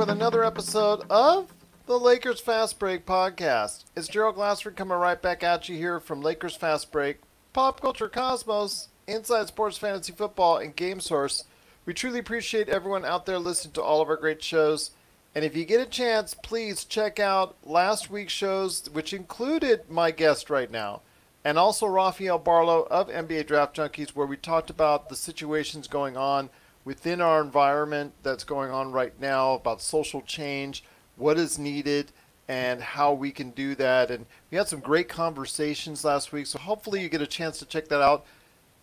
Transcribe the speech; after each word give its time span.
with 0.00 0.08
another 0.08 0.42
episode 0.42 1.02
of 1.10 1.52
the 1.84 2.00
Lakers 2.00 2.40
Fast 2.40 2.78
Break 2.78 3.04
podcast. 3.04 3.84
It's 3.94 4.08
Gerald 4.08 4.36
Glassford 4.36 4.74
coming 4.74 4.96
right 4.96 5.20
back 5.20 5.42
at 5.42 5.68
you 5.68 5.76
here 5.76 6.00
from 6.00 6.22
Lakers 6.22 6.56
Fast 6.56 6.90
Break, 6.90 7.18
Pop 7.52 7.82
Culture 7.82 8.08
Cosmos, 8.08 8.88
Inside 9.06 9.48
Sports 9.48 9.76
Fantasy 9.76 10.14
Football, 10.14 10.56
and 10.56 10.74
Game 10.74 11.00
Source. 11.00 11.44
We 11.84 11.92
truly 11.92 12.18
appreciate 12.18 12.70
everyone 12.70 13.04
out 13.04 13.26
there 13.26 13.38
listening 13.38 13.74
to 13.74 13.82
all 13.82 14.00
of 14.00 14.08
our 14.08 14.16
great 14.16 14.42
shows. 14.42 14.92
And 15.34 15.44
if 15.44 15.54
you 15.54 15.66
get 15.66 15.86
a 15.86 15.90
chance, 15.90 16.32
please 16.32 16.86
check 16.86 17.20
out 17.20 17.56
last 17.62 18.10
week's 18.10 18.32
shows, 18.32 18.88
which 18.90 19.12
included 19.12 19.90
my 19.90 20.12
guest 20.12 20.48
right 20.48 20.70
now, 20.70 21.02
and 21.44 21.58
also 21.58 21.86
Rafael 21.86 22.38
Barlow 22.38 22.88
of 22.90 23.10
NBA 23.10 23.46
Draft 23.48 23.76
Junkies, 23.76 24.16
where 24.16 24.26
we 24.26 24.38
talked 24.38 24.70
about 24.70 25.10
the 25.10 25.16
situations 25.16 25.88
going 25.88 26.16
on 26.16 26.48
within 26.84 27.20
our 27.20 27.40
environment 27.40 28.12
that's 28.22 28.44
going 28.44 28.70
on 28.70 28.92
right 28.92 29.18
now 29.20 29.54
about 29.54 29.82
social 29.82 30.22
change, 30.22 30.82
what 31.16 31.38
is 31.38 31.58
needed, 31.58 32.12
and 32.48 32.82
how 32.82 33.12
we 33.12 33.30
can 33.30 33.50
do 33.50 33.74
that. 33.76 34.10
And 34.10 34.26
we 34.50 34.58
had 34.58 34.68
some 34.68 34.80
great 34.80 35.08
conversations 35.08 36.04
last 36.04 36.32
week, 36.32 36.46
so 36.46 36.58
hopefully 36.58 37.00
you 37.00 37.08
get 37.08 37.22
a 37.22 37.26
chance 37.26 37.58
to 37.58 37.66
check 37.66 37.88
that 37.88 38.02
out. 38.02 38.24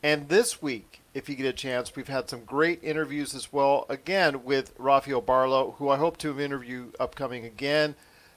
And 0.04 0.30
this 0.30 0.62
week, 0.62 1.02
if 1.14 1.28
you 1.28 1.36
get 1.36 1.48
a 1.48 1.54
chance, 1.54 1.96
we've 1.96 2.08
had 2.08 2.30
some 2.30 2.46
great 2.46 2.84
interviews 2.84 3.34
as 3.34 3.52
well, 3.52 3.86
again 3.90 4.44
with 4.44 4.74
Rafael 4.78 5.22
Barlow, 5.22 5.76
who 5.80 5.90
I 5.90 5.98
hope 5.98 6.18
to 6.20 6.40
interview 6.40 6.92
upcoming 7.00 7.44
again. 7.44 7.96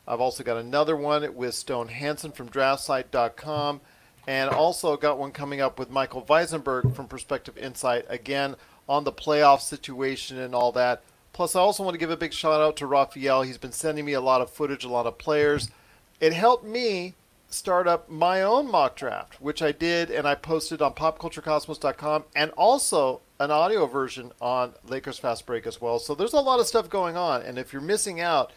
I've 0.08 0.20
also 0.20 0.42
got 0.42 0.56
another 0.56 0.96
one 0.96 1.34
with 1.36 1.54
Stone 1.54 1.88
Hansen 1.88 2.32
from 2.32 2.48
DraftSite.com, 2.48 3.82
and 4.26 4.50
also 4.50 4.96
got 4.96 5.18
one 5.18 5.32
coming 5.32 5.60
up 5.60 5.78
with 5.78 5.90
Michael 5.90 6.22
Weisenberg 6.22 6.96
from 6.96 7.06
Perspective 7.06 7.56
Insight, 7.58 8.06
again 8.08 8.56
on 8.90 9.04
the 9.04 9.12
playoff 9.12 9.60
situation 9.60 10.36
and 10.36 10.52
all 10.52 10.72
that. 10.72 11.04
Plus, 11.32 11.54
I 11.54 11.60
also 11.60 11.84
want 11.84 11.94
to 11.94 11.98
give 11.98 12.10
a 12.10 12.16
big 12.16 12.32
shout 12.32 12.60
out 12.60 12.76
to 12.78 12.86
Raphael. 12.86 13.42
He's 13.42 13.56
been 13.56 13.70
sending 13.70 14.04
me 14.04 14.14
a 14.14 14.20
lot 14.20 14.40
of 14.40 14.50
footage, 14.50 14.82
a 14.82 14.88
lot 14.88 15.06
of 15.06 15.16
players. 15.16 15.70
It 16.18 16.32
helped 16.32 16.64
me 16.64 17.14
start 17.48 17.86
up 17.86 18.10
my 18.10 18.42
own 18.42 18.68
mock 18.68 18.96
draft, 18.96 19.40
which 19.40 19.62
I 19.62 19.70
did 19.70 20.10
and 20.10 20.26
I 20.26 20.34
posted 20.34 20.82
on 20.82 20.94
popculturecosmos.com 20.94 22.24
and 22.34 22.50
also 22.52 23.20
an 23.38 23.52
audio 23.52 23.86
version 23.86 24.32
on 24.40 24.74
Lakers 24.84 25.18
Fast 25.18 25.46
Break 25.46 25.68
as 25.68 25.80
well. 25.80 26.00
So 26.00 26.16
there's 26.16 26.32
a 26.32 26.40
lot 26.40 26.58
of 26.58 26.66
stuff 26.66 26.90
going 26.90 27.16
on. 27.16 27.42
And 27.42 27.58
if 27.58 27.72
you're 27.72 27.80
missing 27.80 28.20
out, 28.20 28.52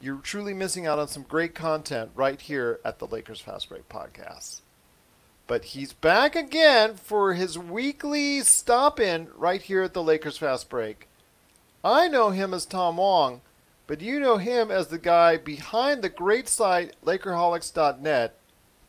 you're 0.00 0.18
truly 0.18 0.54
missing 0.54 0.86
out 0.86 1.00
on 1.00 1.08
some 1.08 1.24
great 1.24 1.56
content 1.56 2.12
right 2.14 2.40
here 2.40 2.78
at 2.84 3.00
the 3.00 3.06
Lakers 3.08 3.40
Fast 3.40 3.68
Break 3.68 3.88
podcast. 3.88 4.60
But 5.52 5.64
he's 5.64 5.92
back 5.92 6.34
again 6.34 6.94
for 6.94 7.34
his 7.34 7.58
weekly 7.58 8.40
stop 8.40 8.98
in 8.98 9.28
right 9.36 9.60
here 9.60 9.82
at 9.82 9.92
the 9.92 10.02
Lakers 10.02 10.38
Fast 10.38 10.70
Break. 10.70 11.08
I 11.84 12.08
know 12.08 12.30
him 12.30 12.54
as 12.54 12.64
Tom 12.64 12.96
Wong, 12.96 13.42
but 13.86 14.00
you 14.00 14.18
know 14.18 14.38
him 14.38 14.70
as 14.70 14.86
the 14.86 14.96
guy 14.96 15.36
behind 15.36 16.00
the 16.00 16.08
great 16.08 16.48
site 16.48 16.96
Lakerholics.net. 17.04 18.34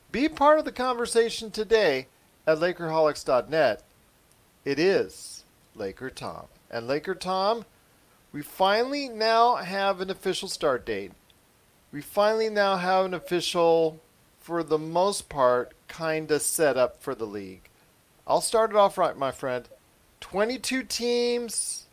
Be 0.09 0.29
part 0.29 0.57
of 0.57 0.63
the 0.63 0.71
conversation 0.71 1.51
today 1.51 2.07
at 2.47 2.59
Lakerholics.net. 2.59 3.83
It 4.63 4.79
is 4.79 5.43
Laker 5.75 6.09
Tom. 6.09 6.45
And 6.71 6.87
Laker 6.87 7.13
Tom, 7.13 7.65
we 8.31 8.41
finally 8.41 9.09
now 9.09 9.57
have 9.57 9.99
an 9.99 10.09
official 10.09 10.47
start 10.47 10.85
date. 10.85 11.11
We 11.91 11.99
finally 11.99 12.49
now 12.49 12.77
have 12.77 13.03
an 13.03 13.13
official, 13.13 13.99
for 14.43 14.61
the 14.61 14.77
most 14.77 15.29
part, 15.29 15.73
kind 15.87 16.29
of 16.29 16.41
set 16.41 16.75
up 16.75 17.01
for 17.01 17.15
the 17.15 17.25
league. 17.25 17.69
I'll 18.27 18.41
start 18.41 18.71
it 18.71 18.75
off 18.75 18.97
right, 18.97 19.17
my 19.17 19.31
friend. 19.31 19.69
22 20.19 20.83
teams, 20.83 21.85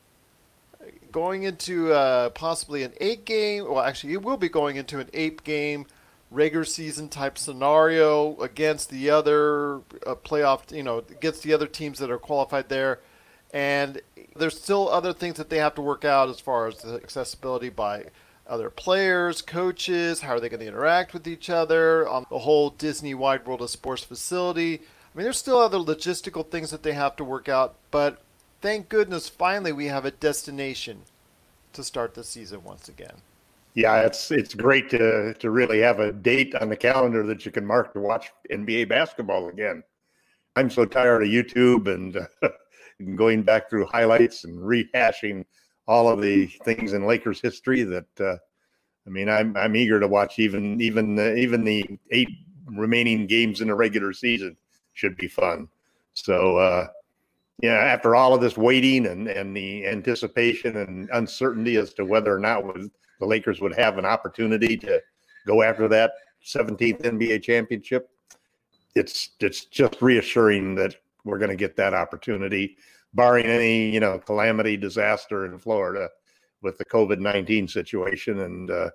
going 1.12 1.44
into 1.44 1.92
uh, 1.92 2.30
possibly 2.30 2.82
an 2.82 2.92
eight 3.00 3.24
game. 3.24 3.70
Well, 3.70 3.84
actually, 3.84 4.14
it 4.14 4.22
will 4.22 4.36
be 4.36 4.48
going 4.48 4.74
into 4.74 4.98
an 4.98 5.08
eight 5.14 5.44
game 5.44 5.86
regular 6.32 6.64
season 6.64 7.08
type 7.08 7.38
scenario 7.38 8.36
against 8.40 8.90
the 8.90 9.10
other 9.10 9.76
uh, 10.04 10.16
playoff. 10.16 10.74
You 10.74 10.82
know, 10.82 10.98
against 10.98 11.44
the 11.44 11.52
other 11.52 11.68
teams 11.68 12.00
that 12.00 12.10
are 12.10 12.18
qualified 12.18 12.68
there. 12.68 12.98
And 13.52 14.00
there's 14.34 14.60
still 14.60 14.88
other 14.88 15.12
things 15.12 15.36
that 15.36 15.50
they 15.50 15.58
have 15.58 15.76
to 15.76 15.82
work 15.82 16.04
out 16.04 16.28
as 16.28 16.40
far 16.40 16.66
as 16.66 16.78
the 16.82 16.94
accessibility 16.94 17.68
by 17.68 18.06
other 18.50 18.68
players, 18.68 19.40
coaches, 19.40 20.20
how 20.20 20.34
are 20.34 20.40
they 20.40 20.48
going 20.48 20.60
to 20.60 20.66
interact 20.66 21.14
with 21.14 21.26
each 21.26 21.48
other 21.48 22.06
on 22.08 22.26
the 22.28 22.40
whole 22.40 22.70
Disney 22.70 23.14
Wide 23.14 23.46
World 23.46 23.62
of 23.62 23.70
Sports 23.70 24.02
facility. 24.02 24.74
I 24.74 25.18
mean, 25.18 25.24
there's 25.24 25.38
still 25.38 25.58
other 25.58 25.78
logistical 25.78 26.46
things 26.46 26.70
that 26.70 26.82
they 26.82 26.92
have 26.92 27.16
to 27.16 27.24
work 27.24 27.48
out, 27.48 27.76
but 27.90 28.20
thank 28.60 28.88
goodness 28.88 29.28
finally 29.28 29.72
we 29.72 29.86
have 29.86 30.04
a 30.04 30.10
destination 30.10 31.02
to 31.72 31.84
start 31.84 32.14
the 32.14 32.24
season 32.24 32.64
once 32.64 32.88
again. 32.88 33.14
Yeah, 33.74 34.00
it's 34.00 34.32
it's 34.32 34.52
great 34.52 34.90
to 34.90 35.32
to 35.34 35.50
really 35.50 35.78
have 35.78 36.00
a 36.00 36.12
date 36.12 36.56
on 36.56 36.68
the 36.68 36.76
calendar 36.76 37.24
that 37.26 37.46
you 37.46 37.52
can 37.52 37.64
mark 37.64 37.92
to 37.92 38.00
watch 38.00 38.32
NBA 38.50 38.88
basketball 38.88 39.48
again. 39.48 39.84
I'm 40.56 40.70
so 40.70 40.84
tired 40.84 41.22
of 41.22 41.28
YouTube 41.28 41.86
and 41.86 42.16
uh, 42.42 42.48
going 43.14 43.42
back 43.42 43.70
through 43.70 43.86
highlights 43.86 44.42
and 44.42 44.58
rehashing 44.58 45.44
all 45.90 46.08
of 46.08 46.22
the 46.22 46.46
things 46.64 46.92
in 46.92 47.04
Lakers 47.04 47.40
history 47.40 47.82
that 47.82 48.20
uh, 48.20 48.36
I 49.06 49.10
mean 49.10 49.28
I'm 49.28 49.56
I'm 49.56 49.74
eager 49.74 49.98
to 49.98 50.06
watch 50.06 50.38
even 50.38 50.80
even 50.80 51.16
the, 51.16 51.34
even 51.34 51.64
the 51.64 51.98
eight 52.12 52.30
remaining 52.66 53.26
games 53.26 53.60
in 53.60 53.66
the 53.66 53.74
regular 53.74 54.12
season 54.12 54.56
should 54.94 55.16
be 55.16 55.26
fun. 55.26 55.66
So 56.14 56.58
uh, 56.58 56.86
yeah, 57.60 57.72
after 57.72 58.14
all 58.14 58.34
of 58.34 58.40
this 58.40 58.56
waiting 58.56 59.06
and, 59.06 59.26
and 59.26 59.56
the 59.56 59.84
anticipation 59.84 60.76
and 60.76 61.10
uncertainty 61.12 61.76
as 61.76 61.92
to 61.94 62.04
whether 62.04 62.32
or 62.32 62.38
not 62.38 62.64
was, 62.64 62.88
the 63.18 63.26
Lakers 63.26 63.60
would 63.60 63.76
have 63.76 63.98
an 63.98 64.06
opportunity 64.06 64.76
to 64.76 65.02
go 65.44 65.62
after 65.62 65.88
that 65.88 66.12
17th 66.46 67.02
NBA 67.02 67.42
championship, 67.42 68.08
it's 68.94 69.30
it's 69.40 69.64
just 69.64 70.00
reassuring 70.00 70.76
that 70.76 70.94
we're 71.24 71.38
going 71.38 71.50
to 71.50 71.56
get 71.56 71.74
that 71.76 71.94
opportunity, 71.94 72.76
barring 73.14 73.46
any 73.46 73.90
you 73.90 74.00
know 74.00 74.18
calamity, 74.18 74.76
disaster 74.76 75.46
in 75.46 75.58
Florida 75.58 76.08
with 76.62 76.78
the 76.78 76.84
COVID 76.84 77.18
19 77.18 77.68
situation. 77.68 78.40
And 78.40 78.70
uh, 78.70 78.90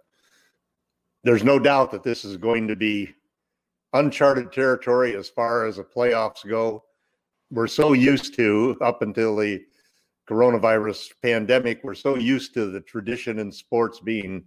there's 1.24 1.44
no 1.44 1.59
doubt 1.59 1.92
that 1.92 2.03
this 2.03 2.24
is 2.24 2.38
going 2.38 2.68
to 2.68 2.76
be 2.76 3.14
uncharted 3.94 4.52
territory 4.52 5.16
as 5.16 5.30
far 5.30 5.66
as 5.66 5.78
the 5.78 5.84
playoffs 5.84 6.48
go 6.48 6.84
we're 7.52 7.68
so 7.68 7.94
used 7.94 8.36
to 8.36 8.78
up 8.81 9.02
until 9.02 9.36
the 9.36 9.64
coronavirus 10.30 11.12
pandemic 11.22 11.80
we're 11.84 11.94
so 11.94 12.18
used 12.18 12.53
to 12.53 12.72
the 12.72 12.82
tradition 12.82 13.40
in 13.40 13.52
sports 13.52 14.00
being 14.00 14.44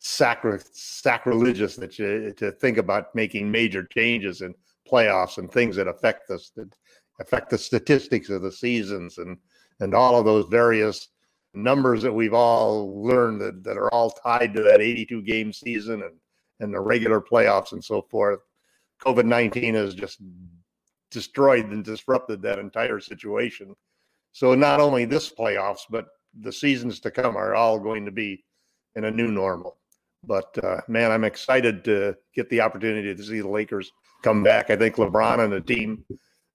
sacri- 0.00 0.60
sacrilegious 0.72 1.76
that 1.76 1.98
you 1.98 2.32
to 2.36 2.52
think 2.52 2.78
about 2.78 3.14
making 3.14 3.50
major 3.50 3.84
changes 3.84 4.42
in 4.42 4.54
playoffs 4.90 5.38
and 5.38 5.50
things 5.50 5.76
that 5.76 5.88
affect 5.88 6.30
us 6.30 6.50
that 6.56 6.72
affect 7.20 7.50
the 7.50 7.58
statistics 7.58 8.30
of 8.30 8.42
the 8.42 8.52
seasons 8.52 9.18
and 9.18 9.38
and 9.80 9.94
all 9.94 10.18
of 10.18 10.24
those 10.24 10.46
various 10.48 11.08
numbers 11.54 12.02
that 12.02 12.12
we've 12.12 12.34
all 12.34 13.02
learned 13.02 13.40
that, 13.40 13.64
that 13.64 13.76
are 13.76 13.92
all 13.92 14.10
tied 14.10 14.52
to 14.54 14.62
that 14.62 14.80
82 14.80 15.22
game 15.22 15.52
season 15.52 16.02
and 16.02 16.14
and 16.60 16.74
the 16.74 16.80
regular 16.80 17.20
playoffs 17.20 17.72
and 17.72 17.82
so 17.82 18.02
forth 18.10 18.40
covid-19 19.00 19.74
has 19.74 19.94
just 19.94 20.20
destroyed 21.10 21.66
and 21.70 21.84
disrupted 21.84 22.42
that 22.42 22.58
entire 22.58 23.00
situation. 23.00 23.74
So 24.32 24.54
not 24.54 24.80
only 24.80 25.04
this 25.04 25.32
playoffs, 25.32 25.82
but 25.90 26.06
the 26.40 26.52
seasons 26.52 27.00
to 27.00 27.10
come 27.10 27.36
are 27.36 27.54
all 27.54 27.78
going 27.78 28.04
to 28.04 28.10
be 28.10 28.44
in 28.94 29.04
a 29.04 29.10
new 29.10 29.28
normal. 29.28 29.78
But 30.24 30.56
uh, 30.62 30.80
man, 30.88 31.10
I'm 31.10 31.24
excited 31.24 31.84
to 31.84 32.16
get 32.34 32.50
the 32.50 32.60
opportunity 32.60 33.14
to 33.14 33.22
see 33.22 33.40
the 33.40 33.48
Lakers 33.48 33.90
come 34.22 34.42
back. 34.42 34.70
I 34.70 34.76
think 34.76 34.96
LeBron 34.96 35.40
and 35.40 35.52
the 35.52 35.60
team 35.60 36.04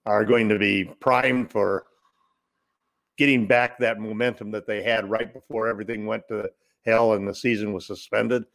are 0.05 0.25
going 0.25 0.49
to 0.49 0.59
be 0.59 0.85
primed 0.99 1.51
for 1.51 1.85
getting 3.17 3.45
back 3.47 3.77
that 3.79 3.99
momentum 3.99 4.51
that 4.51 4.67
they 4.67 4.83
had 4.83 5.09
right 5.09 5.33
before 5.33 5.67
everything 5.67 6.05
went 6.05 6.27
to 6.27 6.49
hell 6.85 7.13
and 7.13 7.27
the 7.27 7.35
season 7.35 7.73
was 7.73 7.85
suspended. 7.85 8.45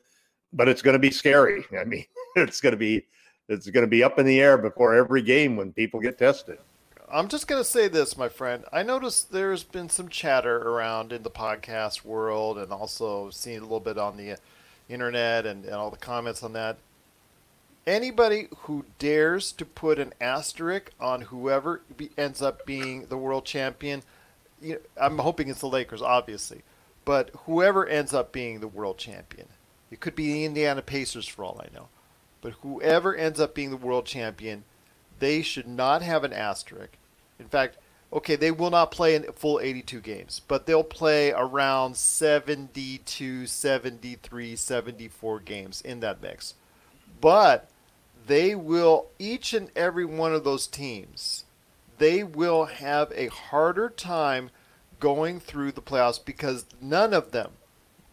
But 0.52 0.68
it's 0.68 0.82
going 0.82 0.94
to 0.94 0.98
be 0.98 1.10
scary. 1.10 1.64
I 1.78 1.84
mean, 1.84 2.06
it's 2.36 2.60
going 2.60 2.72
to 2.72 2.78
be 2.78 3.06
it's 3.48 3.70
going 3.70 3.84
to 3.84 3.90
be 3.90 4.04
up 4.04 4.18
in 4.18 4.26
the 4.26 4.40
air 4.40 4.58
before 4.58 4.94
every 4.94 5.22
game 5.22 5.56
when 5.56 5.72
people 5.72 6.00
get 6.00 6.18
tested. 6.18 6.58
I'm 7.10 7.28
just 7.28 7.46
going 7.46 7.60
to 7.62 7.68
say 7.68 7.88
this, 7.88 8.18
my 8.18 8.28
friend. 8.28 8.64
I 8.70 8.82
noticed 8.82 9.32
there's 9.32 9.64
been 9.64 9.88
some 9.88 10.10
chatter 10.10 10.58
around 10.58 11.10
in 11.10 11.22
the 11.22 11.30
podcast 11.30 12.04
world 12.04 12.58
and 12.58 12.70
also 12.70 13.30
seen 13.30 13.60
a 13.60 13.62
little 13.62 13.80
bit 13.80 13.96
on 13.96 14.18
the 14.18 14.36
internet 14.90 15.46
and, 15.46 15.64
and 15.64 15.74
all 15.74 15.90
the 15.90 15.96
comments 15.96 16.42
on 16.42 16.52
that. 16.52 16.76
Anybody 17.88 18.48
who 18.64 18.84
dares 18.98 19.50
to 19.52 19.64
put 19.64 19.98
an 19.98 20.12
asterisk 20.20 20.92
on 21.00 21.22
whoever 21.22 21.82
be, 21.96 22.10
ends 22.18 22.42
up 22.42 22.66
being 22.66 23.06
the 23.06 23.16
world 23.16 23.44
champion, 23.46 24.02
you 24.60 24.74
know, 24.74 24.80
I'm 25.00 25.18
hoping 25.18 25.48
it's 25.48 25.60
the 25.60 25.68
Lakers, 25.68 26.02
obviously, 26.02 26.62
but 27.04 27.30
whoever 27.46 27.86
ends 27.86 28.12
up 28.12 28.30
being 28.30 28.60
the 28.60 28.68
world 28.68 28.98
champion, 28.98 29.48
it 29.90 30.00
could 30.00 30.14
be 30.14 30.32
the 30.32 30.44
Indiana 30.44 30.82
Pacers 30.82 31.26
for 31.26 31.44
all 31.44 31.60
I 31.64 31.74
know 31.74 31.88
but 32.40 32.54
whoever 32.62 33.14
ends 33.14 33.40
up 33.40 33.54
being 33.54 33.70
the 33.70 33.76
world 33.76 34.06
champion, 34.06 34.64
they 35.18 35.42
should 35.42 35.66
not 35.66 36.02
have 36.02 36.24
an 36.24 36.32
asterisk. 36.32 36.92
In 37.38 37.48
fact, 37.48 37.76
okay, 38.12 38.36
they 38.36 38.50
will 38.50 38.70
not 38.70 38.90
play 38.90 39.14
in 39.14 39.24
full 39.32 39.60
82 39.60 40.00
games, 40.00 40.40
but 40.46 40.66
they'll 40.66 40.84
play 40.84 41.32
around 41.32 41.96
72, 41.96 43.46
73, 43.46 44.56
74 44.56 45.40
games 45.40 45.80
in 45.80 46.00
that 46.00 46.22
mix. 46.22 46.54
But 47.20 47.68
they 48.28 48.54
will, 48.54 49.08
each 49.18 49.52
and 49.54 49.70
every 49.74 50.04
one 50.04 50.34
of 50.34 50.44
those 50.44 50.66
teams, 50.66 51.44
they 51.96 52.22
will 52.22 52.66
have 52.66 53.10
a 53.14 53.26
harder 53.28 53.88
time 53.88 54.50
going 55.00 55.40
through 55.40 55.72
the 55.72 55.82
playoffs 55.82 56.22
because 56.24 56.66
none 56.80 57.12
of 57.12 57.32
them, 57.32 57.52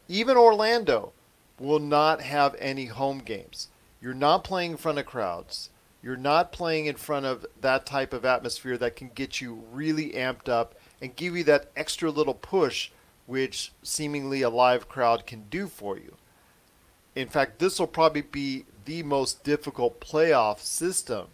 even 0.08 0.38
Orlando, 0.38 1.12
will 1.60 1.80
not 1.80 2.22
have 2.22 2.56
any 2.60 2.86
home 2.86 3.20
games. 3.20 3.68
You're 4.02 4.14
not 4.14 4.44
playing 4.44 4.72
in 4.72 4.78
front 4.78 5.00
of 5.00 5.06
crowds. 5.06 5.70
You're 6.02 6.16
not 6.16 6.52
playing 6.52 6.86
in 6.86 6.96
front 6.96 7.26
of 7.26 7.46
that 7.60 7.86
type 7.86 8.14
of 8.14 8.26
atmosphere 8.26 8.78
that 8.78 8.96
can 8.96 9.10
get 9.16 9.42
you 9.42 9.64
really 9.72 10.12
amped 10.12 10.48
up 10.48 10.76
and 11.02 11.16
give 11.16 11.36
you 11.36 11.44
that 11.46 11.72
extra 11.76 12.10
little 12.10 12.34
push, 12.34 12.92
which 13.26 13.72
seemingly 13.84 14.42
a 14.44 14.50
live 14.50 14.88
crowd 14.88 15.26
can 15.26 15.46
do 15.50 15.68
for 15.68 15.98
you. 15.98 16.16
In 17.16 17.28
fact, 17.28 17.60
this 17.60 17.80
will 17.80 17.88
probably 17.88 18.22
be 18.22 18.66
the 18.86 19.04
most 19.04 19.44
difficult 19.44 20.00
playoff 20.00 20.60
system 20.60 21.28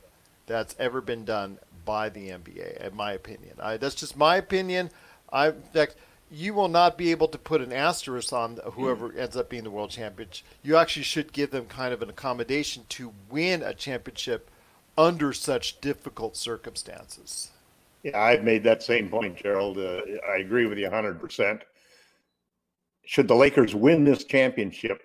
that's 0.48 0.76
ever 0.80 1.02
been 1.02 1.26
done 1.26 1.60
by 1.86 2.10
the 2.10 2.30
NBA, 2.30 2.86
in 2.86 2.96
my 2.96 3.14
opinion. 3.14 3.56
I, 3.60 3.78
that's 3.78 3.96
just 3.96 4.18
my 4.18 4.38
opinion. 4.38 4.90
I, 5.32 5.50
in 5.50 5.62
fact, 5.74 5.96
you 6.32 6.54
will 6.54 6.70
not 6.70 6.98
be 6.98 7.12
able 7.12 7.28
to 7.28 7.38
put 7.38 7.62
an 7.62 7.74
asterisk 7.74 8.32
on 8.32 8.60
whoever 8.74 9.10
mm. 9.10 9.20
ends 9.20 9.36
up 9.36 9.50
being 9.50 9.64
the 9.64 9.72
world 9.72 9.92
champion. 9.92 10.30
You 10.64 10.78
actually 10.78 11.04
should 11.04 11.34
give 11.34 11.52
them 11.52 11.66
kind 11.66 11.94
of 11.94 12.02
an 12.02 12.10
accommodation 12.10 12.84
to 12.90 13.12
win 13.30 13.62
a 13.62 13.74
championship 13.74 14.50
under 14.98 15.34
such 15.34 15.82
difficult 15.82 16.38
circumstances. 16.38 17.52
Yeah, 18.04 18.20
I've 18.20 18.44
made 18.44 18.64
that 18.64 18.82
same 18.82 19.10
point, 19.10 19.38
Gerald. 19.38 19.78
Uh, 19.78 20.02
I 20.28 20.38
agree 20.38 20.66
with 20.66 20.78
you 20.78 20.90
100%. 20.90 21.62
Should 23.06 23.28
the 23.28 23.36
Lakers 23.36 23.76
win 23.76 24.06
this 24.06 24.24
championship, 24.24 25.04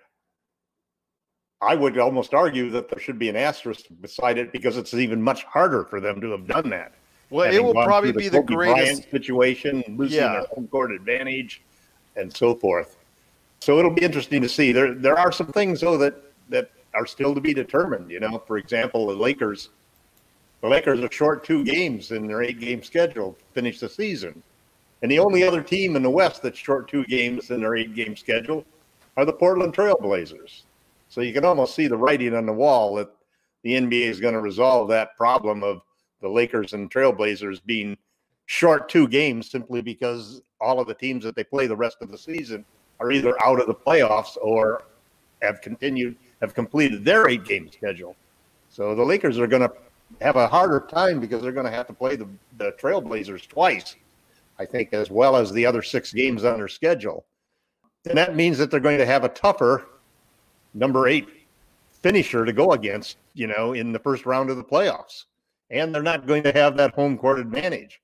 I 1.62 1.74
would 1.74 1.98
almost 1.98 2.34
argue 2.34 2.70
that 2.70 2.88
there 2.88 3.00
should 3.00 3.18
be 3.18 3.28
an 3.28 3.36
asterisk 3.36 3.86
beside 4.00 4.38
it 4.38 4.52
because 4.52 4.76
it's 4.76 4.92
even 4.92 5.22
much 5.22 5.44
harder 5.44 5.84
for 5.84 6.00
them 6.00 6.20
to 6.20 6.30
have 6.32 6.46
done 6.46 6.68
that. 6.70 6.92
Well, 7.30 7.52
it 7.52 7.62
will 7.62 7.72
probably 7.72 8.12
the 8.12 8.18
be 8.18 8.28
the 8.28 8.42
greatest 8.42 8.76
Bryant 8.76 9.10
situation, 9.10 9.82
losing 9.96 10.20
yeah. 10.20 10.32
their 10.32 10.46
home 10.54 10.68
court 10.68 10.92
advantage, 10.92 11.62
and 12.14 12.34
so 12.34 12.54
forth. 12.54 12.96
So 13.60 13.78
it'll 13.78 13.90
be 13.90 14.04
interesting 14.04 14.42
to 14.42 14.48
see. 14.48 14.70
There, 14.70 14.94
there 14.94 15.18
are 15.18 15.32
some 15.32 15.48
things 15.48 15.80
though 15.80 15.96
that 15.98 16.22
that 16.50 16.70
are 16.94 17.06
still 17.06 17.34
to 17.34 17.40
be 17.40 17.52
determined. 17.52 18.10
You 18.10 18.20
know, 18.20 18.38
for 18.46 18.58
example, 18.58 19.06
the 19.06 19.14
Lakers. 19.14 19.70
The 20.62 20.68
Lakers 20.68 21.00
are 21.00 21.12
short 21.12 21.44
two 21.44 21.64
games 21.64 22.12
in 22.12 22.26
their 22.26 22.42
eight-game 22.42 22.82
schedule 22.82 23.32
to 23.34 23.44
finish 23.52 23.78
the 23.78 23.88
season, 23.88 24.42
and 25.02 25.10
the 25.10 25.18
only 25.18 25.42
other 25.42 25.62
team 25.62 25.96
in 25.96 26.02
the 26.02 26.10
West 26.10 26.42
that's 26.42 26.58
short 26.58 26.88
two 26.88 27.04
games 27.04 27.50
in 27.50 27.60
their 27.60 27.76
eight-game 27.76 28.16
schedule 28.16 28.64
are 29.16 29.24
the 29.24 29.32
Portland 29.32 29.74
Trailblazers. 29.74 30.62
So 31.16 31.22
you 31.22 31.32
can 31.32 31.46
almost 31.46 31.74
see 31.74 31.88
the 31.88 31.96
writing 31.96 32.34
on 32.34 32.44
the 32.44 32.52
wall 32.52 32.96
that 32.96 33.08
the 33.62 33.72
NBA 33.72 34.02
is 34.02 34.20
going 34.20 34.34
to 34.34 34.40
resolve 34.42 34.86
that 34.88 35.16
problem 35.16 35.64
of 35.64 35.80
the 36.20 36.28
Lakers 36.28 36.74
and 36.74 36.90
Trailblazers 36.90 37.64
being 37.64 37.96
short 38.44 38.90
two 38.90 39.08
games 39.08 39.50
simply 39.50 39.80
because 39.80 40.42
all 40.60 40.78
of 40.78 40.86
the 40.86 40.92
teams 40.92 41.24
that 41.24 41.34
they 41.34 41.42
play 41.42 41.66
the 41.66 41.74
rest 41.74 41.96
of 42.02 42.10
the 42.10 42.18
season 42.18 42.66
are 43.00 43.12
either 43.12 43.34
out 43.42 43.58
of 43.58 43.66
the 43.66 43.74
playoffs 43.74 44.36
or 44.42 44.82
have 45.40 45.62
continued 45.62 46.16
have 46.42 46.52
completed 46.52 47.02
their 47.02 47.30
eight 47.30 47.46
game 47.46 47.70
schedule. 47.72 48.14
So 48.68 48.94
the 48.94 49.02
Lakers 49.02 49.38
are 49.38 49.46
going 49.46 49.66
to 49.66 49.72
have 50.20 50.36
a 50.36 50.46
harder 50.46 50.80
time 50.80 51.18
because 51.18 51.40
they're 51.40 51.50
going 51.50 51.64
to 51.64 51.72
have 51.72 51.86
to 51.86 51.94
play 51.94 52.16
the, 52.16 52.28
the 52.58 52.72
Trailblazers 52.72 53.48
twice, 53.48 53.96
I 54.58 54.66
think, 54.66 54.92
as 54.92 55.10
well 55.10 55.34
as 55.34 55.50
the 55.50 55.64
other 55.64 55.80
six 55.80 56.12
games 56.12 56.44
on 56.44 56.58
their 56.58 56.68
schedule. 56.68 57.24
And 58.04 58.18
that 58.18 58.36
means 58.36 58.58
that 58.58 58.70
they're 58.70 58.80
going 58.80 58.98
to 58.98 59.06
have 59.06 59.24
a 59.24 59.30
tougher 59.30 59.86
number 60.76 61.08
eight 61.08 61.28
finisher 61.90 62.44
to 62.44 62.52
go 62.52 62.72
against, 62.72 63.16
you 63.34 63.46
know, 63.46 63.72
in 63.72 63.92
the 63.92 63.98
first 63.98 64.26
round 64.26 64.50
of 64.50 64.56
the 64.56 64.64
playoffs 64.64 65.24
and 65.70 65.94
they're 65.94 66.02
not 66.02 66.26
going 66.26 66.42
to 66.44 66.52
have 66.52 66.76
that 66.76 66.94
home 66.94 67.18
court 67.18 67.38
advantage. 67.38 68.00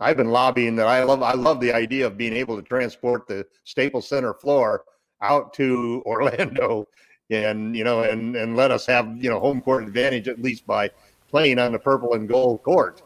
I've 0.00 0.16
been 0.16 0.30
lobbying 0.30 0.76
that 0.76 0.86
I 0.86 1.02
love 1.04 1.22
I 1.22 1.32
love 1.32 1.60
the 1.60 1.72
idea 1.72 2.06
of 2.06 2.18
being 2.18 2.34
able 2.34 2.56
to 2.56 2.62
transport 2.62 3.26
the 3.26 3.46
Staples 3.64 4.08
Center 4.08 4.34
floor 4.34 4.84
out 5.22 5.54
to 5.54 6.02
Orlando 6.06 6.86
and 7.30 7.74
you 7.74 7.82
know 7.82 8.02
and 8.02 8.36
and 8.36 8.56
let 8.56 8.70
us 8.70 8.86
have 8.86 9.16
you 9.22 9.30
know 9.30 9.40
home 9.40 9.60
court 9.60 9.84
advantage 9.84 10.28
at 10.28 10.40
least 10.40 10.66
by 10.66 10.90
playing 11.28 11.58
on 11.58 11.72
the 11.72 11.78
purple 11.78 12.14
and 12.14 12.28
gold 12.28 12.62
court. 12.62 13.02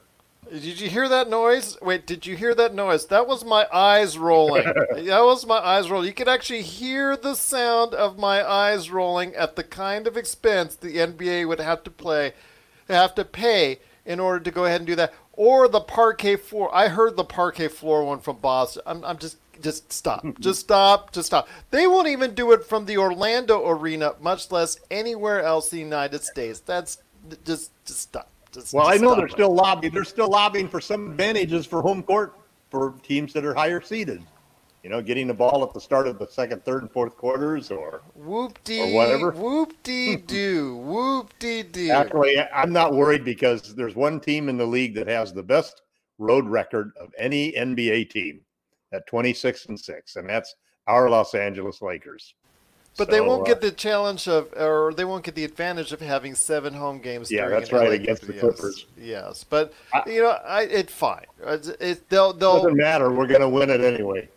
Did 0.51 0.81
you 0.81 0.91
hear 0.91 1.09
that 1.09 1.31
noise? 1.31 1.79
Wait, 1.81 2.07
did 2.07 2.27
you 2.27 2.37
hear 2.37 2.57
that 2.57 2.75
noise? 2.75 3.07
That 3.07 3.29
was 3.29 3.45
my 3.45 3.69
eyes 3.73 4.19
rolling. 4.19 4.65
that 4.65 5.23
was 5.23 5.47
my 5.47 5.59
eyes 5.59 5.89
rolling. 5.89 6.09
You 6.09 6.13
could 6.13 6.29
actually 6.29 6.63
hear 6.63 7.17
the 7.17 7.37
sound 7.37 7.95
of 7.95 8.19
my 8.19 8.45
eyes 8.49 8.91
rolling 8.91 9.35
at 9.37 9.55
the 9.55 9.63
kind 9.63 10.09
of 10.09 10.17
expense 10.17 10.75
the 10.75 10.97
NBA 10.97 11.47
would 11.47 11.61
have 11.61 11.85
to 11.85 11.91
play 11.91 12.33
have 12.89 13.15
to 13.15 13.25
pay 13.25 13.79
in 14.05 14.19
order 14.19 14.41
to 14.41 14.51
go 14.51 14.65
ahead 14.65 14.81
and 14.81 14.87
do 14.87 14.97
that. 14.97 15.15
Or 15.35 15.69
the 15.69 15.81
parquet 15.81 16.37
floor. 16.37 16.75
I 16.75 16.89
heard 16.89 17.17
the 17.17 17.25
parquet 17.25 17.69
floor 17.69 18.05
one 18.05 18.19
from 18.19 18.39
Boston. 18.39 18.83
I'm, 18.87 19.05
I'm 19.05 19.19
just 19.19 19.37
just 19.63 19.93
stop. 19.93 20.25
Just 20.41 20.61
stop. 20.61 21.13
Just 21.13 21.27
stop. 21.27 21.47
They 21.71 21.87
won't 21.87 22.09
even 22.09 22.35
do 22.35 22.51
it 22.53 22.65
from 22.65 22.87
the 22.87 22.97
Orlando 22.97 23.69
arena, 23.69 24.15
much 24.19 24.51
less 24.51 24.79
anywhere 24.91 25.43
else 25.43 25.71
in 25.71 25.77
the 25.77 25.85
United 25.85 26.25
States. 26.25 26.61
That's 26.61 26.97
just 27.45 27.71
just 27.85 28.01
stop. 28.01 28.31
Just, 28.53 28.73
well, 28.73 28.89
just 28.89 29.01
I 29.01 29.03
know 29.03 29.15
they're 29.15 29.29
still 29.29 29.55
lobbying. 29.55 29.93
They're 29.93 30.05
still 30.05 30.29
lobbying 30.29 30.69
for 30.69 30.81
some 30.81 31.11
advantages 31.11 31.67
for 31.67 31.83
home 31.83 32.03
court 32.03 32.35
for 32.71 32.95
teams 33.03 33.33
that 33.33 33.45
are 33.45 33.55
higher 33.55 33.81
seeded 33.81 34.23
you 34.83 34.89
know, 34.89 35.03
getting 35.03 35.27
the 35.27 35.35
ball 35.35 35.63
at 35.63 35.75
the 35.75 35.81
start 35.81 36.07
of 36.07 36.19
the 36.19 36.27
second, 36.27 36.65
third, 36.65 36.83
and 36.83 36.91
fourth 36.91 37.17
quarters, 37.17 37.71
or 37.71 38.03
whoop 38.15 38.59
dee, 38.65 38.81
or 38.81 38.95
whatever. 38.95 39.31
Whoop 39.41 39.75
dee 39.83 40.17
doo, 40.17 40.77
whoop 40.77 41.33
dee 41.39 41.63
doo. 41.63 41.91
Actually, 41.91 42.41
I'm 42.41 42.73
not 42.73 42.95
worried 42.95 43.25
because 43.25 43.75
there's 43.75 43.95
one 43.95 44.21
team 44.21 44.49
in 44.49 44.57
the 44.57 44.67
league 44.67 44.95
that 44.95 45.07
has 45.07 45.33
the 45.33 45.43
best 45.43 45.83
road 46.19 46.47
record 46.47 46.93
of 46.99 47.13
any 47.19 47.53
NBA 47.53 48.11
team 48.11 48.41
at 48.93 49.07
26 49.07 49.67
and 49.67 49.79
six, 49.79 50.17
and 50.17 50.29
that's 50.29 50.55
our 50.87 51.11
Los 51.11 51.35
Angeles 51.35 51.83
Lakers. 51.83 52.35
But 52.97 53.07
so, 53.07 53.13
they 53.13 53.21
won't 53.21 53.43
uh, 53.43 53.45
get 53.45 53.61
the 53.61 53.71
challenge 53.71 54.29
of, 54.29 54.53
or 54.55 54.93
they 54.95 55.05
won't 55.05 55.25
get 55.25 55.35
the 55.35 55.45
advantage 55.45 55.93
of 55.93 56.01
having 56.01 56.35
seven 56.35 56.75
home 56.75 57.01
games. 57.01 57.31
Yeah, 57.31 57.49
that's 57.49 57.73
right 57.73 57.89
LA 57.89 57.95
against 57.95 58.27
the 58.27 58.33
Clippers. 58.33 58.87
Yes, 58.99 59.45
but 59.45 59.73
I, 59.95 60.03
you 60.07 60.23
know, 60.23 60.31
I, 60.31 60.63
it's 60.63 60.93
fine. 60.93 61.27
It, 61.47 61.69
it 61.81 62.09
they'll, 62.09 62.33
they'll 62.33 62.57
doesn't 62.57 62.77
matter. 62.77 63.11
We're 63.11 63.29
going 63.29 63.41
to 63.41 63.49
win 63.49 63.71
it 63.71 63.81
anyway 63.81 64.29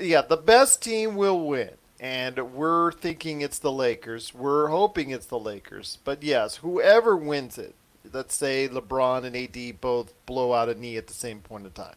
yeah, 0.00 0.22
the 0.22 0.36
best 0.36 0.82
team 0.82 1.16
will 1.16 1.46
win. 1.46 1.70
And 1.98 2.54
we're 2.54 2.92
thinking 2.92 3.42
it's 3.42 3.58
the 3.58 3.72
Lakers. 3.72 4.32
We're 4.32 4.68
hoping 4.68 5.10
it's 5.10 5.26
the 5.26 5.38
Lakers. 5.38 5.98
But 6.02 6.22
yes, 6.22 6.56
whoever 6.56 7.14
wins 7.14 7.58
it, 7.58 7.74
let's 8.10 8.34
say 8.34 8.68
LeBron 8.68 9.24
and 9.24 9.36
AD 9.36 9.80
both 9.82 10.14
blow 10.24 10.54
out 10.54 10.70
a 10.70 10.74
knee 10.74 10.96
at 10.96 11.08
the 11.08 11.14
same 11.14 11.40
point 11.40 11.66
in 11.66 11.72
time, 11.72 11.96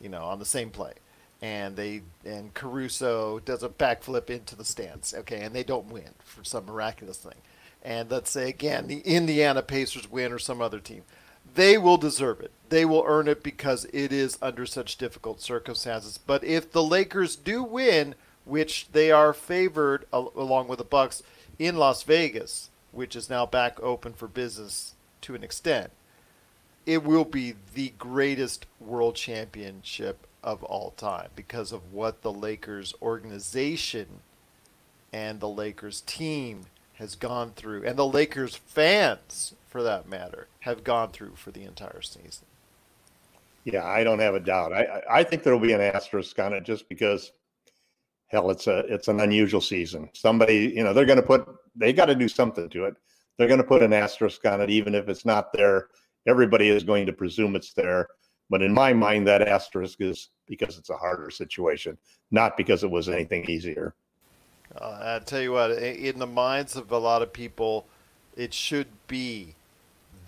you 0.00 0.08
know, 0.08 0.22
on 0.22 0.38
the 0.38 0.44
same 0.44 0.70
play. 0.70 0.92
And 1.42 1.76
they 1.76 2.02
and 2.24 2.54
Caruso 2.54 3.40
does 3.40 3.62
a 3.62 3.68
backflip 3.68 4.30
into 4.30 4.56
the 4.56 4.64
stands, 4.64 5.12
okay, 5.12 5.42
and 5.42 5.54
they 5.54 5.64
don't 5.64 5.92
win 5.92 6.14
for 6.20 6.44
some 6.44 6.64
miraculous 6.64 7.18
thing. 7.18 7.40
And 7.82 8.10
let's 8.10 8.30
say 8.30 8.48
again 8.48 8.86
the 8.86 9.00
Indiana 9.00 9.60
Pacers 9.60 10.10
win 10.10 10.32
or 10.32 10.38
some 10.38 10.62
other 10.62 10.78
team 10.78 11.02
they 11.54 11.76
will 11.76 11.96
deserve 11.96 12.40
it. 12.40 12.50
They 12.68 12.84
will 12.84 13.04
earn 13.06 13.28
it 13.28 13.42
because 13.42 13.84
it 13.92 14.12
is 14.12 14.38
under 14.40 14.64
such 14.66 14.96
difficult 14.96 15.40
circumstances. 15.40 16.18
But 16.18 16.44
if 16.44 16.72
the 16.72 16.82
Lakers 16.82 17.36
do 17.36 17.62
win, 17.62 18.14
which 18.44 18.88
they 18.92 19.10
are 19.10 19.32
favored 19.32 20.06
along 20.12 20.68
with 20.68 20.78
the 20.78 20.84
Bucks 20.84 21.22
in 21.58 21.76
Las 21.76 22.02
Vegas, 22.02 22.70
which 22.90 23.14
is 23.14 23.30
now 23.30 23.46
back 23.46 23.80
open 23.80 24.12
for 24.14 24.28
business 24.28 24.94
to 25.22 25.34
an 25.34 25.44
extent, 25.44 25.90
it 26.86 27.04
will 27.04 27.24
be 27.24 27.54
the 27.74 27.92
greatest 27.98 28.66
world 28.80 29.14
championship 29.14 30.26
of 30.42 30.62
all 30.64 30.90
time 30.92 31.28
because 31.36 31.72
of 31.72 31.92
what 31.92 32.22
the 32.22 32.32
Lakers 32.32 32.94
organization 33.00 34.06
and 35.12 35.40
the 35.40 35.48
Lakers 35.48 36.00
team 36.02 36.62
has 36.94 37.14
gone 37.14 37.52
through 37.54 37.84
and 37.84 37.96
the 37.96 38.06
Lakers 38.06 38.56
fans 38.56 39.54
for 39.68 39.82
that 39.82 40.08
matter, 40.08 40.48
have 40.60 40.84
gone 40.84 41.10
through 41.10 41.34
for 41.36 41.50
the 41.50 41.64
entire 41.64 42.02
season. 42.02 42.44
Yeah, 43.64 43.86
I 43.86 44.02
don't 44.04 44.18
have 44.18 44.34
a 44.34 44.40
doubt. 44.40 44.72
I 44.72 45.02
I 45.08 45.22
think 45.22 45.42
there'll 45.42 45.60
be 45.60 45.72
an 45.72 45.80
asterisk 45.80 46.38
on 46.38 46.52
it 46.52 46.64
just 46.64 46.88
because 46.88 47.32
hell, 48.32 48.50
it's 48.50 48.66
a 48.66 48.78
it's 48.92 49.08
an 49.08 49.20
unusual 49.20 49.60
season. 49.60 50.08
Somebody, 50.14 50.72
you 50.74 50.82
know, 50.82 50.92
they're 50.92 51.06
going 51.06 51.20
to 51.20 51.26
put 51.26 51.46
they 51.76 51.92
got 51.92 52.06
to 52.06 52.14
do 52.14 52.28
something 52.28 52.68
to 52.70 52.86
it. 52.86 52.96
They're 53.38 53.48
going 53.48 53.60
to 53.60 53.66
put 53.66 53.82
an 53.82 53.92
asterisk 53.92 54.44
on 54.44 54.60
it, 54.60 54.70
even 54.70 54.94
if 54.94 55.08
it's 55.08 55.24
not 55.24 55.52
there. 55.52 55.88
Everybody 56.26 56.68
is 56.68 56.84
going 56.84 57.06
to 57.06 57.12
presume 57.12 57.56
it's 57.56 57.72
there. 57.72 58.08
But 58.52 58.62
in 58.62 58.74
my 58.74 58.94
mind, 58.94 59.28
that 59.28 59.48
asterisk 59.48 60.00
is 60.02 60.30
because 60.48 60.78
it's 60.78 60.90
a 60.90 60.98
harder 60.98 61.30
situation, 61.32 61.98
not 62.32 62.56
because 62.58 62.84
it 62.84 62.92
was 62.92 63.10
anything 63.10 63.50
easier. 63.50 63.96
Uh, 64.80 65.18
I 65.20 65.24
tell 65.24 65.40
you 65.40 65.52
what, 65.52 65.70
in 65.72 66.18
the 66.18 66.26
minds 66.26 66.76
of 66.76 66.90
a 66.92 66.98
lot 66.98 67.22
of 67.22 67.32
people, 67.32 67.86
it 68.36 68.54
should 68.54 68.86
be 69.06 69.54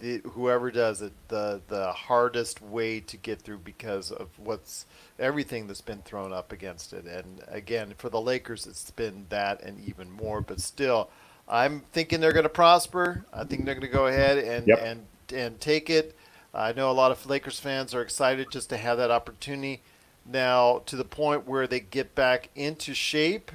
the, 0.00 0.19
whoever 0.33 0.71
does 0.71 1.02
it 1.02 1.12
the 1.28 1.61
the 1.69 1.93
hardest 1.93 2.62
way 2.62 3.00
to 3.00 3.16
get 3.16 3.40
through 3.43 3.59
because 3.59 4.12
of 4.12 4.28
what's 4.38 4.87
everything 5.19 5.66
that's 5.66 5.81
been 5.81 6.02
thrown 6.02 6.33
up 6.33 6.52
against 6.52 6.93
it. 6.93 7.07
And 7.07 7.43
again, 7.49 7.95
for 7.99 8.11
the 8.11 8.21
Lakers, 8.21 8.66
it's 8.66 8.90
been 8.90 9.26
that 9.31 9.62
and 9.62 9.81
even 9.88 10.11
more. 10.11 10.40
But 10.43 10.61
still, 10.61 11.11
I'm 11.49 11.83
thinking 11.93 12.21
they're 12.21 12.33
going 12.35 12.45
to 12.45 12.49
prosper. 12.50 13.25
I 13.33 13.45
think 13.45 13.64
they're 13.66 13.75
going 13.75 13.87
to 13.90 13.97
go 13.97 14.09
ahead 14.09 14.38
and 14.38 14.73
Yep. 14.73 14.78
and 14.78 15.07
and 15.35 15.61
take 15.61 15.90
it. 15.90 16.16
I 16.55 16.73
know 16.73 16.91
a 16.91 16.93
lot 16.93 17.11
of 17.11 17.27
Lakers 17.27 17.59
fans 17.59 17.95
are 17.95 18.03
excited 18.03 18.51
just 18.51 18.71
to 18.71 18.77
have 18.77 18.97
that 18.99 19.11
opportunity. 19.11 19.83
Now, 20.25 20.83
to 20.87 20.97
the 20.97 21.05
point 21.05 21.47
where 21.49 21.67
they 21.67 21.81
get 21.81 22.15
back 22.15 22.49
into 22.55 22.95
shape, 22.95 23.51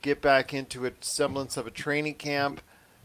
get 0.00 0.22
back 0.22 0.54
into 0.54 0.86
a 0.86 0.92
semblance 1.00 1.56
of 1.56 1.66
a 1.66 1.70
training 1.70 2.14
camp, 2.14 2.62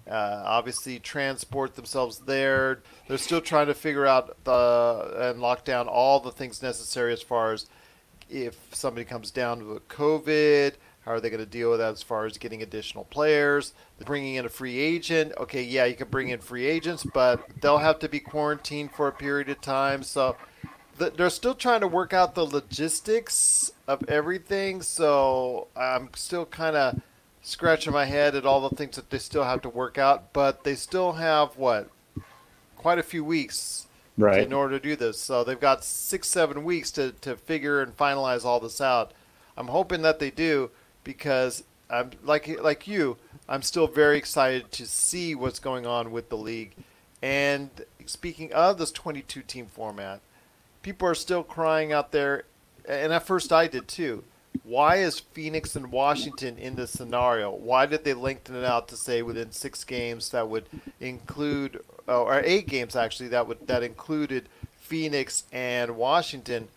uh, 0.09 0.43
obviously 0.45 0.97
transport 0.97 1.75
themselves 1.75 2.19
there. 2.19 2.81
They're 3.07 3.17
still 3.17 3.41
trying 3.41 3.67
to 3.67 3.73
figure 3.73 4.05
out 4.05 4.43
the 4.45 5.31
and 5.31 5.41
lock 5.41 5.65
down 5.65 5.87
all 5.87 6.19
the 6.19 6.31
things 6.31 6.63
necessary 6.63 7.11
as 7.13 7.21
far 7.21 7.53
as 7.53 7.67
if 8.29 8.57
somebody 8.71 9.05
comes 9.05 9.29
down 9.29 9.67
with 9.67 9.87
COVID, 9.89 10.73
how 11.05 11.11
are 11.11 11.19
they 11.19 11.29
going 11.29 11.43
to 11.43 11.45
deal 11.45 11.69
with 11.71 11.79
that 11.79 11.91
as 11.91 12.01
far 12.03 12.25
as 12.25 12.37
getting 12.37 12.61
additional 12.61 13.03
players? 13.05 13.73
Bringing 14.05 14.35
in 14.35 14.45
a 14.45 14.49
free 14.49 14.79
agent. 14.79 15.33
Okay, 15.37 15.61
yeah, 15.63 15.85
you 15.85 15.95
can 15.95 16.07
bring 16.07 16.29
in 16.29 16.39
free 16.39 16.65
agents, 16.65 17.03
but 17.03 17.45
they'll 17.61 17.77
have 17.79 17.99
to 17.99 18.09
be 18.09 18.19
quarantined 18.19 18.91
for 18.93 19.07
a 19.07 19.11
period 19.11 19.49
of 19.49 19.59
time. 19.61 20.03
So 20.03 20.37
th- 20.97 21.13
they're 21.15 21.29
still 21.29 21.55
trying 21.55 21.81
to 21.81 21.87
work 21.87 22.13
out 22.13 22.35
the 22.35 22.45
logistics 22.45 23.71
of 23.87 24.07
everything. 24.09 24.81
So 24.81 25.67
I'm 25.75 26.09
still 26.15 26.45
kind 26.45 26.75
of 26.75 27.01
scratching 27.41 27.91
my 27.91 28.05
head 28.05 28.35
at 28.35 28.45
all 28.45 28.67
the 28.67 28.75
things 28.75 28.95
that 28.95 29.09
they 29.09 29.17
still 29.19 29.43
have 29.43 29.61
to 29.63 29.69
work 29.69 29.97
out. 29.97 30.31
But 30.31 30.63
they 30.63 30.75
still 30.75 31.13
have 31.13 31.57
what? 31.57 31.89
Quite 32.77 32.99
a 32.99 33.03
few 33.03 33.23
weeks 33.23 33.87
Right. 34.17 34.43
in 34.43 34.53
order 34.53 34.77
to 34.77 34.83
do 34.83 34.95
this. 34.95 35.19
So 35.19 35.43
they've 35.43 35.59
got 35.59 35.83
six, 35.83 36.27
seven 36.27 36.63
weeks 36.63 36.91
to, 36.91 37.13
to 37.21 37.35
figure 37.35 37.81
and 37.81 37.97
finalize 37.97 38.45
all 38.45 38.59
this 38.59 38.79
out. 38.79 39.11
I'm 39.57 39.67
hoping 39.67 40.01
that 40.03 40.19
they 40.19 40.29
do 40.29 40.69
because 41.03 41.63
I'm 41.89 42.11
like 42.23 42.47
like 42.61 42.87
you, 42.87 43.17
I'm 43.47 43.61
still 43.61 43.87
very 43.87 44.17
excited 44.17 44.71
to 44.73 44.85
see 44.85 45.35
what's 45.35 45.59
going 45.59 45.85
on 45.85 46.11
with 46.11 46.29
the 46.29 46.37
league. 46.37 46.73
And 47.21 47.69
speaking 48.05 48.51
of 48.51 48.77
this 48.77 48.91
22 48.91 49.41
team 49.43 49.67
format, 49.67 50.21
people 50.81 51.07
are 51.07 51.15
still 51.15 51.43
crying 51.43 51.93
out 51.93 52.11
there, 52.11 52.43
and 52.87 53.13
at 53.13 53.25
first 53.25 53.51
I 53.53 53.67
did 53.67 53.87
too. 53.87 54.23
Why 54.63 54.97
is 54.97 55.19
Phoenix 55.19 55.75
and 55.75 55.91
Washington 55.91 56.57
in 56.57 56.75
this 56.75 56.91
scenario? 56.91 57.51
Why 57.51 57.85
did 57.85 58.03
they 58.03 58.13
lengthen 58.13 58.55
it 58.55 58.63
out 58.63 58.87
to 58.89 58.97
say 58.97 59.21
within 59.21 59.51
six 59.51 59.83
games 59.83 60.29
that 60.29 60.47
would 60.47 60.65
include, 60.99 61.81
or 62.07 62.41
eight 62.45 62.67
games 62.67 62.95
actually 62.95 63.29
that 63.29 63.47
would 63.47 63.67
that 63.67 63.83
included 63.83 64.47
Phoenix 64.77 65.43
and 65.51 65.97
Washington? 65.97 66.67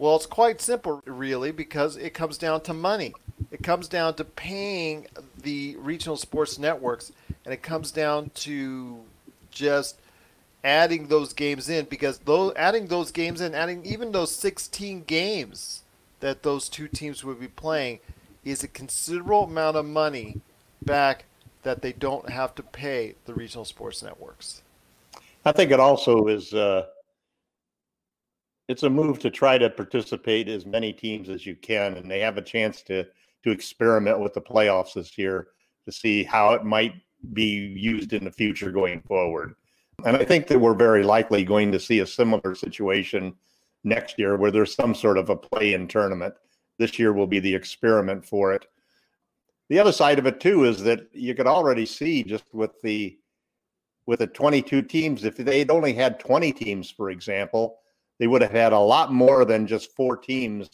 Well, 0.00 0.16
it's 0.16 0.24
quite 0.24 0.62
simple, 0.62 1.02
really, 1.04 1.52
because 1.52 1.98
it 1.98 2.14
comes 2.14 2.38
down 2.38 2.62
to 2.62 2.72
money. 2.72 3.12
It 3.50 3.62
comes 3.62 3.86
down 3.86 4.14
to 4.14 4.24
paying 4.24 5.06
the 5.42 5.76
regional 5.76 6.16
sports 6.16 6.58
networks, 6.58 7.12
and 7.44 7.52
it 7.52 7.62
comes 7.62 7.90
down 7.90 8.30
to 8.36 9.00
just 9.50 9.98
adding 10.64 11.08
those 11.08 11.34
games 11.34 11.68
in 11.68 11.84
because 11.84 12.16
those 12.20 12.54
adding 12.56 12.86
those 12.86 13.10
games 13.10 13.42
in, 13.42 13.54
adding 13.54 13.84
even 13.84 14.12
those 14.12 14.34
16 14.34 15.04
games 15.04 15.82
that 16.20 16.44
those 16.44 16.70
two 16.70 16.88
teams 16.88 17.22
would 17.22 17.38
be 17.38 17.48
playing 17.48 17.98
is 18.42 18.64
a 18.64 18.68
considerable 18.68 19.44
amount 19.44 19.76
of 19.76 19.84
money 19.84 20.40
back 20.80 21.26
that 21.62 21.82
they 21.82 21.92
don't 21.92 22.30
have 22.30 22.54
to 22.54 22.62
pay 22.62 23.16
the 23.26 23.34
regional 23.34 23.66
sports 23.66 24.02
networks. 24.02 24.62
I 25.44 25.52
think 25.52 25.70
it 25.70 25.80
also 25.80 26.26
is 26.26 26.54
uh, 26.54 26.86
it's 28.70 28.84
a 28.84 28.90
move 28.90 29.18
to 29.18 29.30
try 29.30 29.58
to 29.58 29.68
participate 29.68 30.48
as 30.48 30.64
many 30.64 30.92
teams 30.92 31.28
as 31.28 31.44
you 31.44 31.56
can, 31.56 31.94
and 31.94 32.08
they 32.08 32.20
have 32.20 32.38
a 32.38 32.42
chance 32.42 32.82
to 32.82 33.04
to 33.42 33.50
experiment 33.50 34.20
with 34.20 34.32
the 34.34 34.40
playoffs 34.40 34.94
this 34.94 35.18
year 35.18 35.48
to 35.86 35.90
see 35.90 36.22
how 36.22 36.52
it 36.52 36.62
might 36.62 36.94
be 37.32 37.74
used 37.76 38.12
in 38.12 38.22
the 38.22 38.30
future 38.30 38.70
going 38.70 39.00
forward. 39.00 39.54
And 40.04 40.16
I 40.16 40.24
think 40.24 40.46
that 40.46 40.58
we're 40.58 40.74
very 40.74 41.02
likely 41.02 41.42
going 41.42 41.72
to 41.72 41.80
see 41.80 42.00
a 42.00 42.06
similar 42.06 42.54
situation 42.54 43.34
next 43.82 44.18
year 44.18 44.36
where 44.36 44.50
there's 44.50 44.74
some 44.74 44.94
sort 44.94 45.16
of 45.16 45.30
a 45.30 45.36
play-in 45.36 45.88
tournament. 45.88 46.34
This 46.78 46.98
year 46.98 47.14
will 47.14 47.26
be 47.26 47.40
the 47.40 47.54
experiment 47.54 48.26
for 48.26 48.52
it. 48.52 48.66
The 49.70 49.78
other 49.78 49.92
side 49.92 50.18
of 50.18 50.26
it 50.26 50.38
too 50.38 50.64
is 50.64 50.82
that 50.82 51.08
you 51.12 51.34
could 51.34 51.46
already 51.46 51.86
see 51.86 52.22
just 52.22 52.44
with 52.52 52.80
the 52.82 53.18
with 54.06 54.20
the 54.20 54.26
22 54.26 54.82
teams, 54.82 55.24
if 55.24 55.36
they'd 55.36 55.70
only 55.70 55.94
had 55.94 56.20
20 56.20 56.52
teams, 56.52 56.90
for 56.90 57.10
example, 57.10 57.80
they 58.20 58.28
would 58.28 58.42
have 58.42 58.52
had 58.52 58.72
a 58.72 58.78
lot 58.78 59.12
more 59.12 59.44
than 59.44 59.66
just 59.66 59.96
four 59.96 60.16
teams 60.16 60.68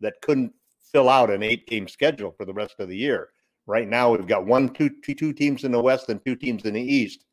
that 0.00 0.20
couldn't 0.20 0.52
fill 0.92 1.08
out 1.08 1.30
an 1.30 1.42
eight 1.42 1.66
game 1.66 1.88
schedule 1.88 2.30
for 2.30 2.44
the 2.44 2.52
rest 2.52 2.76
of 2.78 2.88
the 2.88 2.96
year. 2.96 3.30
Right 3.66 3.88
now, 3.88 4.12
we've 4.12 4.26
got 4.26 4.46
one, 4.46 4.68
two, 4.68 4.90
two, 5.02 5.14
two 5.14 5.32
teams 5.32 5.64
in 5.64 5.72
the 5.72 5.80
West 5.80 6.10
and 6.10 6.24
two 6.24 6.36
teams 6.36 6.64
in 6.64 6.74
the 6.74 6.82
East. 6.82 7.24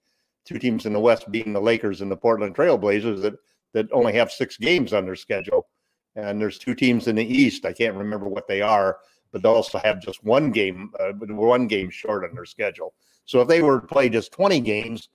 Two 0.45 0.57
teams 0.57 0.85
in 0.85 0.93
the 0.93 0.99
West 0.99 1.29
being 1.29 1.51
the 1.51 1.61
Lakers 1.61 2.01
and 2.01 2.09
the 2.09 2.15
Portland 2.15 2.55
Trailblazers 2.55 3.21
that 3.21 3.35
that 3.73 3.91
only 3.91 4.13
have 4.13 4.31
six 4.31 4.57
games 4.57 4.93
on 4.93 5.05
their 5.05 5.15
schedule. 5.15 5.67
And 6.15 6.41
there's 6.41 6.57
two 6.57 6.73
teams 6.73 7.07
in 7.07 7.15
the 7.15 7.25
East. 7.25 7.65
I 7.65 7.73
can't 7.73 7.95
remember 7.95 8.27
what 8.27 8.47
they 8.47 8.61
are, 8.61 8.97
but 9.31 9.43
they 9.43 9.49
also 9.49 9.77
have 9.79 10.01
just 10.01 10.23
one 10.23 10.51
game, 10.51 10.91
uh, 10.99 11.11
one 11.11 11.67
game 11.67 11.89
short 11.89 12.23
on 12.23 12.33
their 12.33 12.45
schedule. 12.45 12.93
So 13.25 13.41
if 13.41 13.49
they 13.49 13.61
were 13.61 13.81
to 13.81 13.87
play 13.87 14.07
just 14.07 14.31
20 14.31 14.61
games, 14.61 15.09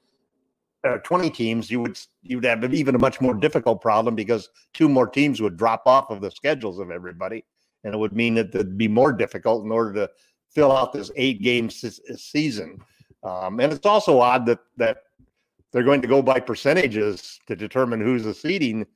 uh, 0.84 0.98
20 0.98 1.30
teams, 1.30 1.70
you 1.70 1.80
would 1.80 1.98
you'd 2.22 2.44
have 2.44 2.72
even 2.74 2.94
a 2.94 2.98
much 2.98 3.20
more 3.20 3.34
difficult 3.34 3.80
problem 3.80 4.14
because 4.14 4.48
two 4.74 4.88
more 4.88 5.06
teams 5.06 5.40
would 5.40 5.56
drop 5.56 5.82
off 5.86 6.10
of 6.10 6.20
the 6.20 6.30
schedules 6.30 6.78
of 6.78 6.90
everybody, 6.90 7.44
and 7.84 7.94
it 7.94 7.98
would 7.98 8.12
mean 8.12 8.34
that 8.34 8.54
it'd 8.54 8.78
be 8.78 8.88
more 8.88 9.12
difficult 9.12 9.64
in 9.64 9.70
order 9.70 9.92
to 9.92 10.10
fill 10.50 10.72
out 10.72 10.92
this 10.92 11.10
eight 11.16 11.40
game 11.40 11.70
se- 11.70 12.16
season. 12.16 12.80
Um, 13.22 13.60
and 13.60 13.72
it's 13.72 13.86
also 13.86 14.18
odd 14.20 14.44
that 14.46 14.58
that 14.76 14.98
they're 15.72 15.84
going 15.84 16.02
to 16.02 16.08
go 16.08 16.20
by 16.20 16.40
percentages 16.40 17.38
to 17.46 17.56
determine 17.56 18.00
who's 18.00 18.24
the 18.24 18.34
seeding 18.34 18.86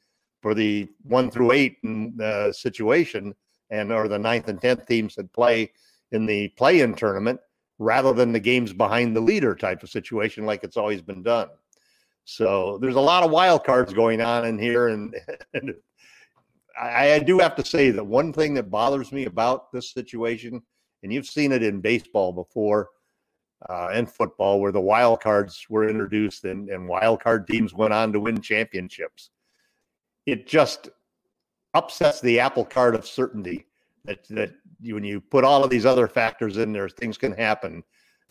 for 0.42 0.54
the 0.54 0.88
one 1.02 1.30
through 1.30 1.52
eight 1.52 1.78
uh, 2.20 2.50
situation, 2.52 3.34
and 3.70 3.92
or 3.92 4.08
the 4.08 4.18
ninth 4.18 4.48
and 4.48 4.60
tenth 4.60 4.86
teams 4.86 5.14
that 5.14 5.32
play 5.32 5.70
in 6.12 6.26
the 6.26 6.48
play-in 6.50 6.94
tournament, 6.94 7.38
rather 7.78 8.12
than 8.12 8.32
the 8.32 8.40
games 8.40 8.72
behind 8.72 9.14
the 9.14 9.20
leader 9.20 9.54
type 9.54 9.82
of 9.82 9.90
situation 9.90 10.46
like 10.46 10.64
it's 10.64 10.76
always 10.76 11.00
been 11.00 11.22
done. 11.22 11.48
So 12.26 12.76
there's 12.82 12.96
a 12.96 13.00
lot 13.00 13.22
of 13.22 13.30
wild 13.30 13.62
cards 13.64 13.94
going 13.94 14.20
on 14.20 14.44
in 14.44 14.58
here, 14.58 14.88
and, 14.88 15.14
and 15.54 15.72
I, 16.78 17.12
I 17.12 17.18
do 17.20 17.38
have 17.38 17.54
to 17.54 17.64
say 17.64 17.92
that 17.92 18.04
one 18.04 18.32
thing 18.32 18.52
that 18.54 18.68
bothers 18.68 19.12
me 19.12 19.26
about 19.26 19.70
this 19.70 19.92
situation, 19.92 20.60
and 21.04 21.12
you've 21.12 21.28
seen 21.28 21.52
it 21.52 21.62
in 21.62 21.80
baseball 21.80 22.32
before 22.32 22.88
uh, 23.70 23.90
and 23.92 24.10
football, 24.10 24.60
where 24.60 24.72
the 24.72 24.80
wild 24.80 25.20
cards 25.20 25.66
were 25.70 25.88
introduced 25.88 26.44
and, 26.44 26.68
and 26.68 26.88
wild 26.88 27.22
card 27.22 27.46
teams 27.46 27.72
went 27.72 27.94
on 27.94 28.12
to 28.12 28.18
win 28.18 28.40
championships. 28.40 29.30
It 30.26 30.48
just 30.48 30.88
upsets 31.74 32.20
the 32.20 32.40
apple 32.40 32.64
cart 32.64 32.96
of 32.96 33.06
certainty 33.06 33.66
that 34.04 34.26
that 34.30 34.50
when 34.82 35.04
you 35.04 35.20
put 35.20 35.44
all 35.44 35.62
of 35.62 35.70
these 35.70 35.86
other 35.86 36.08
factors 36.08 36.56
in 36.56 36.72
there, 36.72 36.88
things 36.88 37.18
can 37.18 37.32
happen. 37.32 37.84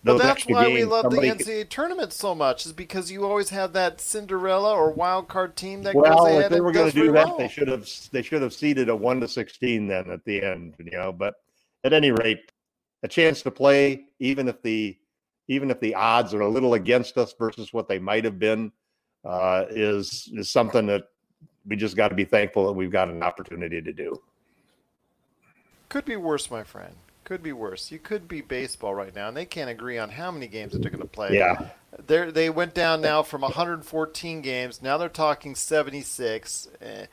That's 0.05 0.43
why 0.45 0.67
we 0.67 0.83
love 0.83 1.09
the 1.09 1.17
NCAA 1.17 1.69
tournament 1.69 2.13
so 2.13 2.35
much, 2.35 2.65
is 2.65 2.73
because 2.73 3.11
you 3.11 3.25
always 3.25 3.49
have 3.49 3.73
that 3.73 3.99
Cinderella 3.99 4.73
or 4.73 4.91
wild 4.91 5.27
card 5.27 5.55
team 5.55 5.81
that 5.83 5.95
well, 5.95 6.15
goes 6.15 6.27
if 6.27 6.39
ahead 6.39 6.51
they 6.51 6.61
were 6.61 6.71
going 6.71 6.91
to 6.91 6.95
do 6.95 7.11
that, 7.11 7.37
they 7.37 7.47
should 7.47 7.67
have 7.67 7.89
they 8.11 8.21
should 8.21 8.41
have 8.41 8.53
seeded 8.53 8.89
a 8.89 8.95
one 8.95 9.19
to 9.21 9.27
sixteen 9.27 9.87
then 9.87 10.11
at 10.11 10.23
the 10.25 10.43
end, 10.43 10.75
you 10.77 10.91
know. 10.91 11.11
But 11.11 11.35
at 11.83 11.91
any 11.91 12.11
rate, 12.11 12.51
a 13.03 13.07
chance 13.07 13.41
to 13.43 13.51
play, 13.51 14.05
even 14.19 14.47
if 14.47 14.61
the 14.61 14.95
even 15.47 15.71
if 15.71 15.79
the 15.79 15.95
odds 15.95 16.33
are 16.33 16.41
a 16.41 16.49
little 16.49 16.75
against 16.75 17.17
us 17.17 17.33
versus 17.37 17.73
what 17.73 17.87
they 17.87 17.99
might 17.99 18.25
have 18.25 18.37
been, 18.37 18.71
uh, 19.23 19.65
is 19.69 20.29
is 20.35 20.51
something 20.51 20.85
that 20.85 21.05
we 21.65 21.75
just 21.75 21.95
got 21.95 22.09
to 22.09 22.15
be 22.15 22.25
thankful 22.25 22.67
that 22.67 22.73
we've 22.73 22.91
got 22.91 23.09
an 23.09 23.23
opportunity 23.23 23.81
to 23.81 23.91
do. 23.91 24.21
Could 25.89 26.05
be 26.05 26.15
worse, 26.15 26.51
my 26.51 26.63
friend. 26.63 26.95
Could 27.25 27.41
be 27.41 27.53
worse. 27.53 27.91
You 27.91 27.97
could 27.97 28.27
be 28.27 28.41
baseball 28.41 28.93
right 28.93 29.13
now, 29.13 29.27
and 29.27 29.35
they 29.35 29.45
can't 29.45 29.69
agree 29.69 29.97
on 29.97 30.09
how 30.09 30.29
many 30.29 30.47
games 30.47 30.73
that 30.73 30.83
they're 30.83 30.91
going 30.91 31.01
to 31.01 31.07
play. 31.07 31.33
Yeah, 31.33 31.69
They're, 32.05 32.31
they 32.31 32.51
went 32.51 32.75
down 32.75 33.01
now 33.01 33.23
from 33.23 33.41
114 33.41 34.41
games. 34.41 34.83
Now 34.83 34.99
they're 34.99 35.09
talking 35.09 35.55
76. 35.55 36.67
Eh, 36.79 37.05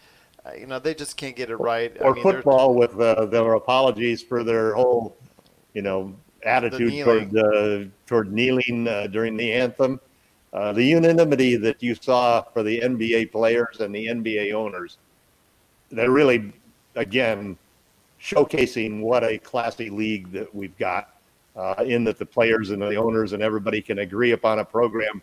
uh, 0.45 0.51
you 0.53 0.67
know, 0.67 0.79
they 0.79 0.95
just 0.95 1.17
can't 1.17 1.35
get 1.35 1.49
it 1.49 1.57
right. 1.57 1.97
or 1.99 2.11
I 2.11 2.13
mean, 2.13 2.23
football 2.23 2.75
with 2.75 3.01
uh, 3.01 3.25
their 3.25 3.55
apologies 3.55 4.23
for 4.23 4.45
their 4.45 4.75
whole, 4.75 5.17
you 5.73 5.81
know, 5.81 6.15
attitude 6.45 7.05
toward 7.05 7.35
uh, 7.35 7.85
toward 8.07 8.33
kneeling 8.33 8.87
uh, 8.89 9.07
during 9.07 9.35
the 9.37 9.51
anthem. 9.51 9.99
Uh, 10.53 10.75
the 10.75 10.85
unanimity 10.85 11.57
that 11.57 11.83
you 11.83 11.95
saw 11.95 12.43
for 12.43 12.63
the 12.63 12.83
NBA 12.83 13.33
players 13.33 13.81
and 13.81 13.95
the 13.95 14.09
NBA 14.09 14.53
owners, 14.53 14.99
they're 15.91 16.11
really, 16.11 16.53
again, 16.97 17.57
showcasing 18.23 19.01
what 19.01 19.25
a 19.25 19.39
classy 19.39 19.91
league 19.91 20.31
that 20.33 20.55
we've 20.55 20.77
got. 20.79 21.09
Uh, 21.55 21.85
in 21.87 22.03
that 22.03 22.19
the 22.19 22.25
players 22.25 22.71
and 22.71 22.81
the 22.81 22.97
owners 22.97 23.35
and 23.35 23.43
everybody 23.43 23.83
can 23.83 23.99
agree 23.99 24.31
upon 24.31 24.59
a 24.61 24.65
program 24.65 25.21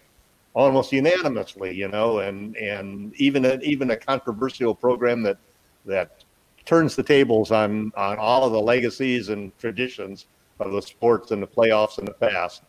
almost 0.54 0.92
unanimously, 0.92 1.74
you 1.76 1.88
know, 1.88 2.20
and 2.20 2.56
and 2.58 3.14
even 3.16 3.46
a, 3.46 3.56
even 3.62 3.90
a 3.92 3.98
controversial 3.98 4.76
program 4.76 5.24
that 5.24 5.38
that 5.86 6.24
turns 6.66 6.96
the 6.96 7.02
tables 7.02 7.52
on 7.52 7.92
on 7.96 8.18
all 8.18 8.44
of 8.44 8.52
the 8.52 8.62
legacies 8.62 9.30
and 9.30 9.58
traditions 9.58 10.28
of 10.60 10.72
the 10.72 10.82
sports 10.82 11.32
and 11.32 11.42
the 11.42 11.48
playoffs 11.48 11.98
in 11.98 12.06
the 12.06 12.14
past. 12.14 12.62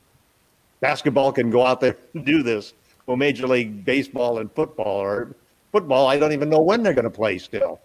Basketball 0.80 1.32
can 1.32 1.50
go 1.50 1.66
out 1.66 1.80
there 1.80 1.96
and 2.14 2.24
do 2.24 2.42
this. 2.42 2.74
Well, 3.06 3.16
Major 3.16 3.46
League 3.46 3.84
Baseball 3.84 4.38
and 4.38 4.50
football 4.52 5.02
or 5.02 5.34
football, 5.72 6.06
I 6.06 6.18
don't 6.18 6.32
even 6.32 6.48
know 6.48 6.60
when 6.60 6.82
they're 6.82 6.94
going 6.94 7.04
to 7.04 7.10
play 7.10 7.38
still. 7.38 7.80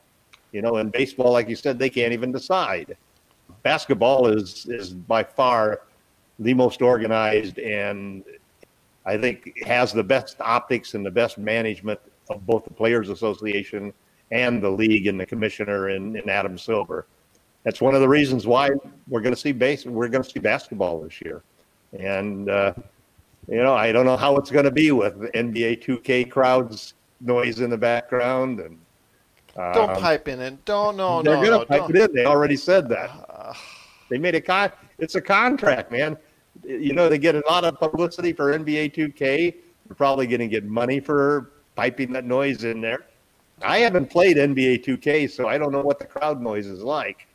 You 0.55 0.61
know, 0.61 0.77
in 0.77 0.89
baseball, 0.89 1.33
like 1.33 1.49
you 1.49 1.57
said, 1.57 1.77
they 1.77 1.89
can't 1.89 2.13
even 2.13 2.31
decide. 2.31 2.95
Basketball 3.61 4.27
is 4.27 4.65
is 4.67 4.93
by 4.93 5.21
far 5.21 5.81
the 6.39 6.53
most 6.53 6.81
organized 6.81 7.59
and 7.59 8.23
I 9.05 9.17
think 9.17 9.51
has 9.65 9.91
the 9.91 10.03
best 10.03 10.37
optics 10.39 10.93
and 10.93 11.05
the 11.05 11.11
best 11.11 11.37
management 11.37 11.99
of 12.29 12.45
both 12.45 12.63
the 12.63 12.73
Players 12.73 13.09
Association 13.09 13.93
and 14.31 14.63
the 14.63 14.69
league 14.69 15.07
and 15.07 15.19
the 15.19 15.25
commissioner 15.25 15.89
and, 15.89 16.15
and 16.15 16.29
Adam 16.29 16.57
Silver. 16.57 17.05
That's 17.63 17.81
one 17.81 17.93
of 17.93 17.99
the 17.99 18.07
reasons 18.07 18.47
why 18.47 18.69
we're 19.09 19.21
going 19.21 19.35
to 19.35 19.41
see 19.41 19.51
base. 19.51 19.85
We're 19.85 20.07
going 20.07 20.23
to 20.23 20.29
see 20.29 20.39
basketball 20.39 21.01
this 21.01 21.19
year, 21.19 21.43
and 21.99 22.49
uh, 22.49 22.73
you 23.49 23.61
know 23.61 23.73
I 23.73 23.91
don't 23.91 24.05
know 24.05 24.15
how 24.15 24.37
it's 24.37 24.51
going 24.51 24.65
to 24.65 24.71
be 24.71 24.93
with 24.93 25.15
NBA 25.33 25.83
2K 25.83 26.31
crowds 26.31 26.93
noise 27.19 27.59
in 27.59 27.69
the 27.69 27.77
background 27.77 28.61
and. 28.61 28.79
Um, 29.55 29.73
don't 29.73 29.97
pipe 29.99 30.27
in 30.27 30.41
it. 30.41 30.63
Don't 30.65 30.97
no 30.97 31.21
they're 31.21 31.35
no. 31.35 31.41
They're 31.41 31.49
going 31.49 31.59
to 31.61 31.65
pipe 31.65 31.79
don't. 31.81 31.95
it 31.95 32.09
in. 32.09 32.15
They 32.15 32.25
already 32.25 32.57
said 32.57 32.89
that. 32.89 33.09
Uh, 33.29 33.53
they 34.09 34.17
made 34.17 34.35
a 34.35 34.41
con. 34.41 34.71
It's 34.97 35.15
a 35.15 35.21
contract, 35.21 35.91
man. 35.91 36.17
You 36.63 36.93
know 36.93 37.09
they 37.09 37.17
get 37.17 37.35
a 37.35 37.43
lot 37.47 37.63
of 37.65 37.79
publicity 37.79 38.33
for 38.33 38.57
NBA 38.57 38.95
2K. 38.95 39.55
They're 39.87 39.95
probably 39.95 40.25
going 40.25 40.39
to 40.39 40.47
get 40.47 40.65
money 40.65 40.99
for 40.99 41.51
piping 41.75 42.11
that 42.13 42.25
noise 42.25 42.63
in 42.63 42.81
there. 42.81 43.05
I 43.61 43.79
haven't 43.79 44.09
played 44.09 44.37
NBA 44.37 44.83
2K, 44.85 45.29
so 45.29 45.47
I 45.47 45.57
don't 45.57 45.71
know 45.71 45.81
what 45.81 45.99
the 45.99 46.05
crowd 46.05 46.41
noise 46.41 46.67
is 46.67 46.81
like. 46.81 47.27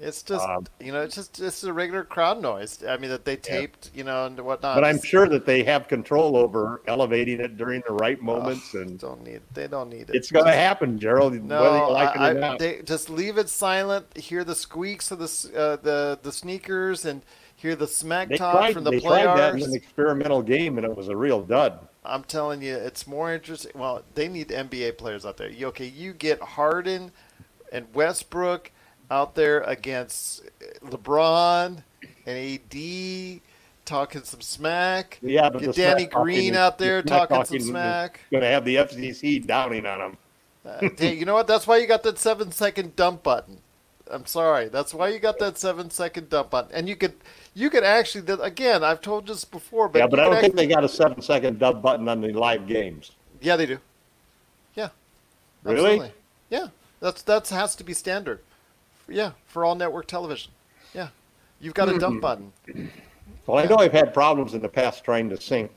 It's 0.00 0.24
just 0.24 0.46
um, 0.48 0.66
you 0.80 0.90
know, 0.92 1.02
it's 1.02 1.14
just 1.14 1.38
it's 1.40 1.62
a 1.62 1.72
regular 1.72 2.02
crowd 2.02 2.42
noise. 2.42 2.82
I 2.86 2.96
mean 2.96 3.10
that 3.10 3.24
they 3.24 3.36
taped, 3.36 3.90
yeah. 3.92 3.98
you 3.98 4.04
know, 4.04 4.26
and 4.26 4.38
whatnot. 4.40 4.74
But 4.74 4.84
I'm 4.84 5.00
sure 5.00 5.28
that 5.28 5.46
they 5.46 5.62
have 5.62 5.86
control 5.86 6.36
over 6.36 6.82
elevating 6.88 7.40
it 7.40 7.56
during 7.56 7.80
the 7.86 7.92
right 7.94 8.20
moments, 8.20 8.74
oh, 8.74 8.80
and 8.80 8.98
don't 8.98 9.22
need 9.22 9.40
they 9.52 9.68
don't 9.68 9.88
need 9.88 10.10
it. 10.10 10.16
It's 10.16 10.32
going 10.32 10.46
to 10.46 10.52
happen, 10.52 10.98
Gerald. 10.98 11.34
No, 11.34 11.62
whether 11.62 11.78
you 11.78 11.90
like 11.92 12.16
I, 12.16 12.30
it 12.30 12.36
or 12.36 12.40
not. 12.40 12.58
They, 12.58 12.82
just 12.82 13.08
leave 13.08 13.38
it 13.38 13.48
silent. 13.48 14.16
Hear 14.16 14.42
the 14.42 14.56
squeaks 14.56 15.12
of 15.12 15.20
the 15.20 15.56
uh, 15.56 15.76
the 15.76 16.18
the 16.22 16.32
sneakers 16.32 17.04
and 17.04 17.22
hear 17.54 17.76
the 17.76 17.86
smack 17.86 18.28
they 18.28 18.36
talk 18.36 18.52
tried, 18.52 18.74
from 18.74 18.82
the 18.82 18.90
they 18.90 19.00
players. 19.00 19.24
tried 19.24 19.38
that 19.38 19.54
in 19.54 19.62
an 19.62 19.76
experimental 19.76 20.42
game, 20.42 20.76
and 20.76 20.84
it 20.84 20.96
was 20.96 21.06
a 21.06 21.16
real 21.16 21.40
dud. 21.40 21.78
I'm 22.04 22.24
telling 22.24 22.62
you, 22.62 22.74
it's 22.74 23.06
more 23.06 23.32
interesting. 23.32 23.72
Well, 23.76 24.02
they 24.14 24.26
need 24.26 24.48
NBA 24.48 24.98
players 24.98 25.24
out 25.24 25.36
there. 25.36 25.50
Okay, 25.50 25.86
you 25.86 26.12
get 26.12 26.42
Harden 26.42 27.12
and 27.72 27.86
Westbrook 27.94 28.70
out 29.10 29.34
there 29.34 29.60
against 29.62 30.42
LeBron 30.84 31.82
and 32.26 32.60
AD 32.74 33.40
talking 33.84 34.22
some 34.22 34.40
smack. 34.40 35.18
Yeah, 35.22 35.50
but 35.50 35.62
get 35.62 35.74
Danny 35.74 36.06
Green 36.06 36.54
out 36.54 36.78
there 36.78 37.02
talking, 37.02 37.36
talking, 37.36 37.60
some 37.60 37.70
smack. 37.70 38.20
Going 38.30 38.42
to 38.42 38.48
have 38.48 38.64
the 38.64 38.76
FCC 38.76 39.46
downing 39.46 39.86
on 39.86 40.00
him. 40.00 40.16
uh, 40.64 40.88
hey, 40.98 41.14
you 41.14 41.24
know 41.24 41.34
what? 41.34 41.46
That's 41.46 41.66
why 41.66 41.78
you 41.78 41.86
got 41.86 42.02
that 42.04 42.18
seven 42.18 42.50
second 42.50 42.96
dump 42.96 43.22
button. 43.22 43.58
I'm 44.10 44.26
sorry. 44.26 44.68
That's 44.68 44.92
why 44.92 45.08
you 45.08 45.18
got 45.18 45.38
that 45.38 45.58
seven 45.58 45.90
second 45.90 46.28
dump 46.28 46.50
button, 46.50 46.70
and 46.74 46.88
you 46.88 46.96
could 46.96 47.14
you 47.54 47.70
could 47.70 47.84
actually 47.84 48.30
again. 48.42 48.84
I've 48.84 49.00
told 49.00 49.26
this 49.26 49.44
before, 49.44 49.88
but 49.88 49.98
yeah, 49.98 50.06
but 50.06 50.20
I 50.20 50.24
don't 50.24 50.34
actually, 50.34 50.48
think 50.48 50.56
they 50.56 50.66
got 50.66 50.84
a 50.84 50.88
seven 50.88 51.22
second 51.22 51.58
dump 51.58 51.80
button 51.82 52.08
on 52.08 52.20
the 52.20 52.32
live 52.32 52.66
games. 52.66 53.12
Yeah, 53.40 53.56
they 53.56 53.66
do. 53.66 53.78
Yeah. 54.74 54.90
Really? 55.62 55.78
Absolutely. 55.78 56.12
Yeah. 56.50 56.66
That's 57.00 57.22
that's 57.22 57.50
has 57.50 57.76
to 57.76 57.84
be 57.84 57.92
standard. 57.94 58.40
Yeah, 59.08 59.32
for 59.46 59.64
all 59.64 59.74
network 59.74 60.06
television. 60.06 60.52
Yeah, 60.94 61.08
you've 61.60 61.74
got 61.74 61.88
a 61.88 61.98
dump 61.98 62.16
hmm. 62.16 62.20
button. 62.20 62.52
Well, 63.46 63.58
I 63.58 63.64
know 63.64 63.76
I've 63.76 63.92
had 63.92 64.14
problems 64.14 64.54
in 64.54 64.62
the 64.62 64.68
past 64.68 65.04
trying 65.04 65.28
to 65.30 65.40
sync. 65.40 65.70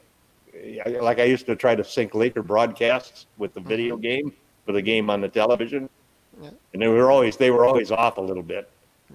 Like 0.85 1.19
I 1.19 1.23
used 1.23 1.45
to 1.47 1.55
try 1.55 1.75
to 1.75 1.83
sync 1.83 2.15
Laker 2.15 2.41
broadcasts 2.41 3.27
with 3.37 3.53
the 3.53 3.59
video 3.59 3.95
mm-hmm. 3.95 4.01
game 4.01 4.33
for 4.65 4.71
the 4.71 4.81
game 4.81 5.09
on 5.09 5.21
the 5.21 5.27
television, 5.27 5.89
yeah. 6.41 6.49
and 6.73 6.81
they 6.81 6.87
were 6.87 7.11
always 7.11 7.37
they 7.37 7.51
were 7.51 7.65
always 7.65 7.91
off 7.91 8.17
a 8.17 8.21
little 8.21 8.43
bit. 8.43 8.69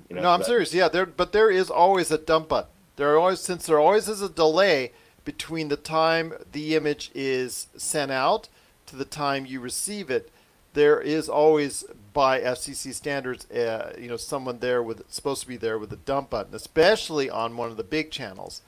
You 0.08 0.16
know, 0.16 0.22
no, 0.22 0.30
I'm 0.30 0.40
but, 0.40 0.46
serious. 0.46 0.72
Yeah, 0.72 0.88
there, 0.88 1.06
but 1.06 1.32
there 1.32 1.50
is 1.50 1.70
always 1.70 2.10
a 2.10 2.18
dump 2.18 2.48
button. 2.48 2.70
There 2.96 3.12
are 3.12 3.18
always 3.18 3.40
since 3.40 3.66
there 3.66 3.80
always 3.80 4.08
is 4.08 4.22
a 4.22 4.28
delay 4.28 4.92
between 5.24 5.68
the 5.68 5.76
time 5.76 6.34
the 6.52 6.74
image 6.74 7.10
is 7.14 7.68
sent 7.76 8.10
out 8.10 8.48
to 8.86 8.96
the 8.96 9.04
time 9.04 9.46
you 9.46 9.60
receive 9.60 10.10
it. 10.10 10.30
There 10.74 11.00
is 11.00 11.28
always, 11.28 11.84
by 12.12 12.40
FCC 12.40 12.94
standards, 12.94 13.50
uh, 13.50 13.94
you 13.98 14.08
know, 14.08 14.16
someone 14.16 14.58
there 14.58 14.82
with 14.82 15.02
supposed 15.10 15.42
to 15.42 15.48
be 15.48 15.56
there 15.56 15.78
with 15.78 15.92
a 15.92 15.96
dump 15.96 16.30
button, 16.30 16.54
especially 16.54 17.28
on 17.28 17.56
one 17.56 17.70
of 17.70 17.76
the 17.76 17.84
big 17.84 18.10
channels. 18.10 18.62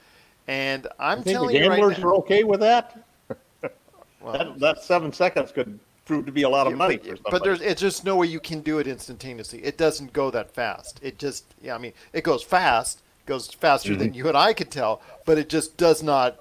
And 0.47 0.87
I'm 0.99 1.23
telling 1.23 1.55
you 1.55 1.67
right 1.67 1.79
now, 1.79 2.07
are 2.07 2.15
okay 2.15 2.43
with 2.43 2.59
that. 2.59 3.03
well, 4.21 4.33
that, 4.33 4.59
that 4.59 4.83
seven 4.83 5.11
seconds 5.11 5.51
could 5.51 5.79
prove 6.05 6.25
to 6.25 6.31
be 6.31 6.43
a 6.43 6.49
lot 6.49 6.67
of 6.67 6.77
money 6.77 6.97
but, 6.97 7.19
but, 7.31 7.43
there's 7.43 7.61
it's 7.61 7.81
just 7.81 8.05
no 8.05 8.15
way 8.17 8.27
you 8.27 8.39
can 8.39 8.61
do 8.61 8.79
it 8.79 8.87
instantaneously. 8.87 9.63
It 9.63 9.77
doesn't 9.77 10.13
go 10.13 10.29
that 10.31 10.51
fast. 10.51 10.99
It 11.01 11.17
just 11.17 11.45
yeah, 11.61 11.75
I 11.75 11.77
mean, 11.77 11.93
it 12.13 12.23
goes 12.23 12.43
fast, 12.43 13.01
goes 13.25 13.47
faster 13.47 13.91
mm-hmm. 13.91 13.99
than 13.99 14.13
you 14.13 14.27
and 14.27 14.37
I 14.37 14.53
could 14.53 14.71
tell, 14.71 15.01
but 15.25 15.37
it 15.37 15.49
just 15.49 15.77
does 15.77 16.03
not 16.03 16.39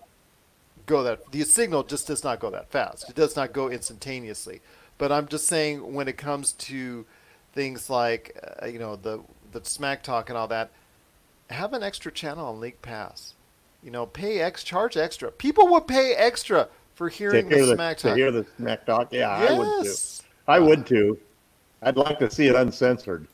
go 0.86 1.02
that 1.02 1.32
the 1.32 1.42
signal 1.44 1.82
just 1.82 2.06
does 2.06 2.22
not 2.22 2.40
go 2.40 2.50
that 2.50 2.70
fast. 2.70 3.08
It 3.08 3.16
does 3.16 3.36
not 3.36 3.52
go 3.52 3.70
instantaneously. 3.70 4.60
But 5.04 5.12
I'm 5.12 5.28
just 5.28 5.46
saying 5.46 5.92
when 5.92 6.08
it 6.08 6.16
comes 6.16 6.52
to 6.52 7.04
things 7.52 7.90
like 7.90 8.34
uh, 8.62 8.64
you 8.64 8.78
know 8.78 8.96
the 8.96 9.20
the 9.52 9.62
smack 9.62 10.02
talk 10.02 10.30
and 10.30 10.38
all 10.38 10.48
that, 10.48 10.70
have 11.50 11.74
an 11.74 11.82
extra 11.82 12.10
channel 12.10 12.46
on 12.46 12.58
League 12.58 12.80
Pass. 12.80 13.34
You 13.82 13.90
know, 13.90 14.06
pay 14.06 14.40
X, 14.40 14.64
charge 14.64 14.96
extra. 14.96 15.30
People 15.30 15.68
would 15.72 15.86
pay 15.86 16.14
extra 16.14 16.68
for 16.94 17.10
hearing 17.10 17.50
hear 17.50 17.66
the, 17.66 17.74
smack 17.74 17.98
talk. 17.98 18.12
To 18.12 18.16
hear 18.16 18.30
the 18.30 18.46
smack 18.56 18.86
talk, 18.86 19.12
yeah, 19.12 19.42
yes. 19.42 20.22
I 20.48 20.58
would 20.58 20.86
too. 20.86 20.94
I 20.96 21.06
would 21.10 21.18
too. 21.18 21.18
I'd 21.82 21.98
like 21.98 22.18
to 22.20 22.30
see 22.30 22.46
it 22.46 22.54
uncensored. 22.54 23.28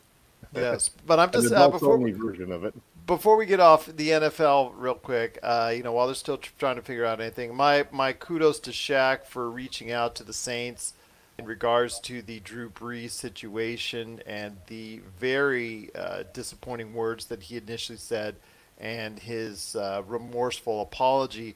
Yes, 0.53 0.89
but 1.07 1.19
I'm 1.19 1.31
just 1.31 1.53
uh, 1.53 1.69
before 1.69 1.93
only 1.93 2.11
version 2.11 2.51
of 2.51 2.65
it. 2.65 2.73
Before 3.07 3.37
we 3.37 3.45
get 3.45 3.61
off 3.61 3.85
the 3.85 4.09
NFL, 4.09 4.73
real 4.75 4.95
quick, 4.95 5.39
uh, 5.41 5.71
you 5.73 5.83
know, 5.83 5.93
while 5.93 6.07
they're 6.07 6.15
still 6.15 6.37
trying 6.37 6.75
to 6.75 6.81
figure 6.81 7.05
out 7.05 7.21
anything, 7.21 7.55
my 7.55 7.85
my 7.93 8.11
kudos 8.11 8.59
to 8.59 8.71
Shaq 8.71 9.23
for 9.23 9.49
reaching 9.49 9.89
out 9.89 10.15
to 10.15 10.25
the 10.25 10.33
Saints 10.33 10.95
in 11.41 11.47
regards 11.47 11.99
to 12.01 12.21
the 12.21 12.39
Drew 12.39 12.69
Brees 12.69 13.11
situation 13.11 14.21
and 14.25 14.57
the 14.67 15.01
very 15.19 15.89
uh, 15.95 16.23
disappointing 16.33 16.93
words 16.93 17.25
that 17.25 17.43
he 17.43 17.57
initially 17.57 17.97
said 17.97 18.35
and 18.79 19.19
his 19.19 19.75
uh, 19.75 20.01
remorseful 20.07 20.81
apology 20.81 21.55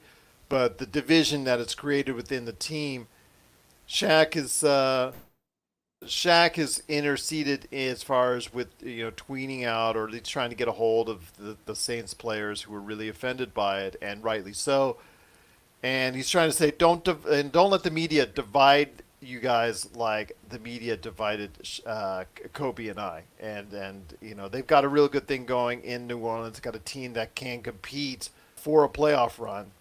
but 0.49 0.77
the 0.77 0.85
division 0.85 1.43
that 1.45 1.59
it's 1.59 1.75
created 1.75 2.13
within 2.13 2.45
the 2.45 2.53
team, 2.53 3.07
Shaq 3.87 4.35
is 4.35 4.63
uh, 4.63 5.11
Shaq 6.03 6.57
is 6.57 6.83
interceded 6.87 7.67
as 7.73 8.03
far 8.03 8.35
as 8.35 8.53
with 8.53 8.67
you 8.81 9.05
know 9.05 9.11
tweeting 9.11 9.63
out 9.63 9.95
or 9.95 10.05
at 10.05 10.11
least 10.11 10.29
trying 10.29 10.49
to 10.49 10.55
get 10.55 10.67
a 10.67 10.73
hold 10.73 11.09
of 11.09 11.31
the, 11.37 11.57
the 11.65 11.75
Saints 11.75 12.13
players 12.13 12.63
who 12.63 12.73
were 12.73 12.79
really 12.81 13.09
offended 13.09 13.53
by 13.53 13.81
it 13.81 13.95
and 14.01 14.23
rightly 14.23 14.53
so. 14.53 14.97
And 15.81 16.15
he's 16.15 16.29
trying 16.29 16.49
to 16.49 16.55
say 16.55 16.71
don't 16.71 17.03
div- 17.03 17.25
and 17.25 17.51
don't 17.51 17.71
let 17.71 17.83
the 17.83 17.91
media 17.91 18.25
divide 18.25 19.03
you 19.25 19.39
guys 19.39 19.93
like 19.95 20.37
the 20.49 20.59
media 20.59 20.95
divided 20.95 21.51
uh, 21.85 22.25
Kobe 22.53 22.87
and 22.87 22.99
I. 22.99 23.23
And 23.39 23.73
and 23.73 24.01
you 24.21 24.35
know 24.35 24.47
they've 24.47 24.67
got 24.67 24.85
a 24.85 24.87
real 24.87 25.07
good 25.07 25.27
thing 25.27 25.45
going 25.45 25.81
in 25.83 26.07
New 26.07 26.19
Orleans. 26.19 26.59
Got 26.59 26.75
a 26.75 26.79
team 26.79 27.13
that 27.13 27.35
can 27.35 27.61
compete 27.61 28.29
for 28.55 28.83
a 28.83 28.89
playoff 28.89 29.39
run. 29.39 29.71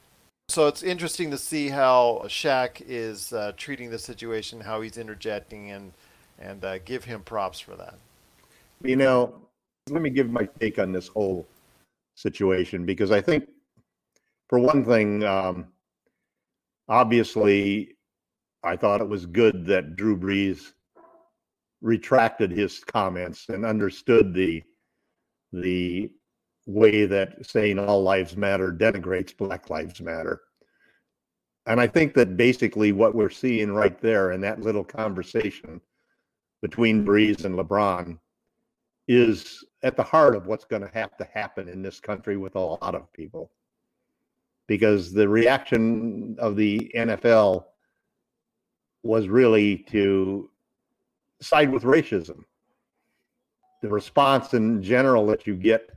So 0.49 0.67
it's 0.67 0.83
interesting 0.83 1.31
to 1.31 1.39
see 1.39 1.69
how 1.69 2.23
Shaq 2.27 2.83
is 2.87 3.33
uh, 3.33 3.53
treating 3.57 3.91
the 3.91 3.99
situation, 3.99 4.61
how 4.61 4.83
he's 4.83 4.99
interjecting, 4.99 5.71
and 5.71 5.93
and 6.39 6.65
uh, 6.65 6.79
give 6.79 7.05
him 7.05 7.23
props 7.23 7.61
for 7.61 7.77
that. 7.77 7.95
You 8.83 8.97
know, 8.97 9.35
let 9.89 10.03
me 10.03 10.11
give 10.11 10.31
my 10.31 10.49
take 10.61 10.79
on 10.79 10.93
this 10.93 11.09
whole 11.09 11.47
situation 12.17 12.85
because 12.85 13.11
I 13.11 13.21
think, 13.21 13.49
for 14.49 14.59
one 14.59 14.85
thing, 14.85 15.25
um, 15.25 15.69
obviously, 16.89 17.94
I 18.65 18.77
thought 18.77 19.01
it 19.01 19.09
was 19.09 19.27
good 19.27 19.67
that 19.67 19.97
Drew 19.97 20.17
Brees 20.17 20.73
retracted 21.83 22.51
his 22.51 22.81
comments 22.81 23.49
and 23.51 23.65
understood 23.65 24.35
the 24.35 24.63
the 25.53 26.11
way 26.67 27.05
that 27.07 27.47
saying 27.47 27.79
all 27.79 28.03
lives 28.03 28.37
matter 28.37 28.73
denigrates 28.73 29.37
Black 29.37 29.71
Lives 29.71 30.01
Matter. 30.01 30.41
And 31.67 31.81
I 31.81 31.87
think 31.87 32.15
that 32.15 32.37
basically 32.37 32.93
what 32.93 33.15
we're 33.15 33.31
seeing 33.31 33.73
right 33.73 34.01
there 34.01 34.33
in 34.33 34.41
that 34.41 34.63
little 34.63 34.85
conversation 34.85 35.81
between 36.63 37.05
Brees 37.05 37.45
and 37.45 37.55
LeBron 37.57 38.19
is 39.09 39.63
at 39.83 39.97
the 39.97 40.03
heart 40.03 40.35
of 40.35 40.47
what's 40.47 40.65
going 40.65 40.83
to 40.83 40.91
have 40.95 41.17
to 41.19 41.29
happen 41.35 41.69
in 41.69 41.83
this 41.83 42.01
country 42.01 42.37
with 42.39 42.57
a 42.57 42.59
lot 42.59 42.95
of 42.95 43.13
people. 43.13 43.53
because 44.67 45.13
the 45.13 45.29
reaction 45.29 46.37
of 46.39 46.57
the 46.57 46.91
NFL 46.97 47.65
was 49.05 49.29
really 49.29 49.79
to 49.91 50.51
side 51.41 51.71
with 51.71 51.83
racism. 51.83 52.45
The 53.83 53.89
response 53.89 54.55
in 54.55 54.83
general 54.83 55.27
that 55.27 55.47
you 55.47 55.55
get 55.55 55.89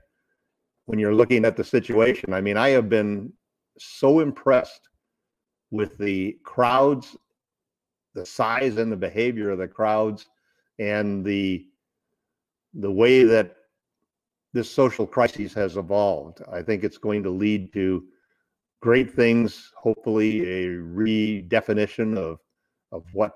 when 0.86 1.00
you're 1.00 1.15
looking 1.15 1.46
at 1.46 1.56
the 1.56 1.63
situation. 1.63 2.34
I 2.34 2.41
mean, 2.41 2.58
I 2.58 2.70
have 2.70 2.89
been 2.89 3.32
so 3.80 4.20
impressed 4.20 4.89
with 5.72 5.98
the 5.98 6.38
crowds, 6.43 7.15
the 8.13 8.26
size 8.26 8.78
and 8.78 8.91
the 8.91 8.98
behavior 8.98 9.52
of 9.52 9.60
the 9.60 9.67
crowds, 9.67 10.28
and 10.80 11.26
the 11.26 11.65
the 12.74 12.91
way 12.91 13.24
that 13.24 13.56
this 14.54 14.70
social 14.70 15.08
crisis 15.08 15.54
has 15.54 15.78
evolved. 15.78 16.41
I 16.52 16.62
think 16.62 16.84
it's 16.84 16.98
going 16.98 17.24
to 17.24 17.30
lead 17.30 17.72
to 17.74 18.04
great 18.82 19.13
things, 19.13 19.72
hopefully 19.76 20.41
a 20.41 20.67
redefinition 20.78 22.17
of 22.17 22.39
of 22.91 23.04
what 23.13 23.36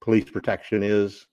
police 0.00 0.28
protection 0.30 0.82
is 0.82 1.26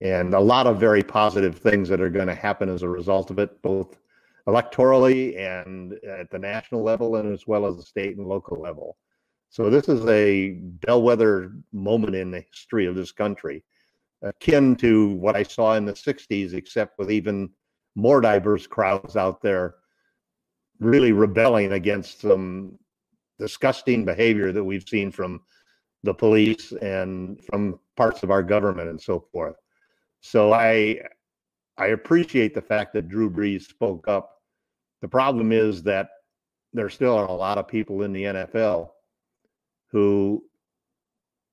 and 0.00 0.34
a 0.34 0.40
lot 0.40 0.66
of 0.66 0.78
very 0.78 1.02
positive 1.02 1.58
things 1.58 1.88
that 1.88 2.00
are 2.00 2.10
going 2.10 2.26
to 2.26 2.34
happen 2.34 2.68
as 2.68 2.82
a 2.82 2.88
result 2.88 3.30
of 3.30 3.38
it 3.38 3.60
both 3.62 3.98
electorally 4.46 5.38
and 5.38 5.94
at 6.06 6.30
the 6.30 6.38
national 6.38 6.82
level 6.82 7.16
and 7.16 7.32
as 7.32 7.46
well 7.46 7.66
as 7.66 7.76
the 7.76 7.82
state 7.82 8.16
and 8.16 8.26
local 8.26 8.60
level. 8.60 8.96
So 9.48 9.70
this 9.70 9.88
is 9.88 10.04
a 10.06 10.58
bellwether 10.60 11.52
moment 11.72 12.14
in 12.14 12.30
the 12.30 12.44
history 12.52 12.86
of 12.86 12.94
this 12.96 13.12
country, 13.12 13.64
akin 14.22 14.76
to 14.76 15.10
what 15.10 15.36
I 15.36 15.44
saw 15.44 15.74
in 15.76 15.84
the 15.84 15.92
60s, 15.92 16.54
except 16.54 16.98
with 16.98 17.10
even 17.10 17.50
more 17.94 18.20
diverse 18.20 18.66
crowds 18.66 19.16
out 19.16 19.40
there 19.40 19.76
really 20.80 21.12
rebelling 21.12 21.72
against 21.72 22.20
some 22.20 22.78
disgusting 23.38 24.04
behavior 24.04 24.52
that 24.52 24.64
we've 24.64 24.88
seen 24.88 25.10
from 25.10 25.40
the 26.04 26.14
police 26.14 26.72
and 26.72 27.42
from 27.44 27.80
parts 27.96 28.22
of 28.22 28.30
our 28.30 28.42
government 28.42 28.90
and 28.90 29.00
so 29.00 29.26
forth. 29.32 29.56
So 30.20 30.52
I 30.52 31.00
I 31.76 31.86
appreciate 31.88 32.54
the 32.54 32.62
fact 32.62 32.92
that 32.92 33.08
Drew 33.08 33.28
Brees 33.28 33.62
spoke 33.62 34.06
up. 34.06 34.42
The 35.00 35.08
problem 35.08 35.50
is 35.50 35.82
that 35.82 36.08
there 36.72 36.88
still 36.88 37.16
are 37.16 37.26
a 37.26 37.32
lot 37.32 37.58
of 37.58 37.66
people 37.66 38.02
in 38.02 38.12
the 38.12 38.24
NFL 38.24 38.90
who 39.90 40.44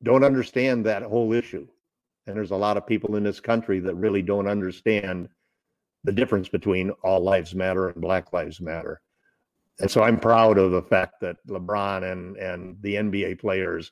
don't 0.04 0.24
understand 0.24 0.86
that 0.86 1.04
whole 1.04 1.34
issue. 1.34 1.68
And 2.28 2.36
there's 2.36 2.52
a 2.52 2.56
lot 2.56 2.78
of 2.78 2.86
people 2.86 3.16
in 3.16 3.24
this 3.24 3.40
country 3.40 3.80
that 3.80 3.96
really 3.96 4.22
don't 4.22 4.48
understand 4.48 5.30
the 6.04 6.12
difference 6.12 6.50
between 6.50 6.92
all 7.04 7.22
lives 7.22 7.56
matter 7.56 7.90
and 7.90 8.02
black 8.02 8.34
lives 8.34 8.60
matter. 8.60 9.02
And 9.80 9.90
so 9.90 10.04
I'm 10.04 10.20
proud 10.20 10.58
of 10.58 10.72
the 10.72 10.82
fact 10.82 11.16
that 11.22 11.38
LeBron 11.48 12.12
and 12.12 12.38
and 12.38 12.78
the 12.82 12.96
NBA 12.96 13.40
players 13.40 13.92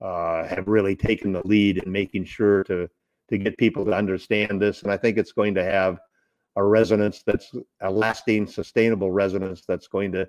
uh, 0.00 0.46
have 0.46 0.68
really 0.68 0.96
taken 0.96 1.32
the 1.32 1.46
lead 1.46 1.78
in 1.78 1.90
making 1.90 2.24
sure 2.24 2.64
to 2.64 2.88
to 3.28 3.38
get 3.38 3.56
people 3.58 3.84
to 3.84 3.92
understand 3.92 4.60
this. 4.60 4.82
And 4.82 4.90
I 4.90 4.96
think 4.96 5.16
it's 5.16 5.32
going 5.32 5.54
to 5.54 5.62
have 5.62 6.00
a 6.56 6.64
resonance 6.64 7.22
that's 7.22 7.54
a 7.80 7.90
lasting, 7.90 8.46
sustainable 8.46 9.12
resonance 9.12 9.62
that's 9.66 9.86
going 9.86 10.10
to 10.12 10.28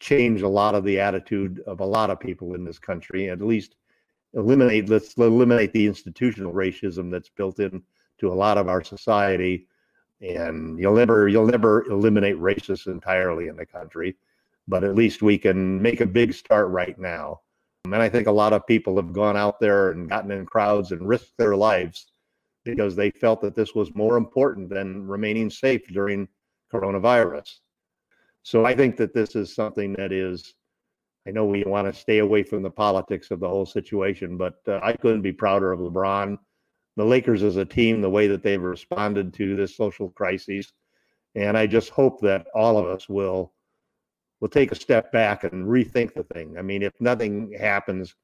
change 0.00 0.42
a 0.42 0.48
lot 0.48 0.74
of 0.74 0.84
the 0.84 0.98
attitude 1.00 1.62
of 1.66 1.80
a 1.80 1.84
lot 1.84 2.10
of 2.10 2.20
people 2.20 2.54
in 2.54 2.64
this 2.64 2.78
country, 2.78 3.30
at 3.30 3.40
least 3.40 3.76
eliminate 4.34 4.88
let's 4.88 5.14
eliminate 5.14 5.72
the 5.72 5.86
institutional 5.86 6.52
racism 6.52 7.10
that's 7.10 7.30
built 7.30 7.58
in 7.60 7.82
to 8.18 8.30
a 8.30 8.34
lot 8.34 8.58
of 8.58 8.68
our 8.68 8.82
society. 8.82 9.66
And 10.20 10.78
you'll 10.78 10.96
never 10.96 11.28
you'll 11.28 11.46
never 11.46 11.88
eliminate 11.88 12.36
racists 12.36 12.86
entirely 12.86 13.46
in 13.46 13.56
the 13.56 13.66
country, 13.66 14.16
but 14.66 14.82
at 14.82 14.96
least 14.96 15.22
we 15.22 15.38
can 15.38 15.80
make 15.80 16.00
a 16.00 16.06
big 16.06 16.34
start 16.34 16.68
right 16.68 16.98
now. 16.98 17.40
And 17.92 18.02
I 18.02 18.08
think 18.08 18.26
a 18.26 18.32
lot 18.32 18.52
of 18.52 18.66
people 18.66 18.96
have 18.96 19.12
gone 19.12 19.36
out 19.36 19.60
there 19.60 19.90
and 19.92 20.08
gotten 20.08 20.30
in 20.30 20.46
crowds 20.46 20.92
and 20.92 21.06
risked 21.06 21.36
their 21.38 21.56
lives 21.56 22.06
because 22.64 22.94
they 22.94 23.10
felt 23.10 23.40
that 23.42 23.54
this 23.54 23.74
was 23.74 23.94
more 23.94 24.16
important 24.16 24.68
than 24.68 25.06
remaining 25.06 25.50
safe 25.50 25.86
during 25.88 26.28
coronavirus. 26.72 27.48
So 28.42 28.64
I 28.64 28.74
think 28.74 28.96
that 28.96 29.14
this 29.14 29.34
is 29.36 29.54
something 29.54 29.92
that 29.94 30.12
is, 30.12 30.54
I 31.26 31.30
know 31.30 31.44
we 31.44 31.64
want 31.64 31.92
to 31.92 31.98
stay 31.98 32.18
away 32.18 32.42
from 32.42 32.62
the 32.62 32.70
politics 32.70 33.30
of 33.30 33.40
the 33.40 33.48
whole 33.48 33.66
situation, 33.66 34.36
but 34.36 34.54
uh, 34.66 34.80
I 34.82 34.92
couldn't 34.94 35.22
be 35.22 35.32
prouder 35.32 35.72
of 35.72 35.80
LeBron, 35.80 36.38
the 36.96 37.04
Lakers 37.04 37.42
as 37.42 37.56
a 37.56 37.64
team, 37.64 38.00
the 38.00 38.10
way 38.10 38.26
that 38.26 38.42
they've 38.42 38.60
responded 38.60 39.34
to 39.34 39.56
this 39.56 39.76
social 39.76 40.10
crisis. 40.10 40.72
And 41.34 41.56
I 41.56 41.66
just 41.66 41.90
hope 41.90 42.20
that 42.22 42.46
all 42.54 42.78
of 42.78 42.86
us 42.86 43.08
will 43.08 43.52
will 44.40 44.48
take 44.48 44.72
a 44.72 44.76
step 44.76 45.12
back 45.12 45.44
and 45.44 45.66
rethink 45.66 46.14
the 46.14 46.22
thing. 46.22 46.56
I 46.58 46.62
mean, 46.62 46.82
if 46.82 46.92
nothing 47.00 47.52
happens 47.58 48.14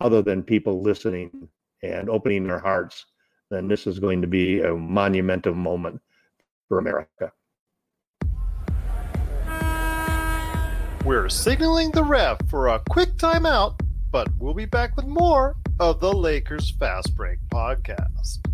other 0.00 0.22
than 0.22 0.42
people 0.42 0.82
listening 0.82 1.48
and 1.82 2.08
opening 2.08 2.46
their 2.46 2.58
hearts, 2.58 3.04
then 3.50 3.68
this 3.68 3.86
is 3.86 3.98
going 3.98 4.22
to 4.22 4.26
be 4.26 4.62
a 4.62 4.74
monumental 4.74 5.54
moment 5.54 6.00
for 6.68 6.78
America. 6.78 7.32
We're 11.04 11.28
signaling 11.28 11.90
the 11.90 12.02
ref 12.02 12.38
for 12.48 12.68
a 12.68 12.80
quick 12.88 13.16
timeout, 13.16 13.78
but 14.10 14.28
we'll 14.38 14.54
be 14.54 14.64
back 14.64 14.96
with 14.96 15.06
more 15.06 15.56
of 15.78 16.00
the 16.00 16.10
Lakers 16.10 16.70
Fast 16.70 17.14
Break 17.14 17.38
podcast. 17.52 18.53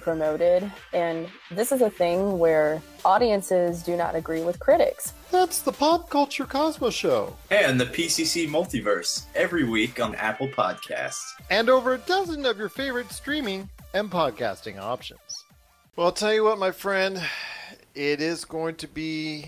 promoted, 0.00 0.70
and 0.92 1.28
this 1.50 1.72
is 1.72 1.80
a 1.80 1.90
thing 1.90 2.38
where 2.38 2.82
audiences 3.04 3.82
do 3.82 3.96
not 3.96 4.14
agree 4.14 4.42
with 4.42 4.58
critics. 4.58 5.12
That's 5.30 5.60
the 5.60 5.72
Pop 5.72 6.10
Culture 6.10 6.44
Cosmos 6.44 6.94
Show. 6.94 7.36
And 7.50 7.80
the 7.80 7.86
PCC 7.86 8.48
Multiverse 8.48 9.24
every 9.34 9.64
week 9.64 10.00
on 10.00 10.14
Apple 10.16 10.48
Podcasts. 10.48 11.24
And 11.50 11.70
over 11.70 11.94
a 11.94 11.98
dozen 11.98 12.44
of 12.44 12.58
your 12.58 12.68
favorite 12.68 13.12
streaming 13.12 13.68
and 13.94 14.10
podcasting 14.10 14.78
options. 14.78 15.44
Well, 15.94 16.06
I'll 16.06 16.12
tell 16.12 16.34
you 16.34 16.44
what, 16.44 16.58
my 16.58 16.72
friend, 16.72 17.22
it 17.94 18.20
is 18.20 18.44
going 18.44 18.74
to 18.76 18.88
be 18.88 19.46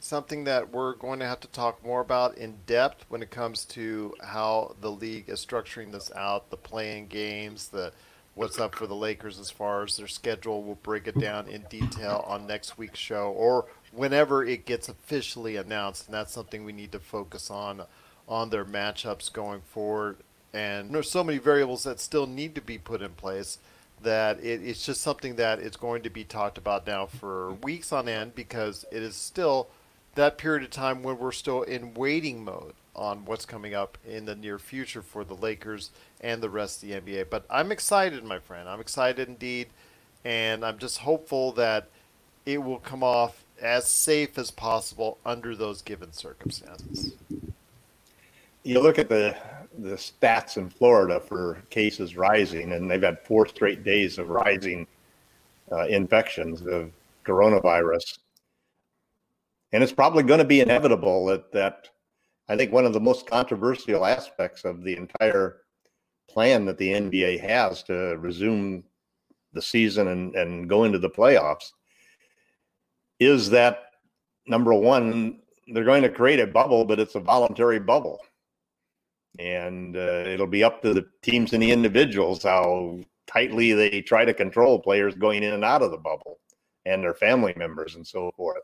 something 0.00 0.44
that 0.44 0.70
we're 0.70 0.94
going 0.96 1.18
to 1.18 1.26
have 1.26 1.40
to 1.40 1.48
talk 1.48 1.84
more 1.84 2.00
about 2.00 2.36
in 2.36 2.54
depth 2.66 3.04
when 3.08 3.22
it 3.22 3.30
comes 3.30 3.64
to 3.64 4.14
how 4.22 4.76
the 4.80 4.90
league 4.90 5.28
is 5.28 5.44
structuring 5.44 5.90
this 5.92 6.12
out, 6.14 6.50
the 6.50 6.56
playing 6.56 7.06
games, 7.06 7.68
the 7.68 7.92
what's 8.34 8.58
up 8.58 8.74
for 8.74 8.86
the 8.86 8.94
Lakers 8.94 9.38
as 9.38 9.50
far 9.50 9.84
as 9.84 9.96
their 9.96 10.08
schedule. 10.08 10.62
We'll 10.62 10.76
break 10.76 11.06
it 11.06 11.18
down 11.18 11.48
in 11.48 11.62
detail 11.70 12.24
on 12.26 12.46
next 12.46 12.76
week's 12.76 12.98
show 12.98 13.30
or 13.32 13.66
whenever 13.92 14.44
it 14.44 14.66
gets 14.66 14.88
officially 14.88 15.56
announced. 15.56 16.06
And 16.06 16.14
that's 16.14 16.32
something 16.32 16.64
we 16.64 16.72
need 16.72 16.92
to 16.92 16.98
focus 16.98 17.50
on 17.50 17.82
on 18.28 18.50
their 18.50 18.64
matchups 18.64 19.32
going 19.32 19.60
forward. 19.60 20.16
And 20.52 20.94
there's 20.94 21.10
so 21.10 21.24
many 21.24 21.38
variables 21.38 21.84
that 21.84 22.00
still 22.00 22.26
need 22.26 22.54
to 22.54 22.60
be 22.60 22.78
put 22.78 23.02
in 23.02 23.10
place 23.10 23.58
that 24.02 24.38
it, 24.40 24.62
it's 24.62 24.84
just 24.84 25.00
something 25.00 25.36
that 25.36 25.58
is 25.58 25.76
going 25.76 26.02
to 26.02 26.10
be 26.10 26.24
talked 26.24 26.58
about 26.58 26.86
now 26.86 27.06
for 27.06 27.52
weeks 27.54 27.92
on 27.92 28.08
end 28.08 28.34
because 28.34 28.84
it 28.90 29.02
is 29.02 29.16
still 29.16 29.68
that 30.14 30.38
period 30.38 30.62
of 30.62 30.70
time 30.70 31.02
when 31.02 31.18
we're 31.18 31.32
still 31.32 31.62
in 31.62 31.94
waiting 31.94 32.44
mode 32.44 32.74
on 32.94 33.24
what's 33.24 33.46
coming 33.46 33.74
up 33.74 33.98
in 34.06 34.24
the 34.24 34.34
near 34.34 34.58
future 34.58 35.02
for 35.02 35.24
the 35.24 35.34
Lakers 35.34 35.90
and 36.20 36.42
the 36.42 36.50
rest 36.50 36.82
of 36.82 36.88
the 36.88 37.00
NBA. 37.00 37.26
But 37.30 37.44
I'm 37.50 37.72
excited, 37.72 38.24
my 38.24 38.38
friend. 38.38 38.68
I'm 38.68 38.80
excited 38.80 39.28
indeed, 39.28 39.68
and 40.24 40.64
I'm 40.64 40.78
just 40.78 40.98
hopeful 40.98 41.52
that 41.52 41.88
it 42.46 42.62
will 42.62 42.78
come 42.78 43.02
off 43.02 43.44
as 43.60 43.88
safe 43.88 44.38
as 44.38 44.50
possible 44.50 45.18
under 45.24 45.54
those 45.54 45.82
given 45.82 46.12
circumstances. 46.12 47.14
You 48.62 48.80
look 48.80 48.98
at 48.98 49.08
the 49.08 49.36
the 49.78 49.96
stats 49.96 50.56
in 50.56 50.70
Florida 50.70 51.18
for 51.18 51.58
cases 51.68 52.16
rising, 52.16 52.72
and 52.72 52.88
they've 52.88 53.02
had 53.02 53.20
four 53.20 53.46
straight 53.46 53.82
days 53.82 54.18
of 54.18 54.28
rising 54.28 54.86
uh, 55.72 55.86
infections 55.86 56.62
of 56.62 56.92
coronavirus, 57.24 58.18
and 59.72 59.82
it's 59.82 59.92
probably 59.92 60.22
going 60.22 60.38
to 60.38 60.44
be 60.44 60.60
inevitable 60.60 61.26
that 61.26 61.50
that 61.52 61.88
I 62.48 62.56
think 62.56 62.72
one 62.72 62.84
of 62.84 62.92
the 62.92 63.00
most 63.00 63.26
controversial 63.26 64.04
aspects 64.04 64.64
of 64.64 64.82
the 64.82 64.96
entire 64.96 65.62
plan 66.28 66.64
that 66.66 66.78
the 66.78 66.92
NBA 66.92 67.40
has 67.40 67.82
to 67.84 68.16
resume 68.18 68.84
the 69.52 69.62
season 69.62 70.08
and, 70.08 70.34
and 70.34 70.68
go 70.68 70.84
into 70.84 70.98
the 70.98 71.10
playoffs 71.10 71.70
is 73.20 73.50
that 73.50 73.84
number 74.46 74.74
one, 74.74 75.40
they're 75.68 75.84
going 75.84 76.02
to 76.02 76.08
create 76.08 76.40
a 76.40 76.46
bubble, 76.46 76.84
but 76.84 77.00
it's 77.00 77.14
a 77.14 77.20
voluntary 77.20 77.78
bubble. 77.78 78.20
And 79.38 79.96
uh, 79.96 80.24
it'll 80.26 80.46
be 80.46 80.64
up 80.64 80.82
to 80.82 80.92
the 80.92 81.06
teams 81.22 81.52
and 81.52 81.62
the 81.62 81.70
individuals 81.70 82.42
how 82.42 83.00
tightly 83.26 83.72
they 83.72 84.02
try 84.02 84.24
to 84.24 84.34
control 84.34 84.78
players 84.78 85.14
going 85.14 85.42
in 85.42 85.54
and 85.54 85.64
out 85.64 85.82
of 85.82 85.90
the 85.90 85.96
bubble 85.96 86.40
and 86.84 87.02
their 87.02 87.14
family 87.14 87.54
members 87.56 87.94
and 87.94 88.06
so 88.06 88.30
forth. 88.36 88.62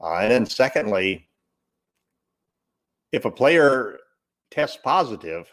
Uh, 0.00 0.16
and 0.16 0.30
then, 0.30 0.46
secondly, 0.46 1.28
if 3.14 3.24
a 3.24 3.30
player 3.30 4.00
tests 4.50 4.76
positive, 4.82 5.48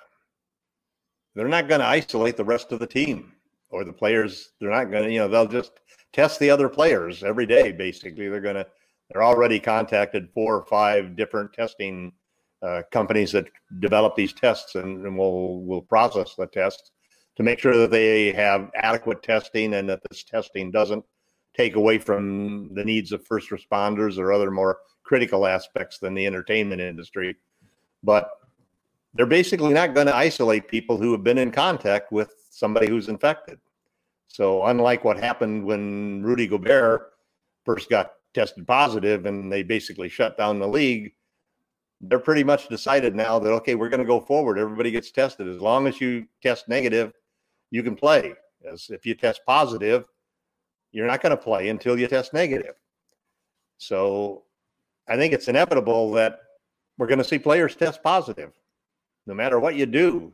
they're 1.36 1.47
not 1.47 1.67
going 1.67 1.80
to 1.80 1.86
isolate 1.86 2.36
the 2.36 2.43
rest 2.43 2.71
of 2.71 2.80
the 2.80 2.88
team 2.88 3.34
or 3.69 3.86
the 3.86 3.93
players. 3.93 4.50
They're 4.60 4.71
not 4.71 4.89
going 4.89 5.04
to, 5.04 5.12
you 5.12 5.19
know, 5.19 5.28
they'll 5.28 5.47
just 5.47 5.74
test 6.12 6.39
the 6.39 6.50
other 6.50 6.67
players 6.67 7.24
every 7.24 7.45
day. 7.45 7.71
Basically, 7.71 8.28
they're 8.28 8.41
going 8.41 8.56
to, 8.56 8.65
they're 9.10 9.24
already 9.24 9.60
contacted 9.60 10.30
four 10.34 10.56
or 10.56 10.65
five 10.65 11.15
different 11.15 11.54
testing 11.54 12.12
uh, 12.63 12.82
companies 12.91 13.32
that 13.34 13.47
develop 13.80 14.15
these 14.15 14.34
tests 14.34 14.74
and, 14.74 15.06
and 15.06 15.15
will 15.15 15.63
will 15.63 15.82
process 15.84 16.34
the 16.36 16.47
tests 16.47 16.91
to 17.36 17.43
make 17.43 17.60
sure 17.60 17.78
that 17.78 17.91
they 17.91 18.32
have 18.32 18.71
adequate 18.76 19.21
testing 19.21 19.76
and 19.76 19.88
that 19.88 20.02
this 20.10 20.24
testing 20.24 20.71
doesn't 20.71 21.04
take 21.56 21.76
away 21.76 22.00
from 22.00 22.74
the 22.74 22.84
needs 22.84 23.12
of 23.12 23.26
first 23.26 23.52
responders 23.52 24.17
or 24.17 24.34
other 24.34 24.50
more 24.50 24.80
critical 25.04 25.45
aspects 25.45 26.00
than 26.00 26.13
the 26.13 26.26
entertainment 26.26 26.82
industry. 26.82 27.36
But 28.03 28.31
they're 29.13 29.25
basically 29.25 29.73
not 29.73 29.93
going 29.93 30.07
to 30.07 30.15
isolate 30.15 30.67
people 30.67 30.97
who 30.97 31.11
have 31.11 31.23
been 31.23 31.37
in 31.37 31.51
contact 31.51 32.11
with 32.11 32.33
somebody 32.49 32.87
who's 32.87 33.09
infected. 33.09 33.59
So, 34.27 34.65
unlike 34.65 35.03
what 35.03 35.19
happened 35.19 35.65
when 35.65 36.23
Rudy 36.23 36.47
Gobert 36.47 37.11
first 37.65 37.89
got 37.89 38.13
tested 38.33 38.65
positive 38.65 39.25
and 39.25 39.51
they 39.51 39.61
basically 39.61 40.07
shut 40.07 40.37
down 40.37 40.59
the 40.59 40.67
league, 40.67 41.13
they're 41.99 42.19
pretty 42.19 42.43
much 42.43 42.69
decided 42.69 43.13
now 43.13 43.39
that, 43.39 43.51
okay, 43.51 43.75
we're 43.75 43.89
going 43.89 43.99
to 43.99 44.05
go 44.05 44.21
forward. 44.21 44.57
Everybody 44.57 44.89
gets 44.89 45.11
tested. 45.11 45.47
As 45.49 45.59
long 45.59 45.85
as 45.85 45.99
you 45.99 46.27
test 46.41 46.69
negative, 46.69 47.13
you 47.71 47.83
can 47.83 47.95
play. 47.95 48.33
As 48.71 48.89
if 48.89 49.05
you 49.05 49.15
test 49.15 49.41
positive, 49.45 50.05
you're 50.93 51.07
not 51.07 51.21
going 51.21 51.31
to 51.31 51.37
play 51.37 51.67
until 51.67 51.99
you 51.99 52.07
test 52.07 52.33
negative. 52.33 52.75
So, 53.79 54.43
I 55.09 55.17
think 55.17 55.33
it's 55.33 55.49
inevitable 55.49 56.11
that 56.13 56.39
we're 57.01 57.07
going 57.07 57.17
to 57.17 57.23
see 57.23 57.39
players 57.39 57.75
test 57.75 58.03
positive 58.03 58.51
no 59.25 59.33
matter 59.33 59.59
what 59.59 59.73
you 59.73 59.87
do, 59.87 60.31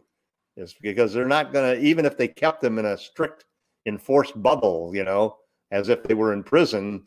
is 0.58 0.75
because 0.82 1.13
they're 1.13 1.25
not 1.25 1.53
going 1.53 1.77
to, 1.77 1.82
even 1.82 2.06
if 2.06 2.17
they 2.17 2.27
kept 2.27 2.60
them 2.60 2.77
in 2.77 2.88
a 2.88 2.97
strict 2.97 3.45
enforced 3.86 4.34
bubble, 4.43 4.91
you 4.93 5.06
know, 5.06 5.38
as 5.71 5.88
if 5.88 6.03
they 6.03 6.13
were 6.13 6.34
in 6.34 6.43
prison, 6.43 7.06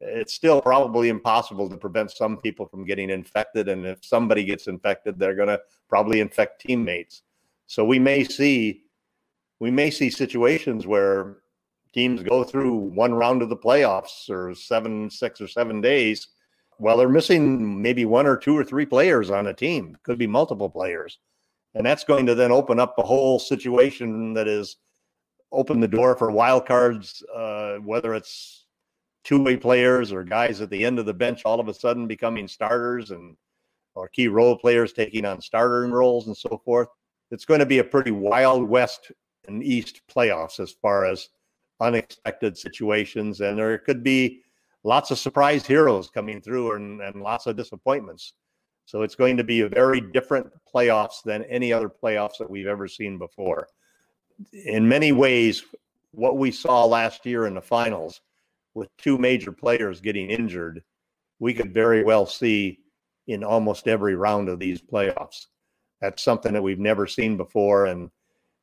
it's 0.00 0.32
still 0.32 0.62
probably 0.62 1.08
impossible 1.08 1.68
to 1.68 1.76
prevent 1.76 2.12
some 2.12 2.36
people 2.36 2.66
from 2.66 2.84
getting 2.84 3.10
infected. 3.10 3.68
And 3.68 3.84
if 3.84 4.04
somebody 4.04 4.44
gets 4.44 4.68
infected, 4.68 5.18
they're 5.18 5.34
going 5.34 5.48
to 5.48 5.60
probably 5.88 6.20
infect 6.20 6.60
teammates. 6.60 7.22
So 7.66 7.84
we 7.84 7.98
may 7.98 8.22
see, 8.22 8.84
we 9.58 9.72
may 9.72 9.90
see 9.90 10.08
situations 10.08 10.86
where 10.86 11.38
teams 11.92 12.22
go 12.22 12.44
through 12.44 12.74
one 12.76 13.12
round 13.12 13.42
of 13.42 13.48
the 13.48 13.56
playoffs 13.56 14.30
or 14.30 14.54
seven, 14.54 15.10
six 15.10 15.40
or 15.40 15.48
seven 15.48 15.80
days 15.80 16.28
well, 16.78 16.96
they're 16.96 17.08
missing 17.08 17.82
maybe 17.82 18.04
one 18.04 18.26
or 18.26 18.36
two 18.36 18.56
or 18.56 18.64
three 18.64 18.86
players 18.86 19.30
on 19.30 19.48
a 19.48 19.54
team. 19.54 19.96
Could 20.04 20.18
be 20.18 20.26
multiple 20.26 20.70
players. 20.70 21.18
And 21.74 21.84
that's 21.84 22.04
going 22.04 22.26
to 22.26 22.34
then 22.34 22.52
open 22.52 22.80
up 22.80 22.94
a 22.98 23.02
whole 23.02 23.38
situation 23.38 24.32
that 24.34 24.48
is 24.48 24.76
open 25.52 25.80
the 25.80 25.88
door 25.88 26.16
for 26.16 26.30
wild 26.30 26.66
cards, 26.66 27.22
uh, 27.34 27.76
whether 27.76 28.14
it's 28.14 28.66
two-way 29.24 29.56
players 29.56 30.12
or 30.12 30.24
guys 30.24 30.60
at 30.60 30.70
the 30.70 30.84
end 30.84 30.98
of 30.98 31.06
the 31.06 31.14
bench 31.14 31.42
all 31.44 31.60
of 31.60 31.68
a 31.68 31.74
sudden 31.74 32.06
becoming 32.06 32.48
starters 32.48 33.10
and 33.10 33.36
or 33.94 34.08
key 34.08 34.28
role 34.28 34.56
players 34.56 34.92
taking 34.92 35.24
on 35.24 35.40
starter 35.40 35.86
roles 35.88 36.28
and 36.28 36.36
so 36.36 36.60
forth. 36.64 36.88
It's 37.30 37.44
going 37.44 37.60
to 37.60 37.66
be 37.66 37.80
a 37.80 37.84
pretty 37.84 38.12
wild 38.12 38.68
west 38.68 39.10
and 39.48 39.62
east 39.62 40.02
playoffs 40.10 40.60
as 40.60 40.72
far 40.72 41.04
as 41.04 41.28
unexpected 41.80 42.56
situations. 42.56 43.40
And 43.40 43.58
there 43.58 43.76
could 43.78 44.02
be 44.02 44.42
lots 44.88 45.10
of 45.10 45.18
surprise 45.18 45.66
heroes 45.66 46.08
coming 46.08 46.40
through 46.40 46.72
and, 46.72 47.02
and 47.02 47.22
lots 47.22 47.46
of 47.46 47.56
disappointments. 47.56 48.32
So 48.86 49.02
it's 49.02 49.14
going 49.14 49.36
to 49.36 49.44
be 49.44 49.60
a 49.60 49.68
very 49.68 50.00
different 50.00 50.46
playoffs 50.74 51.22
than 51.22 51.44
any 51.44 51.74
other 51.74 51.90
playoffs 51.90 52.38
that 52.38 52.48
we've 52.48 52.66
ever 52.66 52.88
seen 52.88 53.18
before. 53.18 53.68
In 54.64 54.88
many 54.88 55.12
ways, 55.12 55.62
what 56.12 56.38
we 56.38 56.50
saw 56.50 56.86
last 56.86 57.26
year 57.26 57.46
in 57.46 57.54
the 57.54 57.60
finals 57.60 58.22
with 58.72 58.88
two 58.96 59.18
major 59.18 59.52
players 59.52 60.00
getting 60.00 60.30
injured, 60.30 60.82
we 61.38 61.52
could 61.52 61.74
very 61.74 62.02
well 62.02 62.24
see 62.24 62.78
in 63.26 63.44
almost 63.44 63.88
every 63.88 64.14
round 64.14 64.48
of 64.48 64.58
these 64.58 64.80
playoffs. 64.80 65.48
That's 66.00 66.22
something 66.22 66.54
that 66.54 66.62
we've 66.62 66.78
never 66.78 67.06
seen 67.06 67.36
before. 67.36 67.86
And 67.86 68.10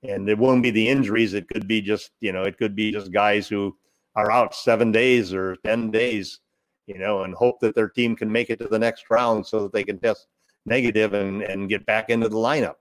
and 0.02 0.28
it 0.28 0.38
won't 0.40 0.64
be 0.64 0.72
the 0.72 0.88
injuries. 0.88 1.34
It 1.34 1.48
could 1.48 1.68
be 1.68 1.82
just, 1.82 2.12
you 2.20 2.32
know, 2.32 2.44
it 2.44 2.58
could 2.58 2.76
be 2.76 2.92
just 2.92 3.12
guys 3.12 3.48
who 3.48 3.76
are 4.16 4.32
out 4.32 4.56
seven 4.56 4.92
days 4.92 5.34
or 5.34 5.56
10 5.66 5.92
days, 5.92 6.40
you 6.88 6.98
know, 6.98 7.24
and 7.24 7.34
hope 7.34 7.60
that 7.60 7.76
their 7.76 7.90
team 7.90 8.16
can 8.16 8.32
make 8.32 8.50
it 8.50 8.60
to 8.60 8.68
the 8.68 8.80
next 8.80 9.06
round 9.10 9.46
so 9.46 9.64
that 9.64 9.74
they 9.74 9.84
can 9.84 10.00
test 10.00 10.28
negative 10.66 11.14
and, 11.14 11.42
and 11.44 11.70
get 11.70 11.86
back 11.86 12.10
into 12.10 12.30
the 12.30 12.38
lineup. 12.38 12.76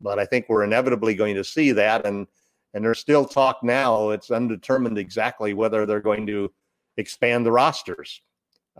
But 0.00 0.18
I 0.18 0.24
think 0.24 0.46
we're 0.48 0.64
inevitably 0.64 1.14
going 1.14 1.34
to 1.36 1.44
see 1.44 1.72
that. 1.72 2.06
And, 2.06 2.26
and 2.74 2.84
there's 2.84 2.98
still 2.98 3.24
talk 3.24 3.62
now. 3.62 4.10
It's 4.10 4.30
undetermined 4.30 4.98
exactly 4.98 5.54
whether 5.54 5.86
they're 5.86 6.00
going 6.00 6.26
to 6.28 6.52
expand 6.96 7.44
the 7.44 7.52
rosters. 7.52 8.22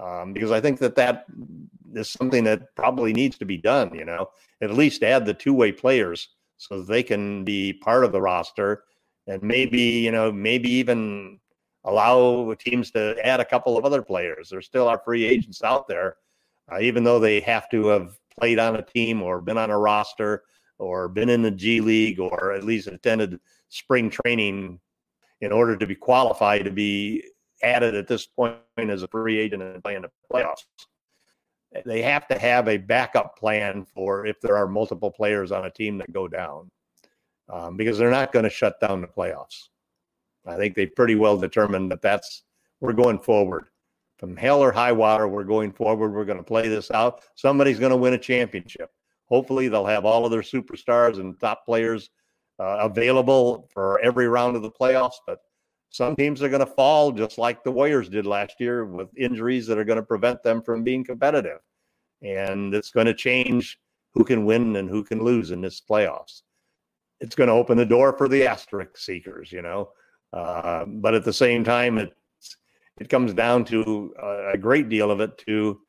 Um, 0.01 0.33
because 0.33 0.51
I 0.51 0.61
think 0.61 0.79
that 0.79 0.97
that 0.97 1.27
is 1.95 2.09
something 2.09 2.45
that 2.45 2.75
probably 2.75 3.13
needs 3.13 3.37
to 3.39 3.45
be 3.45 3.59
done, 3.59 3.95
you 3.95 4.07
know, 4.07 4.31
at 4.63 4.73
least 4.73 5.03
add 5.03 5.27
the 5.27 5.35
two 5.35 5.53
way 5.53 5.71
players 5.71 6.29
so 6.57 6.81
they 6.81 7.03
can 7.03 7.45
be 7.45 7.75
part 7.75 8.05
of 8.05 8.13
the 8.13 8.21
roster 8.21 8.85
and 9.27 9.43
maybe, 9.43 9.81
you 9.81 10.11
know, 10.11 10.33
maybe 10.33 10.71
even 10.71 11.39
allow 11.85 12.55
teams 12.55 12.91
to 12.93 13.17
add 13.25 13.41
a 13.41 13.45
couple 13.45 13.77
of 13.77 13.85
other 13.85 14.03
players. 14.03 14.51
There 14.51 14.63
still 14.63 14.89
are 14.89 15.03
free 15.05 15.25
agents 15.25 15.63
out 15.63 15.89
there, 15.89 16.17
uh, 16.71 16.81
even 16.81 17.05
though 17.05 17.19
they 17.19 17.41
have 17.41 17.69
to 17.71 17.87
have 17.87 18.19
played 18.39 18.59
on 18.59 18.77
a 18.77 18.83
team 18.83 19.23
or 19.23 19.41
been 19.41 19.59
on 19.59 19.71
a 19.71 19.79
roster 19.79 20.45
or 20.79 21.09
been 21.09 21.29
in 21.29 21.43
the 21.43 21.51
G 21.51 21.81
League 21.81 22.21
or 22.21 22.53
at 22.53 22.65
least 22.65 22.89
attended 22.89 23.39
spring 23.69 24.11
training 24.11 24.79
in 25.41 25.53
order 25.53 25.77
to 25.77 25.87
be 25.87 25.95
qualified 25.95 26.65
to 26.65 26.71
be 26.71 27.25
added 27.63 27.95
at 27.95 28.09
this 28.09 28.27
point 28.27 28.57
as 28.79 29.03
a 29.03 29.09
free 29.09 29.39
agent 29.39 29.63
and 29.63 29.83
play 29.83 29.95
in 29.95 30.03
the 30.03 30.11
playoffs. 30.33 30.65
They 31.85 32.03
have 32.03 32.29
to 32.29 32.39
have 32.39 32.69
a 32.69 32.77
backup 32.77 33.39
plan 33.39 33.85
for 33.85 34.27
if 34.27 34.41
there 34.41 34.57
are 34.57 34.69
multiple 34.69 35.11
players 35.11 35.53
on 35.53 35.65
a 35.65 35.71
team 35.71 35.99
that 35.99 36.13
go 36.13 36.29
down, 36.29 36.71
um, 37.49 37.77
because 37.77 37.97
they're 37.97 38.11
not 38.11 38.33
going 38.33 38.45
to 38.45 38.51
shut 38.51 38.79
down 38.81 39.01
the 39.01 39.07
playoffs. 39.07 39.69
I 40.47 40.57
think 40.57 40.75
they 40.75 40.87
pretty 40.87 41.15
well 41.15 41.37
determined 41.37 41.91
that 41.91 42.03
that's 42.03 42.43
we're 42.81 42.93
going 42.93 43.21
forward. 43.21 43.67
From 44.19 44.37
hell 44.37 44.63
or 44.63 44.73
high 44.73 44.93
water, 44.93 45.27
we're 45.27 45.45
going 45.45 45.73
forward. 45.73 46.13
We're 46.13 46.25
going 46.25 46.39
to 46.39 46.45
play 46.45 46.69
this 46.69 46.91
out. 46.91 47.23
Somebody's 47.35 47.79
going 47.79 47.91
to 47.91 47.97
win 47.97 48.15
a 48.15 48.19
championship. 48.19 48.91
Hopefully, 49.27 49.69
they'll 49.69 49.87
have 49.87 50.05
all 50.05 50.25
of 50.25 50.31
their 50.31 50.43
superstars 50.43 51.19
and 51.19 51.39
top 51.41 51.65
players 51.65 52.11
uh, 52.61 52.79
available 52.81 53.69
for 53.73 53.99
every 54.01 54.29
round 54.29 54.57
of 54.57 54.63
the 54.63 54.71
playoffs. 54.71 55.15
But 55.27 55.41
some 55.91 56.15
teams 56.17 56.43
are 56.43 56.49
going 56.49 56.61
to 56.61 56.67
fall, 56.67 57.13
just 57.13 57.39
like 57.39 57.65
the 57.65 57.71
Warriors 57.71 58.09
did 58.09 58.27
last 58.27 58.55
year, 58.61 58.85
with 58.85 59.09
injuries 59.17 59.67
that 59.67 59.79
are 59.79 59.85
going 59.85 59.97
to 59.97 60.03
prevent 60.03 60.43
them 60.43 60.63
from 60.63 60.85
being 60.85 61.05
competitive. 61.05 61.59
And 62.23 62.75
it's 62.75 62.91
going 62.91 63.07
to 63.07 63.15
change 63.15 63.79
who 64.15 64.25
can 64.25 64.45
win 64.45 64.77
and 64.77 64.89
who 64.89 65.03
can 65.03 65.23
lose 65.23 65.51
in 65.51 65.61
this 65.61 65.81
playoffs. 65.81 66.43
It's 67.21 67.35
going 67.35 67.49
to 67.49 67.55
open 67.55 67.77
the 67.77 67.87
door 67.87 68.17
for 68.17 68.29
the 68.29 68.47
asterisk 68.47 68.97
seekers, 68.99 69.51
you 69.51 69.63
know 69.63 69.91
uh, 70.33 70.85
but 70.87 71.15
at 71.15 71.25
the 71.25 71.33
same 71.33 71.65
time, 71.65 71.99
it 71.99 72.15
it 73.01 73.09
comes 73.09 73.35
down 73.35 73.65
to 73.65 74.15
a 74.53 74.59
great 74.59 74.89
deal 74.89 75.11
of 75.11 75.21
it 75.21 75.37
to 75.39 75.81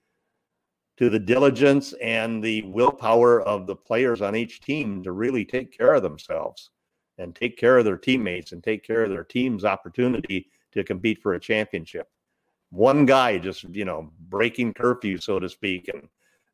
to 0.98 1.10
the 1.10 1.20
diligence 1.20 1.94
and 2.02 2.44
the 2.44 2.62
willpower 2.64 3.42
of 3.42 3.68
the 3.68 3.76
players 3.76 4.22
on 4.22 4.36
each 4.36 4.62
team 4.62 5.04
to 5.04 5.12
really 5.12 5.44
take 5.44 5.76
care 5.76 5.94
of 5.94 6.04
themselves 6.04 6.70
and 7.18 7.36
take 7.36 7.58
care 7.58 7.78
of 7.78 7.86
their 7.86 7.98
teammates 7.98 8.52
and 8.52 8.64
take 8.64 8.84
care 8.86 9.04
of 9.04 9.10
their 9.10 9.24
team's 9.24 9.66
opportunity 9.66 10.50
to 10.72 10.84
compete 10.84 11.22
for 11.22 11.34
a 11.34 11.40
championship. 11.40 12.08
One 12.70 13.06
guy 13.06 13.38
just, 13.38 13.64
you 13.76 13.86
know, 13.86 14.12
breaking 14.30 14.74
curfew, 14.74 15.18
so 15.18 15.40
to 15.40 15.50
speak, 15.50 15.90
and 15.94 16.08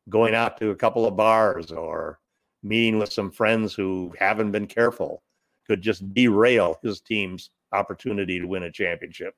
going 0.10 0.36
out 0.36 0.58
to 0.58 0.72
a 0.72 0.76
couple 0.76 1.06
of 1.06 1.16
bars 1.16 1.72
or 1.72 2.20
meeting 2.64 3.00
with 3.00 3.14
some 3.14 3.32
friends 3.32 3.74
who 3.74 4.14
haven't 4.20 4.52
been 4.52 4.68
careful 4.68 5.24
could 5.68 5.82
just 5.82 6.14
derail 6.14 6.78
his 6.84 7.00
team's 7.00 7.52
opportunity 7.72 8.40
to 8.40 8.46
win 8.46 8.64
a 8.64 8.72
championship. 8.72 9.34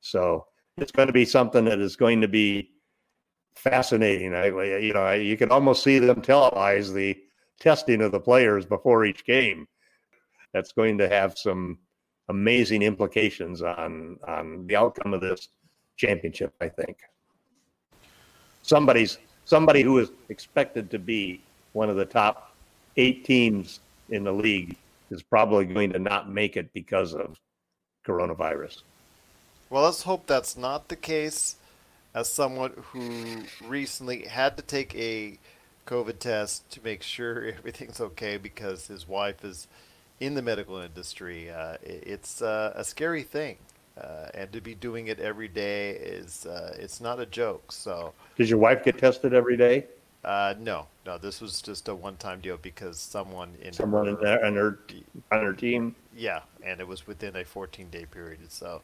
So 0.00 0.46
it's 0.76 0.92
going 0.92 1.08
to 1.08 1.12
be 1.12 1.24
something 1.24 1.64
that 1.66 1.80
is 1.80 1.96
going 1.96 2.20
to 2.20 2.28
be 2.28 2.70
fascinating. 3.54 4.34
I, 4.34 4.46
you 4.78 4.92
know, 4.92 5.02
I, 5.02 5.14
you 5.14 5.36
can 5.36 5.50
almost 5.50 5.82
see 5.82 5.98
them 5.98 6.22
televise 6.22 6.92
the 6.92 7.16
testing 7.60 8.02
of 8.02 8.12
the 8.12 8.20
players 8.20 8.66
before 8.66 9.04
each 9.04 9.24
game. 9.24 9.66
That's 10.52 10.72
going 10.72 10.98
to 10.98 11.08
have 11.08 11.38
some 11.38 11.78
amazing 12.28 12.82
implications 12.82 13.62
on 13.62 14.18
on 14.26 14.66
the 14.66 14.76
outcome 14.76 15.12
of 15.14 15.20
this 15.20 15.48
championship. 15.96 16.54
I 16.60 16.68
think 16.68 16.98
somebody's 18.62 19.18
somebody 19.44 19.82
who 19.82 19.98
is 19.98 20.10
expected 20.28 20.90
to 20.90 20.98
be 20.98 21.42
one 21.72 21.90
of 21.90 21.96
the 21.96 22.04
top 22.04 22.54
eight 22.96 23.24
teams 23.24 23.80
in 24.10 24.24
the 24.24 24.32
league 24.32 24.76
is 25.10 25.22
probably 25.22 25.66
going 25.66 25.92
to 25.92 25.98
not 25.98 26.30
make 26.30 26.56
it 26.56 26.72
because 26.72 27.14
of 27.14 27.38
coronavirus. 28.06 28.82
Well, 29.70 29.84
let's 29.84 30.02
hope 30.02 30.26
that's 30.26 30.56
not 30.56 30.88
the 30.88 30.96
case. 30.96 31.56
As 32.14 32.28
someone 32.28 32.72
who 32.92 33.42
recently 33.66 34.26
had 34.26 34.56
to 34.56 34.62
take 34.62 34.94
a 34.94 35.38
COVID 35.86 36.18
test 36.18 36.70
to 36.70 36.80
make 36.84 37.02
sure 37.02 37.44
everything's 37.58 38.00
okay 38.00 38.36
because 38.36 38.86
his 38.86 39.08
wife 39.08 39.44
is 39.44 39.66
in 40.20 40.34
the 40.34 40.42
medical 40.42 40.78
industry, 40.78 41.50
uh, 41.50 41.76
it's 41.82 42.40
uh, 42.40 42.72
a 42.76 42.84
scary 42.84 43.22
thing. 43.22 43.56
Uh, 44.00 44.28
and 44.34 44.52
to 44.52 44.60
be 44.60 44.74
doing 44.74 45.06
it 45.06 45.20
every 45.20 45.46
day 45.46 45.90
is 45.90 46.46
uh, 46.46 46.74
it's 46.78 47.00
not 47.00 47.20
a 47.20 47.26
joke. 47.26 47.70
So, 47.70 48.12
does 48.36 48.50
your 48.50 48.58
wife 48.58 48.84
get 48.84 48.98
tested 48.98 49.32
every 49.32 49.56
day? 49.56 49.86
Uh, 50.24 50.54
no, 50.58 50.86
no. 51.04 51.18
This 51.18 51.40
was 51.40 51.60
just 51.60 51.88
a 51.88 51.94
one-time 51.94 52.40
deal 52.40 52.56
because 52.56 52.98
someone 52.98 53.54
in 53.60 53.72
someone 53.72 54.06
her, 54.06 54.44
in 54.46 54.54
her 54.54 54.78
on 55.30 55.44
her 55.44 55.52
team. 55.52 55.94
Yeah, 56.16 56.40
and 56.62 56.80
it 56.80 56.88
was 56.88 57.06
within 57.06 57.36
a 57.36 57.44
14-day 57.44 58.06
period. 58.06 58.50
So 58.50 58.82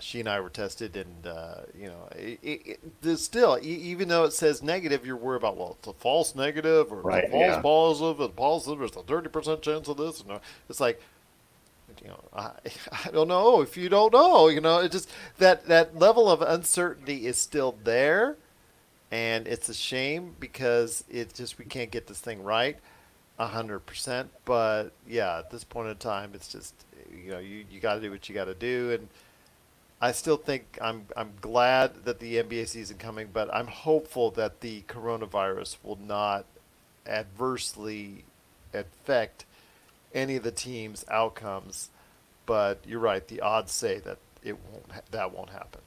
she 0.00 0.20
and 0.20 0.28
I 0.28 0.40
were 0.40 0.50
tested, 0.50 0.96
and 0.96 1.26
uh, 1.26 1.54
you 1.78 1.88
know, 1.88 2.08
it, 2.14 2.38
it, 2.42 2.80
it, 3.02 3.16
still, 3.16 3.58
even 3.62 4.08
though 4.08 4.24
it 4.24 4.32
says 4.32 4.62
negative, 4.62 5.04
you're 5.04 5.16
worried 5.16 5.38
about 5.38 5.56
well, 5.56 5.76
it's 5.78 5.88
a 5.88 5.92
false 5.92 6.34
negative 6.34 6.92
or 6.92 7.00
right, 7.02 7.30
false 7.30 7.40
yeah. 7.40 7.60
positive, 7.60 8.20
and 8.20 8.36
positive. 8.36 8.78
There's 8.78 8.96
a 8.96 9.02
30 9.02 9.28
percent 9.28 9.62
chance 9.62 9.88
of 9.88 9.96
this, 9.96 10.20
and 10.20 10.40
it's 10.68 10.80
like. 10.80 11.00
You 12.02 12.10
know, 12.10 12.20
I, 12.32 12.50
I 13.06 13.10
don't 13.10 13.26
know 13.26 13.60
if 13.60 13.76
you 13.76 13.88
don't 13.88 14.12
know. 14.12 14.46
You 14.46 14.60
know, 14.60 14.78
it 14.78 14.92
just 14.92 15.10
that 15.38 15.66
that 15.66 15.98
level 15.98 16.30
of 16.30 16.42
uncertainty 16.42 17.26
is 17.26 17.38
still 17.38 17.76
there, 17.82 18.36
and 19.10 19.48
it's 19.48 19.68
a 19.68 19.74
shame 19.74 20.34
because 20.38 21.04
it's 21.10 21.32
just 21.32 21.58
we 21.58 21.64
can't 21.64 21.90
get 21.90 22.06
this 22.06 22.20
thing 22.20 22.42
right 22.42 22.76
hundred 23.46 23.80
percent. 23.80 24.30
But 24.44 24.90
yeah, 25.06 25.38
at 25.38 25.50
this 25.50 25.64
point 25.64 25.88
in 25.88 25.96
time, 25.96 26.32
it's 26.34 26.48
just 26.48 26.74
you 27.14 27.30
know 27.30 27.38
you, 27.38 27.64
you 27.70 27.80
got 27.80 27.94
to 27.94 28.00
do 28.00 28.10
what 28.10 28.28
you 28.28 28.34
got 28.34 28.46
to 28.46 28.54
do, 28.54 28.92
and 28.92 29.08
I 30.00 30.12
still 30.12 30.36
think 30.36 30.78
I'm 30.80 31.06
I'm 31.16 31.32
glad 31.40 32.04
that 32.04 32.18
the 32.18 32.36
NBA 32.36 32.68
season 32.68 32.98
coming, 32.98 33.28
but 33.32 33.52
I'm 33.54 33.68
hopeful 33.68 34.30
that 34.32 34.60
the 34.60 34.82
coronavirus 34.88 35.76
will 35.84 35.98
not 36.04 36.44
adversely 37.06 38.24
affect 38.74 39.44
any 40.14 40.36
of 40.36 40.42
the 40.42 40.50
team's 40.50 41.04
outcomes. 41.08 41.90
But 42.46 42.78
you're 42.86 42.98
right; 42.98 43.26
the 43.28 43.40
odds 43.40 43.72
say 43.72 43.98
that 44.00 44.18
it 44.42 44.56
won't 44.70 45.10
that 45.12 45.32
won't 45.32 45.50
happen. 45.50 45.82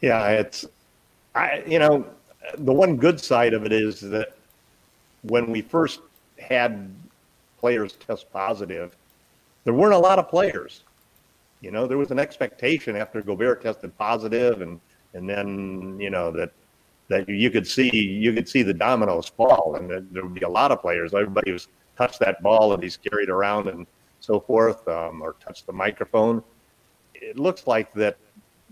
Yeah, 0.00 0.28
it's 0.28 0.66
I, 1.34 1.62
you 1.66 1.78
know, 1.78 2.06
the 2.58 2.72
one 2.72 2.96
good 2.96 3.20
side 3.20 3.54
of 3.54 3.64
it 3.64 3.72
is 3.72 4.00
that 4.00 4.36
when 5.22 5.50
we 5.50 5.62
first 5.62 6.00
had 6.38 6.94
players 7.58 7.94
test 7.94 8.30
positive, 8.32 8.96
there 9.64 9.74
weren't 9.74 9.94
a 9.94 9.98
lot 9.98 10.18
of 10.18 10.28
players. 10.28 10.82
You 11.60 11.70
know, 11.70 11.86
there 11.86 11.98
was 11.98 12.10
an 12.10 12.18
expectation 12.18 12.94
after 12.94 13.22
Gobert 13.22 13.62
tested 13.62 13.96
positive, 13.96 14.60
and 14.60 14.80
and 15.14 15.28
then 15.28 15.98
you 15.98 16.10
know 16.10 16.30
that 16.32 16.52
that 17.08 17.28
you 17.28 17.50
could 17.50 17.66
see 17.66 17.90
you 17.90 18.32
could 18.32 18.48
see 18.48 18.62
the 18.62 18.74
dominoes 18.74 19.28
fall, 19.28 19.76
and 19.76 19.90
there 19.90 20.22
would 20.22 20.34
be 20.34 20.42
a 20.42 20.48
lot 20.48 20.72
of 20.72 20.80
players. 20.80 21.14
Everybody 21.14 21.52
was 21.52 21.68
touched 21.96 22.20
that 22.20 22.42
ball 22.42 22.74
and 22.74 22.82
he's 22.82 22.96
carried 22.96 23.28
around 23.28 23.68
and 23.68 23.86
so 24.20 24.40
forth, 24.40 24.86
um, 24.88 25.22
or 25.22 25.34
touched 25.34 25.66
the 25.66 25.72
microphone. 25.72 26.42
It 27.14 27.38
looks 27.38 27.66
like 27.66 27.92
that 27.94 28.16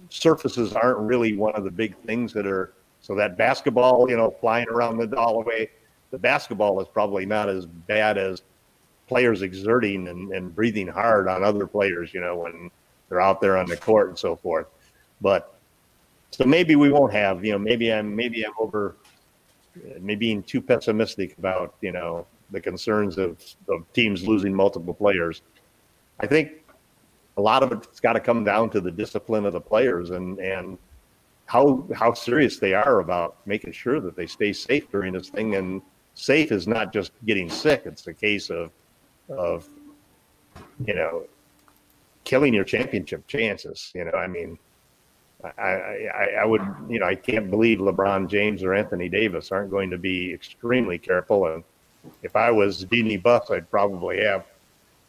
surfaces 0.09 0.73
aren't 0.75 0.99
really 0.99 1.37
one 1.37 1.55
of 1.55 1.65
the 1.65 1.71
big 1.71 1.97
things 2.05 2.33
that 2.33 2.47
are 2.47 2.73
so 3.01 3.15
that 3.17 3.37
basketball, 3.37 4.09
you 4.09 4.17
know, 4.17 4.31
flying 4.41 4.69
around 4.69 4.99
the 4.99 5.17
hallway, 5.17 5.69
the 6.12 6.19
basketball 6.19 6.81
is 6.81 6.87
probably 6.87 7.27
not 7.27 7.49
as 7.49 7.67
bad 7.67 8.17
as 8.17 8.43
players 9.09 9.43
exerting 9.43 10.09
and, 10.09 10.33
and 10.33 10.55
breathing 10.55 10.87
hard 10.87 11.27
on 11.27 11.43
other 11.43 11.67
players, 11.67 12.15
you 12.15 12.21
know, 12.21 12.37
when 12.37 12.71
they're 13.09 13.21
out 13.21 13.41
there 13.41 13.59
on 13.59 13.67
the 13.67 13.77
court 13.77 14.09
and 14.09 14.19
so 14.19 14.37
forth. 14.37 14.69
But 15.21 15.59
so 16.31 16.45
maybe 16.45 16.77
we 16.77 16.91
won't 16.91 17.12
have, 17.12 17.45
you 17.45 17.53
know, 17.53 17.59
maybe 17.59 17.93
I'm 17.93 18.15
maybe 18.15 18.45
I'm 18.45 18.53
over 18.59 18.97
uh, 19.77 19.99
maybe 20.01 20.27
being 20.27 20.43
too 20.43 20.61
pessimistic 20.62 21.37
about, 21.38 21.75
you 21.81 21.93
know, 21.93 22.27
the 22.53 22.61
concerns 22.61 23.19
of, 23.19 23.43
of 23.69 23.91
teams 23.93 24.27
losing 24.27 24.55
multiple 24.55 24.95
players. 24.95 25.43
I 26.21 26.27
think 26.27 26.62
a 27.37 27.40
lot 27.40 27.62
of 27.62 27.73
it's 27.73 28.01
got 28.01 28.12
to 28.14 28.21
come 28.21 28.45
down 28.45 28.71
to 28.71 28.81
the 28.81 28.90
discipline 28.90 29.47
of 29.47 29.53
the 29.53 29.61
players 29.61 30.11
and 30.11 30.38
and 30.38 30.79
how 31.47 31.87
how 31.95 32.12
serious 32.12 32.59
they 32.59 32.75
are 32.75 33.01
about 33.01 33.37
making 33.47 33.73
sure 33.73 34.01
that 34.01 34.16
they 34.16 34.27
stay 34.27 34.53
safe 34.53 34.90
during 34.90 35.12
this 35.12 35.29
thing. 35.29 35.55
And 35.55 35.83
safe 36.14 36.53
is 36.53 36.66
not 36.66 36.92
just 36.92 37.12
getting 37.27 37.49
sick; 37.49 37.83
it's 37.85 38.07
a 38.07 38.14
case 38.14 38.51
of 38.51 38.71
of 39.29 39.68
you 40.87 40.95
know 40.95 41.25
killing 42.25 42.55
your 42.55 42.64
championship 42.64 43.27
chances. 43.27 43.90
You 43.95 44.05
know, 44.05 44.12
I 44.12 44.27
mean. 44.27 44.59
I, 45.59 45.61
I, 45.61 46.29
I 46.42 46.45
would, 46.45 46.62
you 46.88 47.01
know, 47.01 47.07
I 47.07 47.16
can't 47.16 47.51
believe 47.51 47.79
LeBron 47.79 48.29
James 48.29 48.62
or 48.62 48.75
Anthony 48.75 49.09
Davis 49.09 49.51
aren't 49.51 49.73
going 49.73 49.90
to 49.90 49.99
be 49.99 50.33
extremely 50.33 50.99
careful. 50.99 51.47
And 51.47 51.64
if 52.23 52.37
I 52.37 52.53
was 52.53 52.85
Jeanie 52.85 53.16
Buss, 53.16 53.51
I'd 53.51 53.68
probably 53.68 54.23
have 54.23 54.45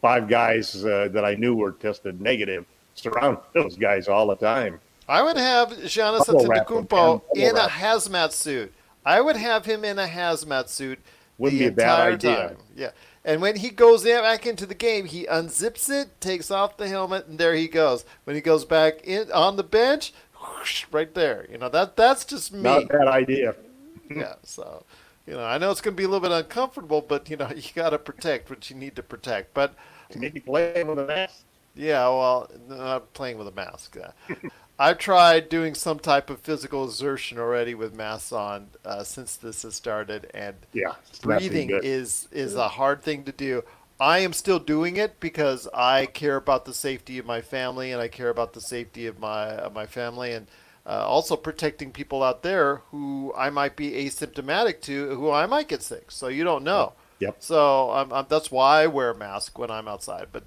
five 0.04 0.28
guys 0.28 0.84
uh, 0.84 1.08
that 1.14 1.24
I 1.24 1.36
knew 1.36 1.56
were 1.56 1.72
tested 1.72 2.20
negative 2.20 2.66
surround 2.94 3.38
those 3.54 3.78
guys 3.78 4.10
all 4.10 4.28
the 4.28 4.36
time. 4.36 4.82
I 5.08 5.24
would 5.24 5.38
have 5.38 5.70
Giannis 5.70 6.26
Antetokounmpo 6.26 7.22
in 7.36 7.56
a 7.56 7.68
hazmat 7.68 8.34
suit. 8.34 8.74
I 9.06 9.22
would 9.22 9.38
have 9.38 9.66
him 9.66 9.84
in 9.86 9.98
a 9.98 10.08
hazmat 10.08 10.68
suit 10.68 11.00
Wouldn't 11.38 11.60
the 11.60 11.66
be 11.66 11.70
a 11.70 11.76
bad 11.76 12.14
entire 12.14 12.14
idea. 12.14 12.48
time. 12.50 12.58
Yeah. 12.76 12.92
And 13.26 13.42
when 13.42 13.56
he 13.56 13.70
goes 13.70 14.04
back 14.04 14.46
into 14.46 14.66
the 14.66 14.76
game, 14.76 15.06
he 15.06 15.26
unzips 15.26 15.90
it, 15.90 16.20
takes 16.20 16.52
off 16.52 16.76
the 16.76 16.90
helmet, 16.90 17.28
and 17.28 17.40
there 17.40 17.56
he 17.56 17.70
goes. 17.70 18.04
When 18.26 18.36
he 18.36 18.42
goes 18.42 18.66
back 18.66 19.06
in 19.06 19.32
on 19.32 19.56
the 19.56 19.64
bench, 19.64 20.14
whoosh, 20.42 20.86
right 20.92 21.14
there. 21.14 21.48
You 21.50 21.58
know 21.58 21.70
that 21.70 21.96
that's 21.96 22.26
just 22.26 22.52
me. 22.52 22.62
Not 22.62 22.84
a 22.84 22.88
bad 22.88 23.08
idea. 23.08 23.56
yeah. 24.14 24.36
So, 24.44 24.84
you 25.26 25.34
know, 25.34 25.46
I 25.46 25.58
know 25.58 25.72
it's 25.72 25.80
going 25.80 25.96
to 25.96 25.98
be 25.98 26.04
a 26.04 26.08
little 26.08 26.28
bit 26.28 26.32
uncomfortable, 26.32 27.02
but 27.02 27.30
you 27.30 27.38
know, 27.38 27.50
you 27.56 27.70
got 27.74 27.92
to 27.92 27.98
protect 27.98 28.50
what 28.50 28.70
you 28.70 28.76
need 28.76 28.96
to 28.98 29.04
protect. 29.04 29.54
But 29.54 29.74
Maybe 30.16 30.40
play 30.40 30.84
with 30.84 31.00
a 31.00 31.06
mask. 31.06 31.44
yeah, 31.76 32.08
well, 32.08 32.50
not 32.68 33.14
playing 33.14 33.38
with 33.38 33.48
a 33.48 33.52
mask. 33.52 33.98
Uh, 33.98 34.12
I've 34.80 34.98
tried 34.98 35.50
doing 35.50 35.76
some 35.76 36.00
type 36.00 36.30
of 36.30 36.40
physical 36.42 36.84
exertion 36.84 37.38
already 37.38 37.76
with 37.76 37.96
masks 37.96 38.32
on 38.32 38.70
uh, 38.84 39.04
since 39.04 39.36
this 39.36 39.62
has 39.64 39.76
started, 39.76 40.30
and 40.34 40.56
Yeah, 40.74 40.94
it's 41.10 41.24
not 41.26 41.46
too 41.46 41.50
breathing 41.50 41.80
is 41.82 42.28
is 42.32 42.56
a 42.56 42.68
hard 42.70 43.04
thing 43.04 43.24
to 43.26 43.32
do. 43.32 43.64
I 44.00 44.20
am 44.20 44.34
still 44.34 44.60
doing 44.60 44.98
it 44.98 45.20
because 45.20 45.68
I 45.74 46.08
care 46.08 46.36
about 46.36 46.66
the 46.66 46.74
safety 46.74 47.20
of 47.20 47.26
my 47.26 47.42
family 47.42 47.92
and 47.92 48.02
I 48.02 48.08
care 48.08 48.30
about 48.30 48.54
the 48.54 48.62
safety 48.62 49.06
of 49.06 49.20
my 49.20 49.50
of 49.52 49.74
my 49.74 49.86
family 49.86 50.34
and 50.34 50.48
uh, 50.86 51.06
also 51.08 51.36
protecting 51.36 51.92
people 51.92 52.24
out 52.24 52.44
there 52.44 52.78
who 52.92 53.34
I 53.38 53.50
might 53.50 53.76
be 53.76 53.92
asymptomatic 53.92 54.82
to, 54.82 55.16
who 55.16 55.32
I 55.32 55.46
might 55.46 55.68
get 55.68 55.82
sick. 55.82 56.12
So 56.12 56.28
you 56.28 56.44
don't 56.44 56.64
know. 56.64 56.94
Yep. 57.20 57.38
So 57.40 58.26
that's 58.30 58.52
why 58.52 58.84
I 58.84 58.88
wear 58.88 59.12
a 59.12 59.16
mask 59.16 59.58
when 59.58 59.72
I'm 59.72 59.88
outside. 59.88 60.28
But 60.32 60.44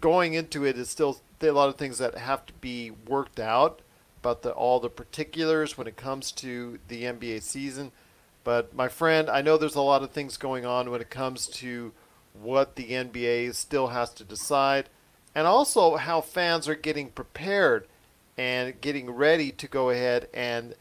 going 0.00 0.34
into 0.34 0.64
it 0.64 0.76
is 0.76 0.90
still 0.90 1.20
a 1.40 1.50
lot 1.50 1.68
of 1.68 1.76
things 1.76 1.98
that 1.98 2.16
have 2.16 2.44
to 2.46 2.52
be 2.54 2.90
worked 2.90 3.40
out 3.40 3.80
about 4.20 4.42
the 4.42 4.50
all 4.52 4.80
the 4.80 4.90
particulars 4.90 5.78
when 5.78 5.86
it 5.86 5.96
comes 5.96 6.32
to 6.32 6.78
the 6.88 7.04
NBA 7.04 7.42
season. 7.42 7.92
But 8.44 8.74
my 8.74 8.88
friend, 8.88 9.28
I 9.28 9.42
know 9.42 9.56
there's 9.56 9.74
a 9.74 9.80
lot 9.80 10.02
of 10.02 10.10
things 10.10 10.36
going 10.36 10.64
on 10.64 10.90
when 10.90 11.00
it 11.00 11.10
comes 11.10 11.46
to 11.48 11.92
what 12.34 12.76
the 12.76 12.90
NBA 12.90 13.54
still 13.54 13.88
has 13.88 14.10
to 14.14 14.24
decide, 14.24 14.88
and 15.34 15.46
also 15.46 15.96
how 15.96 16.20
fans 16.20 16.68
are 16.68 16.74
getting 16.74 17.08
prepared 17.08 17.86
and 18.36 18.78
getting 18.80 19.10
ready 19.10 19.50
to 19.52 19.66
go 19.66 19.90
ahead 19.90 20.28
and 20.34 20.74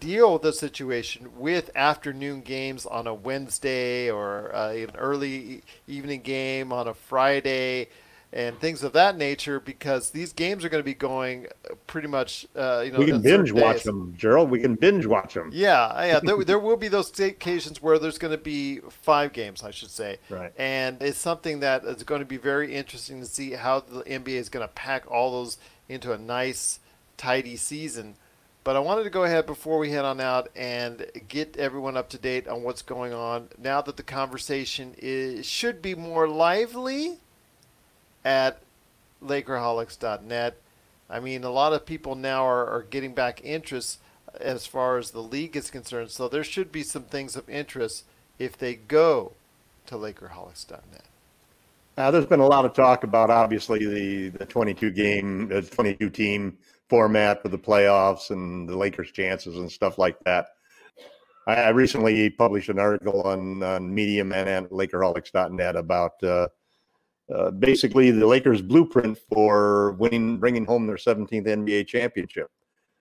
deal 0.00 0.32
with 0.34 0.42
the 0.42 0.52
situation 0.52 1.28
with 1.38 1.70
afternoon 1.74 2.42
games 2.42 2.86
on 2.86 3.06
a 3.06 3.14
Wednesday 3.14 4.10
or 4.10 4.54
uh, 4.54 4.72
an 4.72 4.92
early 4.96 5.62
evening 5.86 6.22
game 6.22 6.72
on 6.72 6.88
a 6.88 6.94
Friday 6.94 7.88
and 8.32 8.58
things 8.60 8.82
of 8.82 8.92
that 8.92 9.16
nature 9.16 9.58
because 9.58 10.10
these 10.10 10.32
games 10.32 10.64
are 10.64 10.68
going 10.68 10.80
to 10.82 10.84
be 10.84 10.94
going 10.94 11.46
uh, 11.70 11.74
pretty 11.86 12.08
much 12.08 12.46
uh, 12.54 12.82
you 12.84 12.92
know 12.92 12.98
we 12.98 13.06
can 13.06 13.22
binge 13.22 13.52
watch 13.52 13.84
them, 13.84 14.14
Gerald. 14.18 14.50
We 14.50 14.60
can 14.60 14.74
binge 14.74 15.06
watch 15.06 15.34
them. 15.34 15.50
Yeah, 15.52 16.04
yeah. 16.04 16.20
There, 16.22 16.44
there 16.44 16.58
will 16.58 16.76
be 16.76 16.88
those 16.88 17.18
occasions 17.18 17.82
where 17.82 17.98
there's 17.98 18.18
going 18.18 18.32
to 18.32 18.38
be 18.38 18.80
five 18.90 19.32
games, 19.32 19.62
I 19.62 19.70
should 19.70 19.90
say. 19.90 20.18
Right. 20.28 20.52
And 20.58 21.00
it's 21.00 21.18
something 21.18 21.60
that 21.60 21.84
is 21.84 22.02
going 22.02 22.20
to 22.20 22.26
be 22.26 22.36
very 22.36 22.74
interesting 22.74 23.20
to 23.20 23.26
see 23.26 23.52
how 23.52 23.80
the 23.80 24.02
NBA 24.02 24.28
is 24.28 24.48
going 24.50 24.66
to 24.66 24.72
pack 24.74 25.10
all 25.10 25.32
those 25.32 25.56
into 25.88 26.12
a 26.12 26.18
nice, 26.18 26.80
tidy 27.16 27.56
season. 27.56 28.16
But 28.68 28.76
I 28.76 28.80
wanted 28.80 29.04
to 29.04 29.08
go 29.08 29.24
ahead 29.24 29.46
before 29.46 29.78
we 29.78 29.92
head 29.92 30.04
on 30.04 30.20
out 30.20 30.50
and 30.54 31.06
get 31.26 31.56
everyone 31.56 31.96
up 31.96 32.10
to 32.10 32.18
date 32.18 32.46
on 32.46 32.62
what's 32.62 32.82
going 32.82 33.14
on 33.14 33.48
now 33.56 33.80
that 33.80 33.96
the 33.96 34.02
conversation 34.02 34.94
is 34.98 35.46
should 35.46 35.80
be 35.80 35.94
more 35.94 36.28
lively 36.28 37.16
at 38.26 38.60
Lakerholics.net. 39.24 40.58
I 41.08 41.18
mean, 41.18 41.44
a 41.44 41.50
lot 41.50 41.72
of 41.72 41.86
people 41.86 42.14
now 42.14 42.44
are, 42.44 42.66
are 42.66 42.82
getting 42.82 43.14
back 43.14 43.40
interest 43.42 44.00
as 44.38 44.66
far 44.66 44.98
as 44.98 45.12
the 45.12 45.22
league 45.22 45.56
is 45.56 45.70
concerned, 45.70 46.10
so 46.10 46.28
there 46.28 46.44
should 46.44 46.70
be 46.70 46.82
some 46.82 47.04
things 47.04 47.36
of 47.36 47.48
interest 47.48 48.04
if 48.38 48.58
they 48.58 48.74
go 48.74 49.32
to 49.86 49.94
Lakerholics.net. 49.94 51.04
Uh, 51.96 52.10
there's 52.10 52.26
been 52.26 52.40
a 52.40 52.46
lot 52.46 52.66
of 52.66 52.74
talk 52.74 53.02
about 53.02 53.30
obviously 53.30 53.86
the, 53.86 54.28
the 54.28 54.44
22 54.44 54.90
game, 54.90 55.48
the 55.48 55.62
22 55.62 56.10
team 56.10 56.58
format 56.88 57.42
for 57.42 57.48
the 57.48 57.58
playoffs 57.58 58.30
and 58.30 58.68
the 58.68 58.76
Lakers' 58.76 59.12
chances 59.12 59.56
and 59.56 59.70
stuff 59.70 59.98
like 59.98 60.18
that. 60.24 60.48
I, 61.46 61.54
I 61.54 61.68
recently 61.70 62.30
published 62.30 62.68
an 62.68 62.78
article 62.78 63.22
on, 63.22 63.62
on 63.62 63.92
Medium 63.92 64.32
and 64.32 64.48
at 64.48 64.70
Lakerholics.net 64.70 65.76
about 65.76 66.22
uh, 66.22 66.48
uh, 67.34 67.50
basically 67.50 68.10
the 68.10 68.26
Lakers' 68.26 68.62
blueprint 68.62 69.18
for 69.32 69.92
winning, 69.92 70.38
bringing 70.38 70.64
home 70.64 70.86
their 70.86 70.96
17th 70.96 71.46
NBA 71.46 71.86
championship. 71.86 72.50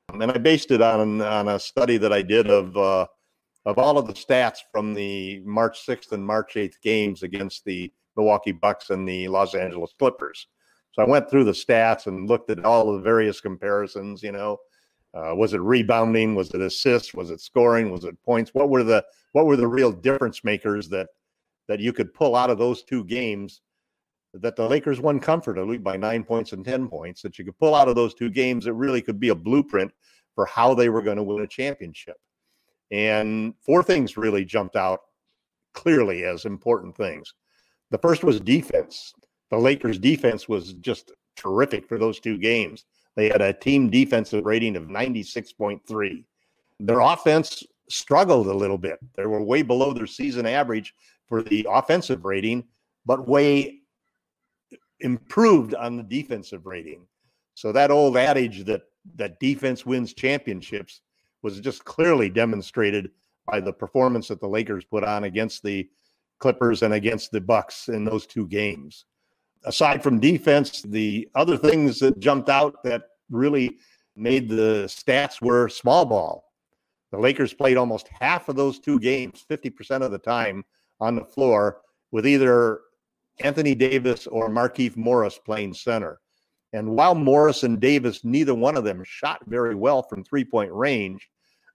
And 0.10 0.32
I 0.32 0.38
based 0.38 0.72
it 0.72 0.82
on 0.82 1.22
on 1.22 1.50
a 1.50 1.60
study 1.60 1.98
that 1.98 2.14
I 2.14 2.22
did 2.22 2.50
of 2.50 2.78
uh, 2.78 3.08
of 3.66 3.78
all 3.78 3.98
of 3.98 4.08
the 4.08 4.14
stats 4.14 4.60
from 4.72 4.94
the 4.94 5.42
March 5.46 5.86
6th 5.86 6.14
and 6.14 6.26
March 6.26 6.54
8th 6.56 6.80
games 6.82 7.24
against 7.24 7.66
the 7.66 7.92
Milwaukee 8.16 8.54
Bucks 8.54 8.90
and 8.90 9.08
the 9.08 9.28
Los 9.28 9.54
Angeles 9.54 9.94
Clippers. 10.00 10.48
So 10.98 11.04
I 11.04 11.08
went 11.08 11.30
through 11.30 11.43
the 11.43 11.52
stats 11.52 12.08
and 12.08 12.28
looked 12.28 12.50
at 12.50 12.66
all 12.66 12.91
the 12.91 13.00
various 13.00 13.39
comparisons. 13.39 14.24
You 14.24 14.32
know, 14.32 14.58
uh, 15.14 15.36
was 15.36 15.54
it 15.54 15.62
rebounding? 15.62 16.34
Was 16.34 16.50
it 16.52 16.62
assists? 16.62 17.14
Was 17.14 17.30
it 17.30 17.39
scoring? 17.39 17.91
Was 17.91 18.04
it 18.04 18.18
points? 18.24 18.54
What 18.56 18.70
were 18.70 18.84
the 18.84 19.06
what 19.34 19.45
were 19.45 19.58
the 19.58 19.68
real 19.68 19.91
difference 19.91 20.43
makers 20.43 20.89
that 20.89 21.10
that 21.68 21.80
you 21.80 21.93
could 21.93 22.16
pull 22.16 22.36
out 22.36 22.50
of 22.50 22.58
those 22.58 22.82
two 22.82 23.04
games? 23.04 23.62
That 24.34 24.56
the 24.56 24.68
Lakers 24.68 25.00
won 25.00 25.20
comfortably 25.20 25.78
by 25.78 25.98
nine 25.98 26.24
points 26.24 26.52
and 26.54 26.66
ten 26.66 26.88
points. 26.88 27.22
That 27.22 27.38
you 27.38 27.45
could 27.45 27.60
pull 27.60 27.76
out 27.76 27.88
of 27.88 27.95
those 27.95 28.16
two 28.16 28.32
games. 28.32 28.66
that 28.66 28.74
really 28.74 29.02
could 29.02 29.20
be 29.20 29.30
a 29.30 29.36
blueprint 29.36 29.91
for 30.34 30.48
how 30.48 30.74
they 30.74 30.89
were 30.89 31.04
going 31.04 31.18
to 31.18 31.24
win 31.24 31.43
a 31.43 31.48
championship. 31.48 32.18
And 32.89 33.54
four 33.62 33.84
things 33.84 34.18
really 34.18 34.45
jumped 34.45 34.76
out 34.76 35.02
clearly 35.74 36.24
as 36.24 36.45
important 36.45 36.98
things. 36.98 37.36
The 37.91 37.98
first 38.00 38.24
was 38.24 38.39
defense. 38.39 39.14
The 39.50 39.58
Lakers' 39.58 40.00
defense 40.00 40.50
was 40.50 40.74
just 40.74 41.12
terrific 41.36 41.88
for 41.88 41.98
those 41.98 42.20
two 42.20 42.38
games. 42.38 42.86
They 43.16 43.30
had 43.30 43.41
a 43.41 43.54
team 43.54 43.89
defensive 43.89 44.45
rating 44.45 44.76
of 44.76 44.84
96.3. 44.84 46.24
Their 46.80 47.00
offense 47.00 47.64
struggled 47.89 48.48
a 48.48 48.54
little 48.54 48.78
bit. 48.78 49.00
They 49.16 49.26
were 49.26 49.41
way 49.41 49.62
below 49.62 49.93
their 49.93 50.08
season 50.08 50.45
average 50.45 50.93
for 51.28 51.41
the 51.41 51.66
offensive 51.70 52.26
rating, 52.26 52.66
but 53.06 53.28
way 53.28 53.80
improved 55.00 55.74
on 55.76 55.98
the 55.98 56.04
defensive 56.04 56.66
rating. 56.66 57.06
So 57.54 57.72
that 57.72 57.91
old 57.91 58.18
adage 58.18 58.66
that 58.66 58.84
that 59.16 59.39
defense 59.39 59.86
wins 59.86 60.14
championships 60.14 61.02
was 61.41 61.60
just 61.60 61.86
clearly 61.86 62.30
demonstrated 62.30 63.12
by 63.50 63.60
the 63.60 63.74
performance 63.74 64.28
that 64.28 64.41
the 64.41 64.48
Lakers 64.48 64.84
put 64.84 65.04
on 65.04 65.24
against 65.24 65.64
the 65.64 65.89
Clippers 66.39 66.84
and 66.84 66.93
against 66.93 67.32
the 67.32 67.41
Bucks 67.41 67.88
in 67.88 68.04
those 68.04 68.28
two 68.28 68.48
games. 68.48 69.06
Aside 69.66 70.03
from 70.03 70.20
defense, 70.20 70.82
the 70.82 71.30
other 71.36 71.58
things 71.58 71.99
that 71.99 72.20
jumped 72.20 72.49
out 72.49 72.84
that 72.84 73.03
really 73.30 73.78
made 74.16 74.49
the 74.49 74.86
stats 74.88 75.41
were 75.41 75.70
small 75.70 76.05
ball. 76.05 76.45
The 77.12 77.20
Lakers 77.20 77.53
played 77.53 77.78
almost 77.78 78.10
half 78.20 78.49
of 78.49 78.55
those 78.55 78.80
two 78.80 78.99
games, 78.99 79.45
50% 79.49 80.01
of 80.01 80.12
the 80.12 80.18
time 80.18 80.64
on 80.99 81.16
the 81.16 81.26
floor, 81.26 81.82
with 82.12 82.28
either 82.28 82.82
Anthony 83.39 83.76
Davis 83.76 84.28
or 84.28 84.49
Markieff 84.49 84.97
Morris 84.97 85.38
playing 85.38 85.74
center. 85.74 86.20
And 86.74 86.89
while 86.89 87.16
Morris 87.16 87.64
and 87.64 87.80
Davis, 87.80 88.26
neither 88.26 88.53
one 88.53 88.76
of 88.76 88.84
them 88.84 89.03
shot 89.05 89.41
very 89.47 89.76
well 89.76 90.03
from 90.03 90.24
three 90.24 90.43
point 90.43 90.72
range, 90.72 91.30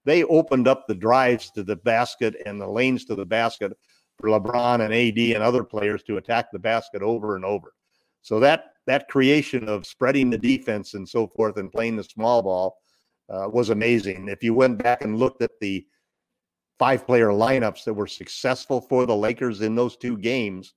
they 0.05 0.23
opened 0.25 0.67
up 0.67 0.85
the 0.87 0.95
drives 0.95 1.49
to 1.51 1.63
the 1.63 1.77
basket 1.77 2.35
and 2.45 2.59
the 2.59 2.67
lanes 2.67 3.05
to 3.05 3.15
the 3.15 3.25
basket 3.25 3.75
for 4.19 4.29
LeBron 4.29 4.81
and 4.81 4.93
AD 4.93 5.35
and 5.35 5.43
other 5.43 5.63
players 5.63 6.03
to 6.03 6.17
attack 6.17 6.51
the 6.51 6.59
basket 6.59 7.01
over 7.01 7.35
and 7.35 7.45
over. 7.45 7.73
So 8.21 8.39
that 8.39 8.73
that 8.85 9.07
creation 9.07 9.67
of 9.69 9.85
spreading 9.85 10.29
the 10.29 10.37
defense 10.37 10.93
and 10.93 11.07
so 11.07 11.27
forth 11.27 11.57
and 11.57 11.71
playing 11.71 11.95
the 11.95 12.03
small 12.03 12.41
ball 12.41 12.77
uh, 13.29 13.47
was 13.51 13.69
amazing. 13.69 14.27
If 14.27 14.43
you 14.43 14.53
went 14.53 14.81
back 14.81 15.03
and 15.03 15.17
looked 15.17 15.41
at 15.41 15.59
the 15.61 15.85
five 16.79 17.05
player 17.05 17.29
lineups 17.29 17.85
that 17.85 17.93
were 17.93 18.07
successful 18.07 18.81
for 18.81 19.05
the 19.05 19.15
Lakers 19.15 19.61
in 19.61 19.75
those 19.75 19.95
two 19.95 20.17
games, 20.17 20.73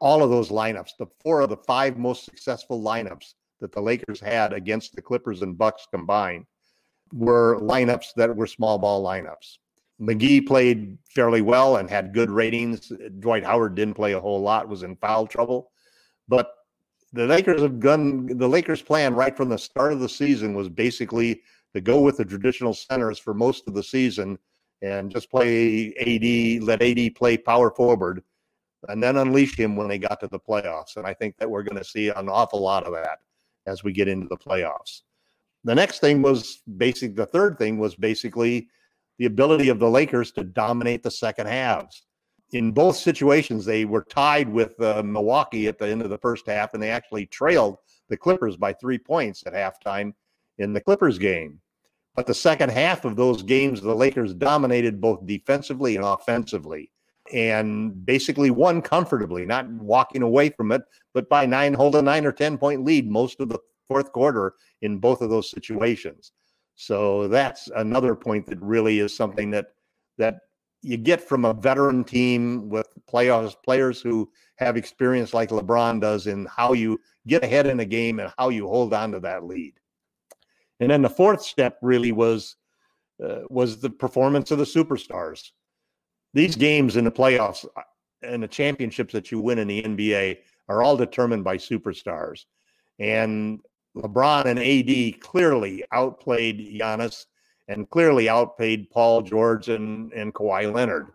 all 0.00 0.22
of 0.22 0.30
those 0.30 0.50
lineups, 0.50 0.90
the 0.98 1.06
four 1.22 1.40
of 1.40 1.48
the 1.48 1.56
five 1.56 1.96
most 1.96 2.24
successful 2.24 2.82
lineups 2.82 3.34
that 3.60 3.72
the 3.72 3.80
Lakers 3.80 4.20
had 4.20 4.52
against 4.52 4.94
the 4.94 5.02
Clippers 5.02 5.42
and 5.42 5.56
Bucks 5.56 5.86
combined 5.90 6.44
were 7.12 7.58
lineups 7.60 8.08
that 8.16 8.34
were 8.34 8.46
small 8.46 8.78
ball 8.78 9.04
lineups. 9.04 9.58
McGee 10.02 10.46
played 10.46 10.98
fairly 11.08 11.42
well 11.42 11.76
and 11.76 11.88
had 11.88 12.12
good 12.12 12.30
ratings. 12.30 12.92
Dwight 13.20 13.44
Howard 13.44 13.76
didn't 13.76 13.94
play 13.94 14.12
a 14.12 14.20
whole 14.20 14.40
lot, 14.40 14.68
was 14.68 14.82
in 14.82 14.96
foul 14.96 15.26
trouble. 15.26 15.70
But 16.26 16.52
the 17.12 17.26
Lakers 17.26 17.62
have 17.62 17.78
done 17.78 18.26
the 18.26 18.48
Lakers' 18.48 18.82
plan 18.82 19.14
right 19.14 19.36
from 19.36 19.48
the 19.48 19.58
start 19.58 19.92
of 19.92 20.00
the 20.00 20.08
season 20.08 20.54
was 20.54 20.68
basically 20.68 21.42
to 21.74 21.80
go 21.80 22.00
with 22.00 22.16
the 22.16 22.24
traditional 22.24 22.74
centers 22.74 23.18
for 23.18 23.32
most 23.32 23.68
of 23.68 23.74
the 23.74 23.82
season 23.82 24.38
and 24.82 25.10
just 25.10 25.30
play 25.30 25.94
AD, 26.00 26.62
let 26.64 26.82
AD 26.82 27.14
play 27.14 27.36
power 27.36 27.70
forward, 27.70 28.22
and 28.88 29.00
then 29.00 29.16
unleash 29.16 29.56
him 29.56 29.76
when 29.76 29.88
they 29.88 29.98
got 29.98 30.18
to 30.20 30.26
the 30.26 30.40
playoffs. 30.40 30.96
And 30.96 31.06
I 31.06 31.14
think 31.14 31.36
that 31.38 31.48
we're 31.48 31.62
going 31.62 31.78
to 31.78 31.84
see 31.84 32.08
an 32.08 32.28
awful 32.28 32.60
lot 32.60 32.84
of 32.84 32.92
that 32.92 33.18
as 33.66 33.84
we 33.84 33.92
get 33.92 34.08
into 34.08 34.26
the 34.26 34.36
playoffs. 34.36 35.02
The 35.64 35.74
next 35.74 36.00
thing 36.00 36.22
was 36.22 36.62
basic. 36.76 37.14
The 37.14 37.26
third 37.26 37.56
thing 37.58 37.78
was 37.78 37.94
basically 37.94 38.68
the 39.18 39.26
ability 39.26 39.68
of 39.68 39.78
the 39.78 39.90
Lakers 39.90 40.32
to 40.32 40.44
dominate 40.44 41.02
the 41.02 41.10
second 41.10 41.46
halves. 41.46 42.04
In 42.52 42.72
both 42.72 42.96
situations, 42.96 43.64
they 43.64 43.84
were 43.84 44.04
tied 44.04 44.48
with 44.48 44.78
uh, 44.80 45.02
Milwaukee 45.02 45.68
at 45.68 45.78
the 45.78 45.88
end 45.88 46.02
of 46.02 46.10
the 46.10 46.18
first 46.18 46.46
half, 46.46 46.74
and 46.74 46.82
they 46.82 46.90
actually 46.90 47.26
trailed 47.26 47.78
the 48.08 48.16
Clippers 48.16 48.56
by 48.56 48.72
three 48.74 48.98
points 48.98 49.42
at 49.46 49.54
halftime 49.54 50.12
in 50.58 50.72
the 50.72 50.80
Clippers 50.80 51.18
game. 51.18 51.60
But 52.14 52.26
the 52.26 52.34
second 52.34 52.70
half 52.70 53.06
of 53.06 53.16
those 53.16 53.42
games, 53.42 53.80
the 53.80 53.94
Lakers 53.94 54.34
dominated 54.34 55.00
both 55.00 55.26
defensively 55.26 55.96
and 55.96 56.04
offensively 56.04 56.90
and 57.32 58.04
basically 58.04 58.50
won 58.50 58.82
comfortably, 58.82 59.46
not 59.46 59.68
walking 59.70 60.22
away 60.22 60.50
from 60.50 60.72
it, 60.72 60.82
but 61.14 61.28
by 61.30 61.46
nine, 61.46 61.72
hold 61.72 61.96
a 61.96 62.02
nine 62.02 62.26
or 62.26 62.32
10 62.32 62.58
point 62.58 62.84
lead 62.84 63.10
most 63.10 63.40
of 63.40 63.48
the 63.48 63.58
fourth 63.88 64.12
quarter 64.12 64.54
in 64.82 64.98
both 64.98 65.22
of 65.22 65.30
those 65.30 65.50
situations. 65.50 66.32
So 66.82 67.28
that's 67.28 67.68
another 67.76 68.16
point 68.16 68.46
that 68.46 68.60
really 68.60 68.98
is 68.98 69.16
something 69.16 69.50
that 69.52 69.66
that 70.18 70.40
you 70.82 70.96
get 70.96 71.20
from 71.20 71.44
a 71.44 71.54
veteran 71.54 72.02
team 72.02 72.68
with 72.68 72.88
playoffs 73.08 73.54
players 73.64 74.00
who 74.00 74.28
have 74.56 74.76
experience 74.76 75.32
like 75.32 75.50
LeBron 75.50 76.00
does 76.00 76.26
in 76.26 76.44
how 76.46 76.72
you 76.72 76.98
get 77.28 77.44
ahead 77.44 77.68
in 77.68 77.78
a 77.78 77.84
game 77.84 78.18
and 78.18 78.32
how 78.36 78.48
you 78.48 78.66
hold 78.66 78.92
on 78.92 79.12
to 79.12 79.20
that 79.20 79.44
lead. 79.44 79.74
And 80.80 80.90
then 80.90 81.02
the 81.02 81.08
fourth 81.08 81.42
step 81.42 81.78
really 81.82 82.10
was 82.10 82.56
uh, 83.24 83.42
was 83.48 83.80
the 83.80 83.90
performance 83.90 84.50
of 84.50 84.58
the 84.58 84.64
superstars. 84.64 85.52
These 86.34 86.56
games 86.56 86.96
in 86.96 87.04
the 87.04 87.12
playoffs 87.12 87.64
uh, 87.76 87.82
and 88.22 88.42
the 88.42 88.48
championships 88.48 89.12
that 89.12 89.30
you 89.30 89.38
win 89.40 89.60
in 89.60 89.68
the 89.68 89.82
NBA 89.84 90.38
are 90.68 90.82
all 90.82 90.96
determined 90.96 91.44
by 91.44 91.58
superstars. 91.58 92.46
And 92.98 93.60
LeBron 93.96 94.46
and 94.46 94.58
AD 94.58 95.20
clearly 95.20 95.84
outplayed 95.92 96.58
Giannis 96.80 97.26
and 97.68 97.88
clearly 97.90 98.28
outplayed 98.28 98.90
Paul 98.90 99.22
George 99.22 99.68
and, 99.68 100.12
and 100.12 100.34
Kawhi 100.34 100.72
Leonard 100.72 101.08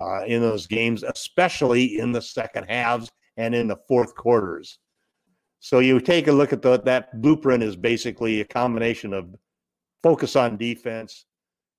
uh, 0.00 0.24
in 0.24 0.42
those 0.42 0.66
games, 0.66 1.02
especially 1.02 1.98
in 1.98 2.12
the 2.12 2.22
second 2.22 2.64
halves 2.64 3.10
and 3.36 3.54
in 3.54 3.68
the 3.68 3.78
fourth 3.88 4.14
quarters. 4.14 4.78
So 5.60 5.80
you 5.80 6.00
take 6.00 6.28
a 6.28 6.32
look 6.32 6.52
at 6.52 6.62
the, 6.62 6.80
that 6.82 7.20
blueprint 7.20 7.62
is 7.62 7.76
basically 7.76 8.40
a 8.40 8.44
combination 8.44 9.12
of 9.12 9.34
focus 10.02 10.36
on 10.36 10.56
defense, 10.56 11.26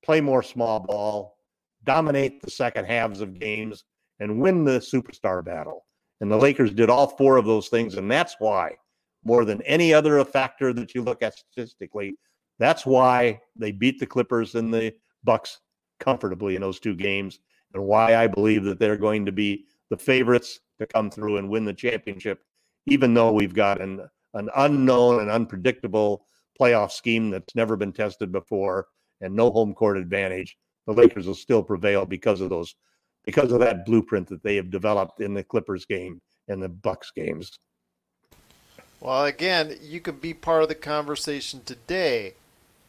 play 0.03 0.21
more 0.21 0.43
small 0.43 0.79
ball, 0.79 1.37
dominate 1.85 2.41
the 2.41 2.51
second 2.51 2.85
halves 2.85 3.21
of 3.21 3.39
games, 3.39 3.85
and 4.19 4.41
win 4.41 4.65
the 4.65 4.79
superstar 4.79 5.43
battle. 5.43 5.85
And 6.19 6.29
the 6.29 6.37
Lakers 6.37 6.73
did 6.73 6.89
all 6.89 7.07
four 7.07 7.37
of 7.37 7.45
those 7.45 7.69
things, 7.69 7.95
and 7.95 8.11
that's 8.11 8.35
why 8.39 8.75
more 9.23 9.45
than 9.45 9.61
any 9.63 9.93
other 9.93 10.23
factor 10.25 10.73
that 10.73 10.95
you 10.95 11.01
look 11.01 11.21
at 11.21 11.37
statistically. 11.37 12.15
That's 12.57 12.85
why 12.85 13.41
they 13.55 13.71
beat 13.71 13.99
the 13.99 14.05
Clippers 14.05 14.55
and 14.55 14.73
the 14.73 14.93
Bucks 15.23 15.59
comfortably 15.99 16.55
in 16.55 16.61
those 16.61 16.79
two 16.79 16.95
games, 16.95 17.39
and 17.73 17.83
why 17.83 18.15
I 18.15 18.27
believe 18.27 18.63
that 18.63 18.79
they're 18.79 18.97
going 18.97 19.25
to 19.25 19.31
be 19.31 19.65
the 19.89 19.97
favorites 19.97 20.59
to 20.79 20.87
come 20.87 21.09
through 21.09 21.37
and 21.37 21.49
win 21.49 21.65
the 21.65 21.73
championship, 21.73 22.41
even 22.85 23.13
though 23.13 23.31
we've 23.31 23.53
got 23.53 23.81
an 23.81 24.07
an 24.35 24.49
unknown 24.55 25.21
and 25.21 25.29
unpredictable 25.29 26.25
playoff 26.59 26.91
scheme 26.91 27.29
that's 27.29 27.55
never 27.55 27.75
been 27.75 27.91
tested 27.91 28.31
before 28.31 28.87
and 29.21 29.33
no 29.33 29.49
home 29.49 29.73
court 29.73 29.97
advantage, 29.97 30.57
the 30.85 30.93
Lakers 30.93 31.25
will 31.25 31.35
still 31.35 31.63
prevail 31.63 32.05
because 32.05 32.41
of 32.41 32.49
those, 32.49 32.75
because 33.25 33.51
of 33.51 33.59
that 33.59 33.85
blueprint 33.85 34.27
that 34.27 34.43
they 34.43 34.55
have 34.55 34.69
developed 34.69 35.19
in 35.19 35.33
the 35.33 35.43
Clippers 35.43 35.85
game 35.85 36.21
and 36.47 36.61
the 36.61 36.69
Bucks 36.69 37.11
games. 37.15 37.59
Well, 39.01 39.23
again, 39.23 39.77
you 39.81 40.01
can 40.01 40.17
be 40.17 40.33
part 40.33 40.63
of 40.63 40.67
the 40.67 40.75
conversation 40.75 41.61
today 41.63 42.33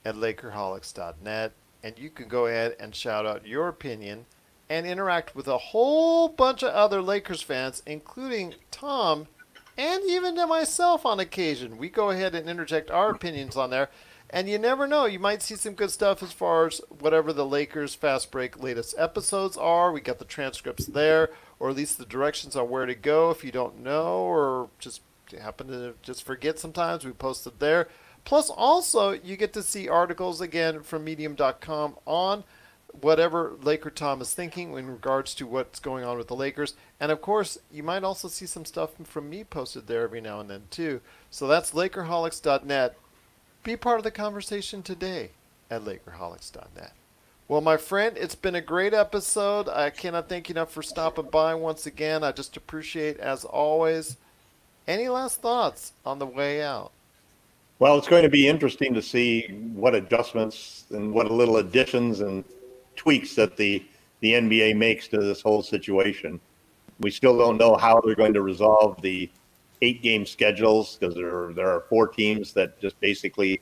at 0.05 0.17
Lakerholics.net, 0.17 1.53
and 1.85 1.99
you 1.99 2.11
can 2.11 2.27
go 2.27 2.47
ahead 2.47 2.75
and 2.81 2.95
shout 2.95 3.27
out 3.27 3.47
your 3.47 3.69
opinion 3.69 4.27
and 4.69 4.87
interact 4.87 5.37
with 5.37 5.47
a 5.47 5.59
whole 5.59 6.29
bunch 6.29 6.65
of 6.65 6.75
other 6.75 7.01
Lakers 7.01 7.43
fans, 7.43 7.83
including 7.87 8.55
Tom 8.73 9.29
and 9.79 10.03
even 10.05 10.35
to 10.35 10.47
myself 10.49 11.07
on 11.07 11.21
occasion. 11.21 11.79
We 11.79 11.89
go 11.89 12.11
ahead 12.11 12.35
and 12.35 12.49
interject 12.49 12.91
our 12.91 13.11
opinions 13.11 13.57
on 13.57 13.71
there. 13.71 13.89
And 14.29 14.49
you 14.49 14.59
never 14.59 14.87
know, 14.87 15.07
you 15.07 15.19
might 15.19 15.43
see 15.43 15.57
some 15.57 15.75
good 15.75 15.91
stuff 15.91 16.23
as 16.23 16.33
far 16.33 16.67
as 16.67 16.81
whatever 16.89 17.33
the 17.33 17.47
Lakers 17.47 17.95
Fast 17.95 18.31
Break 18.31 18.63
latest 18.63 18.95
episodes 18.97 19.57
are. 19.57 19.91
We 19.91 20.01
got 20.01 20.19
the 20.19 20.25
transcripts 20.25 20.87
there, 20.87 21.31
or 21.59 21.71
at 21.71 21.77
least 21.77 21.99
the 21.99 22.07
directions 22.07 22.55
on 22.55 22.69
where 22.69 22.87
to 22.87 22.95
go 22.95 23.31
if 23.31 23.43
you 23.43 23.51
don't 23.51 23.83
know, 23.83 24.19
or 24.19 24.69
just 24.79 25.01
happen 25.39 25.69
to 25.69 25.95
just 26.03 26.25
forget 26.25 26.59
sometimes. 26.59 27.05
We 27.05 27.13
posted 27.13 27.59
there. 27.59 27.89
Plus, 28.25 28.51
also, 28.51 29.13
you 29.13 29.37
get 29.37 29.53
to 29.55 29.63
see 29.63 29.89
articles 29.89 30.41
again 30.41 30.83
from 30.83 31.05
Medium.com 31.05 31.97
on 32.07 32.45
whatever 33.01 33.53
Laker 33.63 33.91
Tom 33.91 34.21
is 34.21 34.35
thinking 34.35 34.77
in 34.77 34.87
regards 34.87 35.35
to 35.37 35.47
what's 35.47 35.79
going 35.79 36.05
on 36.05 36.19
with 36.19 36.29
the 36.29 36.37
Lakers. 36.37 36.75
And 36.99 37.13
of 37.13 37.21
course, 37.21 37.59
you 37.71 37.83
might 37.83 38.05
also 38.05 38.29
see 38.29 38.47
some 38.47 38.65
stuff 38.65 38.91
from 39.05 39.31
me 39.31 39.45
posted 39.45 39.87
there 39.87 40.03
every 40.03 40.21
now 40.21 40.41
and 40.41 40.51
then, 40.51 40.65
too. 40.71 41.01
So 41.31 41.47
that's 41.47 41.71
Lakerholics.net. 41.71 42.97
Be 43.63 43.77
part 43.77 43.99
of 43.99 44.05
the 44.05 44.11
conversation 44.11 44.83
today 44.83 45.31
at 45.71 45.85
Lakerholics.net. 45.85 46.93
Well, 47.47 47.61
my 47.61 47.77
friend, 47.77 48.17
it's 48.17 48.37
been 48.37 48.55
a 48.55 48.61
great 48.61 48.95
episode. 48.95 49.69
I 49.69 49.91
cannot 49.91 50.29
thank 50.29 50.49
you 50.49 50.53
enough 50.53 50.73
for 50.73 50.83
stopping 50.83 51.31
by 51.31 51.55
once 51.55 51.85
again. 51.85 52.23
I 52.23 52.33
just 52.33 52.57
appreciate, 52.57 53.19
as 53.19 53.45
always. 53.45 54.17
Any 54.87 55.09
last 55.09 55.41
thoughts 55.41 55.93
on 56.05 56.19
the 56.19 56.27
way 56.27 56.63
out? 56.63 56.93
Well, 57.79 57.97
it's 57.97 58.09
going 58.09 58.25
to 58.25 58.29
be 58.29 58.47
interesting 58.47 58.93
to 58.95 59.03
see 59.03 59.47
what 59.75 59.95
adjustments 59.95 60.85
and 60.91 61.13
what 61.15 61.31
little 61.31 61.59
additions 61.59 62.21
and 62.21 62.45
tweaks 62.97 63.35
that 63.37 63.57
the 63.57 63.83
the 64.21 64.35
NBA 64.35 64.77
makes 64.77 65.09
to 65.09 65.19
this 65.19 65.41
whole 65.41 65.63
situation. 65.63 66.39
We 67.01 67.11
still 67.11 67.39
don't 67.39 67.57
know 67.57 67.77
how 67.77 68.03
they're 68.03 68.15
going 68.15 68.35
to 68.35 68.43
resolve 68.43 69.01
the 69.01 69.31
eight 69.81 70.03
game 70.03 70.27
schedules 70.27 70.97
because 70.97 71.15
there 71.15 71.53
there 71.55 71.71
are 71.71 71.81
four 71.89 72.07
teams 72.07 72.53
that 72.53 72.79
just 72.81 73.01
basically 73.01 73.61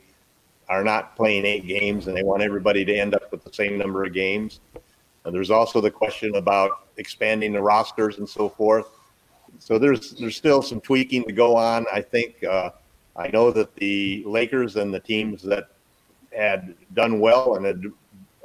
are 0.67 0.83
not 0.83 1.15
playing 1.15 1.45
eight 1.45 1.65
games 1.65 2.07
and 2.07 2.15
they 2.15 2.23
want 2.23 2.43
everybody 2.43 2.85
to 2.85 2.93
end 2.93 3.15
up 3.15 3.31
with 3.31 3.43
the 3.43 3.53
same 3.53 3.77
number 3.77 4.03
of 4.03 4.13
games. 4.13 4.59
And 5.25 5.33
there's 5.33 5.49
also 5.49 5.81
the 5.81 5.91
question 5.91 6.35
about 6.35 6.87
expanding 6.97 7.53
the 7.53 7.61
rosters 7.61 8.19
and 8.19 8.27
so 8.27 8.49
forth. 8.49 8.98
So 9.57 9.79
there's 9.79 10.11
there's 10.11 10.35
still 10.35 10.61
some 10.61 10.81
tweaking 10.81 11.23
to 11.25 11.31
go 11.31 11.55
on. 11.55 11.85
I 11.91 12.01
think 12.01 12.43
uh, 12.43 12.71
I 13.15 13.27
know 13.29 13.51
that 13.51 13.75
the 13.75 14.23
Lakers 14.25 14.75
and 14.75 14.93
the 14.93 14.99
teams 14.99 15.41
that 15.43 15.69
had 16.31 16.75
done 16.93 17.19
well 17.19 17.55
and 17.55 17.65
had 17.65 17.83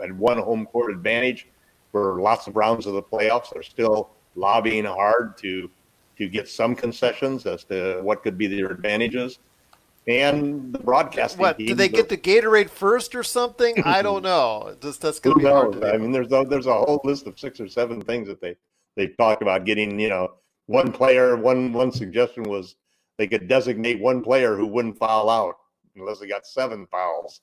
and 0.00 0.18
won 0.18 0.38
home 0.38 0.66
court 0.66 0.90
advantage 0.90 1.46
for 1.92 2.20
lots 2.20 2.46
of 2.46 2.57
rounds 2.57 2.86
of 2.86 2.94
the 2.94 3.02
playoffs. 3.02 3.55
are 3.57 3.62
still 3.62 4.11
lobbying 4.34 4.84
hard 4.84 5.38
to 5.38 5.70
to 6.18 6.28
get 6.28 6.48
some 6.48 6.74
concessions 6.74 7.46
as 7.46 7.64
to 7.64 8.00
what 8.02 8.22
could 8.22 8.38
be 8.38 8.46
their 8.46 8.70
advantages. 8.70 9.38
And 10.07 10.72
the 10.72 10.78
broadcasting. 10.80 11.40
What 11.40 11.59
did 11.59 11.78
they 11.78 11.88
get 11.88 12.09
the 12.09 12.16
Gatorade 12.16 12.68
first 12.68 13.14
or 13.14 13.22
something? 13.22 13.82
I 13.84 14.02
don't 14.02 14.22
know. 14.32 14.76
Just 14.80 15.00
that's 15.00 15.18
going 15.18 15.38
to 15.38 15.42
be 15.42 15.48
hard. 15.48 15.82
I 15.82 15.96
mean, 15.96 16.12
there's 16.12 16.30
a, 16.30 16.44
there's 16.46 16.66
a 16.66 16.74
whole 16.74 17.00
list 17.05 17.26
of 17.26 17.38
six 17.38 17.59
or 17.59 17.68
seven 17.68 18.00
things 18.02 18.28
that 18.28 18.40
they 18.40 18.57
they 18.96 19.09
talk 19.09 19.40
about 19.40 19.64
getting. 19.64 19.98
You 19.98 20.11
know, 20.11 20.32
one 20.67 20.93
player. 20.93 21.37
One 21.37 21.73
one 21.73 21.93
suggestion 21.93 22.45
was 22.45 22.77
they 23.19 23.27
could 23.27 23.49
designate 23.49 24.01
one 24.01 24.23
player 24.23 24.57
who 24.57 24.67
wouldn't 24.67 24.99
foul 24.99 25.31
out 25.31 25.57
unless 25.97 26.19
they 26.19 26.27
got 26.27 26.47
seven 26.47 26.87
fouls 26.87 27.41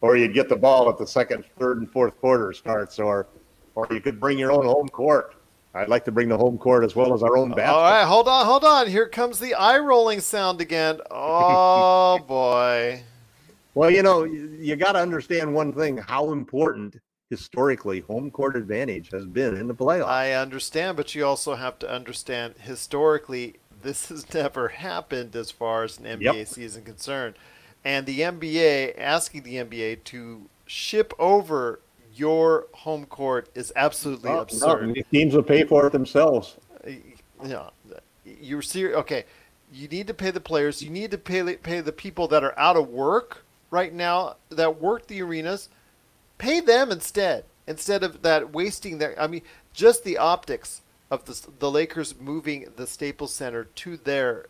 or 0.00 0.16
you'd 0.16 0.34
get 0.34 0.48
the 0.48 0.56
ball 0.56 0.88
at 0.88 0.98
the 0.98 1.06
second, 1.06 1.44
third, 1.58 1.78
and 1.78 1.90
fourth 1.90 2.18
quarter 2.18 2.52
starts, 2.52 2.98
or 2.98 3.28
or 3.74 3.86
you 3.90 4.00
could 4.00 4.20
bring 4.20 4.38
your 4.38 4.52
own 4.52 4.64
home 4.64 4.88
court. 4.88 5.34
I'd 5.74 5.88
like 5.88 6.04
to 6.06 6.12
bring 6.12 6.28
the 6.28 6.38
home 6.38 6.56
court 6.56 6.84
as 6.84 6.96
well 6.96 7.12
as 7.12 7.22
our 7.22 7.36
own 7.36 7.50
basket. 7.50 7.74
All 7.74 7.82
right, 7.82 8.04
hold 8.04 8.28
on, 8.28 8.46
hold 8.46 8.64
on. 8.64 8.88
Here 8.88 9.08
comes 9.08 9.38
the 9.38 9.54
eye 9.54 9.78
rolling 9.78 10.20
sound 10.20 10.60
again. 10.60 11.00
Oh 11.10 12.18
boy. 12.28 13.02
Well, 13.74 13.90
you 13.90 14.02
know, 14.02 14.24
you 14.24 14.74
got 14.76 14.92
to 14.92 15.00
understand 15.00 15.52
one 15.52 15.72
thing: 15.72 15.98
how 15.98 16.32
important 16.32 16.96
historically 17.30 18.00
home 18.00 18.30
court 18.30 18.56
advantage 18.56 19.10
has 19.10 19.26
been 19.26 19.56
in 19.56 19.66
the 19.66 19.74
playoffs. 19.74 20.06
I 20.06 20.32
understand, 20.32 20.96
but 20.96 21.14
you 21.14 21.24
also 21.26 21.54
have 21.54 21.78
to 21.80 21.90
understand 21.90 22.54
historically 22.60 23.56
this 23.82 24.08
has 24.08 24.32
never 24.34 24.68
happened 24.68 25.34
as 25.36 25.50
far 25.50 25.84
as 25.84 25.98
an 25.98 26.04
NBA 26.04 26.22
yep. 26.22 26.46
season 26.46 26.84
concerned 26.84 27.34
and 27.86 28.04
the 28.04 28.20
NBA 28.20 28.98
asking 28.98 29.44
the 29.44 29.54
NBA 29.54 30.02
to 30.04 30.48
ship 30.66 31.14
over 31.20 31.78
your 32.12 32.66
home 32.72 33.06
court 33.06 33.48
is 33.54 33.72
absolutely 33.76 34.28
oh, 34.28 34.40
absurd. 34.40 34.88
No, 34.88 35.02
teams 35.12 35.34
will 35.34 35.44
pay 35.44 35.62
for 35.62 35.86
it 35.86 35.92
themselves. 35.92 36.56
Uh, 36.84 36.90
you 36.90 37.48
know, 37.48 37.70
you're 38.24 38.60
serious. 38.60 38.96
Okay, 38.98 39.24
you 39.72 39.86
need 39.86 40.08
to 40.08 40.14
pay 40.14 40.32
the 40.32 40.40
players. 40.40 40.82
You 40.82 40.90
need 40.90 41.12
to 41.12 41.18
pay 41.18 41.54
pay 41.54 41.80
the 41.80 41.92
people 41.92 42.26
that 42.28 42.42
are 42.42 42.58
out 42.58 42.76
of 42.76 42.88
work 42.88 43.44
right 43.70 43.94
now 43.94 44.34
that 44.48 44.80
work 44.80 45.06
the 45.06 45.22
arenas. 45.22 45.68
Pay 46.38 46.60
them 46.60 46.90
instead, 46.90 47.44
instead 47.66 48.02
of 48.02 48.22
that 48.22 48.52
wasting 48.52 48.98
their. 48.98 49.20
I 49.20 49.26
mean, 49.26 49.42
just 49.72 50.04
the 50.04 50.18
optics 50.18 50.82
of 51.10 51.24
the 51.24 51.50
the 51.58 51.70
Lakers 51.70 52.14
moving 52.18 52.66
the 52.76 52.86
Staples 52.86 53.34
Center 53.34 53.64
to 53.64 53.96
there, 53.96 54.46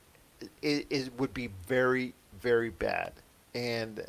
it, 0.63 0.87
it 0.91 1.19
would 1.19 1.35
be 1.35 1.51
very 1.67 2.15
very 2.41 2.71
bad 2.71 3.13
and 3.57 4.05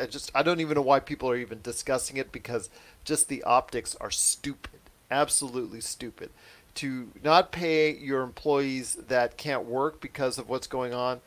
I 0.00 0.06
just 0.06 0.30
I 0.34 0.42
don't 0.42 0.60
even 0.60 0.74
know 0.74 0.82
why 0.82 1.00
people 1.00 1.30
are 1.30 1.36
even 1.36 1.60
discussing 1.62 2.16
it 2.16 2.32
because 2.32 2.70
just 3.04 3.28
the 3.28 3.42
optics 3.42 3.94
are 4.00 4.10
stupid, 4.10 4.80
absolutely 5.10 5.80
stupid. 5.80 6.30
To 6.76 7.10
not 7.22 7.52
pay 7.52 7.94
your 7.94 8.22
employees 8.22 8.94
that 9.08 9.36
can't 9.36 9.64
work 9.64 10.00
because 10.00 10.38
of 10.38 10.48
what's 10.48 10.66
going 10.66 10.94
on, 10.94 11.20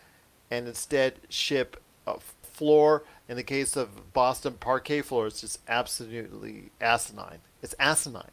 and 0.50 0.68
instead 0.68 1.16
ship 1.30 1.82
floor. 2.62 3.02
In 3.28 3.38
the 3.38 3.44
case 3.44 3.76
of 3.76 4.14
Boston 4.14 4.54
parquet 4.60 5.02
floor, 5.02 5.26
it's 5.26 5.42
just 5.42 5.62
absolutely 5.68 6.70
asinine. 6.80 7.40
It's 7.64 7.74
asinine. 7.80 8.30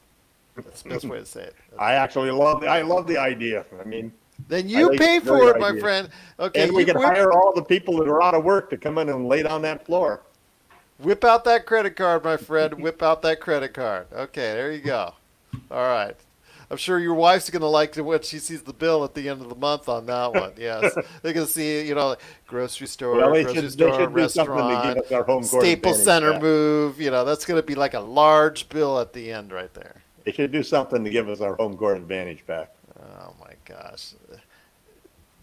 That's 0.54 0.82
the 0.82 0.90
best 0.90 1.06
way 1.06 1.18
to 1.18 1.24
say 1.24 1.44
it. 1.44 1.56
I 1.78 1.94
actually 1.94 2.30
love 2.30 2.62
I 2.62 2.82
love 2.82 3.06
the 3.06 3.16
idea. 3.16 3.64
I 3.80 3.84
mean, 3.84 4.12
then 4.48 4.68
you 4.68 4.90
pay 4.90 5.18
for 5.18 5.48
it, 5.48 5.58
my 5.58 5.78
friend. 5.78 6.10
Okay, 6.38 6.64
and 6.64 6.74
we 6.74 6.84
can 6.84 6.98
whip, 6.98 7.06
hire 7.06 7.32
all 7.32 7.54
the 7.54 7.62
people 7.62 7.96
that 7.98 8.08
are 8.08 8.22
out 8.22 8.34
of 8.34 8.44
work 8.44 8.68
to 8.68 8.76
come 8.76 8.98
in 8.98 9.08
and 9.08 9.26
lay 9.26 9.42
down 9.42 9.62
that 9.62 9.86
floor. 9.86 10.20
Whip 10.98 11.24
out 11.24 11.44
that 11.44 11.64
credit 11.64 11.96
card, 11.96 12.22
my 12.22 12.36
friend. 12.36 12.74
whip 12.74 13.02
out 13.02 13.22
that 13.22 13.40
credit 13.40 13.72
card. 13.72 14.08
Okay, 14.12 14.52
there 14.52 14.72
you 14.72 14.82
go. 14.82 15.14
All 15.70 15.88
right. 15.88 16.16
I'm 16.70 16.76
sure 16.76 16.98
your 16.98 17.14
wife's 17.14 17.48
going 17.48 17.62
to 17.62 17.68
like 17.68 17.92
to 17.92 18.04
when 18.04 18.20
she 18.22 18.38
sees 18.38 18.62
the 18.62 18.74
bill 18.74 19.02
at 19.04 19.14
the 19.14 19.28
end 19.28 19.40
of 19.40 19.48
the 19.48 19.54
month 19.54 19.88
on 19.88 20.06
that 20.06 20.34
one. 20.34 20.52
Yes, 20.58 20.94
they're 21.22 21.32
going 21.32 21.46
to 21.46 21.52
see 21.52 21.86
you 21.86 21.94
know 21.94 22.16
grocery 22.46 22.86
store, 22.86 23.16
well, 23.16 23.30
grocery 23.30 23.54
should, 23.54 23.72
store, 23.72 24.08
restaurant, 24.08 25.04
staple 25.44 25.94
Center 25.94 26.32
back. 26.32 26.42
move. 26.42 27.00
You 27.00 27.10
know 27.10 27.24
that's 27.24 27.44
going 27.44 27.60
to 27.60 27.66
be 27.66 27.74
like 27.74 27.94
a 27.94 28.00
large 28.00 28.68
bill 28.68 29.00
at 29.00 29.12
the 29.12 29.32
end 29.32 29.52
right 29.52 29.72
there. 29.74 30.02
They 30.24 30.32
should 30.32 30.52
do 30.52 30.62
something 30.62 31.04
to 31.04 31.10
give 31.10 31.28
us 31.28 31.40
our 31.40 31.54
home 31.54 31.76
court 31.76 31.96
advantage 31.96 32.44
back. 32.46 32.70
Oh 33.00 33.34
my 33.40 33.54
gosh. 33.64 34.14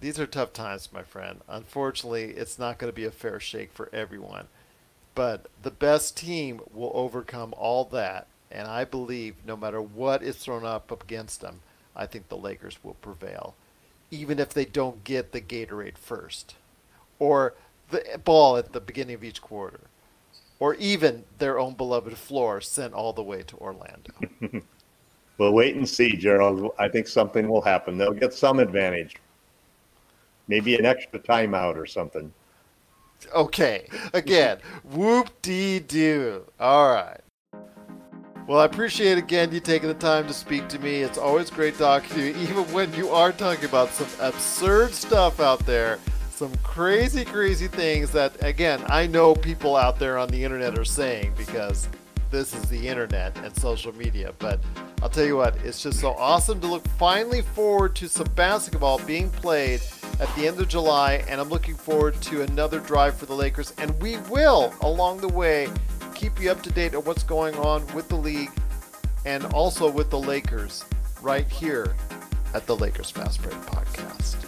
These 0.01 0.19
are 0.19 0.27
tough 0.27 0.53
times, 0.53 0.89
my 0.93 1.01
friend. 1.01 1.41
Unfortunately, 1.47 2.25
it's 2.25 2.59
not 2.59 2.77
going 2.77 2.91
to 2.91 2.95
be 2.95 3.05
a 3.05 3.11
fair 3.11 3.39
shake 3.39 3.71
for 3.71 3.89
everyone. 3.91 4.47
But 5.15 5.47
the 5.63 5.71
best 5.71 6.17
team 6.17 6.61
will 6.71 6.91
overcome 6.93 7.53
all 7.57 7.85
that. 7.85 8.27
And 8.51 8.67
I 8.67 8.85
believe 8.85 9.35
no 9.45 9.57
matter 9.57 9.81
what 9.81 10.23
is 10.23 10.37
thrown 10.37 10.65
up 10.65 10.91
against 10.91 11.41
them, 11.41 11.61
I 11.95 12.05
think 12.05 12.29
the 12.29 12.37
Lakers 12.37 12.77
will 12.83 12.95
prevail. 12.95 13.55
Even 14.11 14.39
if 14.39 14.53
they 14.53 14.65
don't 14.65 15.03
get 15.03 15.31
the 15.31 15.41
Gatorade 15.41 15.97
first, 15.97 16.55
or 17.19 17.53
the 17.89 18.19
ball 18.23 18.57
at 18.57 18.71
the 18.71 18.79
beginning 18.79 19.15
of 19.15 19.23
each 19.23 19.41
quarter, 19.41 19.81
or 20.59 20.75
even 20.75 21.23
their 21.39 21.59
own 21.59 21.73
beloved 21.73 22.17
floor 22.17 22.61
sent 22.61 22.93
all 22.93 23.13
the 23.13 23.23
way 23.23 23.43
to 23.43 23.57
Orlando. 23.57 24.13
We'll 25.37 25.53
wait 25.53 25.75
and 25.75 25.87
see, 25.87 26.15
Gerald. 26.15 26.73
I 26.79 26.87
think 26.87 27.07
something 27.07 27.47
will 27.47 27.61
happen. 27.61 27.97
They'll 27.97 28.13
get 28.13 28.33
some 28.33 28.59
advantage. 28.59 29.17
Maybe 30.47 30.75
an 30.75 30.85
extra 30.85 31.19
timeout 31.19 31.75
or 31.75 31.85
something. 31.85 32.31
Okay. 33.33 33.87
Again, 34.13 34.59
whoop 34.83 35.29
dee 35.41 35.79
doo. 35.79 36.45
All 36.59 36.93
right. 36.93 37.19
Well, 38.47 38.59
I 38.59 38.65
appreciate 38.65 39.17
again 39.17 39.51
you 39.51 39.59
taking 39.59 39.87
the 39.87 39.95
time 39.95 40.27
to 40.27 40.33
speak 40.33 40.67
to 40.67 40.77
me. 40.77 41.01
It's 41.01 41.17
always 41.17 41.49
great 41.49 41.79
talking 41.79 42.09
to 42.15 42.21
you, 42.21 42.35
even 42.47 42.63
when 42.71 42.93
you 42.93 43.09
are 43.09 43.31
talking 43.31 43.65
about 43.65 43.89
some 43.89 44.07
absurd 44.19 44.93
stuff 44.93 45.39
out 45.39 45.65
there, 45.65 45.97
some 46.29 46.51
crazy, 46.61 47.25
crazy 47.25 47.67
things 47.67 48.11
that, 48.11 48.43
again, 48.43 48.83
I 48.85 49.07
know 49.07 49.33
people 49.33 49.75
out 49.75 49.97
there 49.97 50.19
on 50.19 50.27
the 50.29 50.43
internet 50.43 50.77
are 50.77 50.85
saying 50.85 51.33
because 51.35 51.89
this 52.29 52.53
is 52.53 52.69
the 52.69 52.87
internet 52.87 53.35
and 53.37 53.55
social 53.57 53.95
media. 53.95 54.31
But 54.37 54.59
I'll 55.01 55.09
tell 55.09 55.25
you 55.25 55.37
what, 55.37 55.55
it's 55.63 55.81
just 55.81 55.99
so 55.99 56.11
awesome 56.11 56.59
to 56.61 56.67
look 56.67 56.87
finally 56.99 57.41
forward 57.41 57.95
to 57.95 58.07
some 58.07 58.27
basketball 58.35 58.99
being 59.05 59.31
played 59.31 59.81
at 60.19 60.33
the 60.35 60.47
end 60.47 60.59
of 60.59 60.67
July. 60.67 61.23
And 61.27 61.41
I'm 61.41 61.49
looking 61.49 61.75
forward 61.75 62.21
to 62.23 62.43
another 62.43 62.79
drive 62.79 63.15
for 63.15 63.25
the 63.25 63.33
Lakers. 63.33 63.73
And 63.79 63.99
we 63.99 64.17
will, 64.29 64.71
along 64.81 65.21
the 65.21 65.29
way, 65.29 65.67
keep 66.15 66.41
you 66.41 66.49
up 66.49 66.63
to 66.63 66.71
date 66.71 66.95
on 66.95 67.03
what's 67.03 67.23
going 67.23 67.55
on 67.55 67.85
with 67.93 68.07
the 68.07 68.15
league 68.15 68.51
and 69.25 69.45
also 69.53 69.89
with 69.89 70.09
the 70.09 70.19
Lakers 70.19 70.83
right 71.21 71.47
here 71.47 71.93
at 72.53 72.65
the 72.65 72.75
Lakers 72.75 73.11
Fast 73.11 73.41
Break 73.41 73.55
Podcast. 73.61 74.44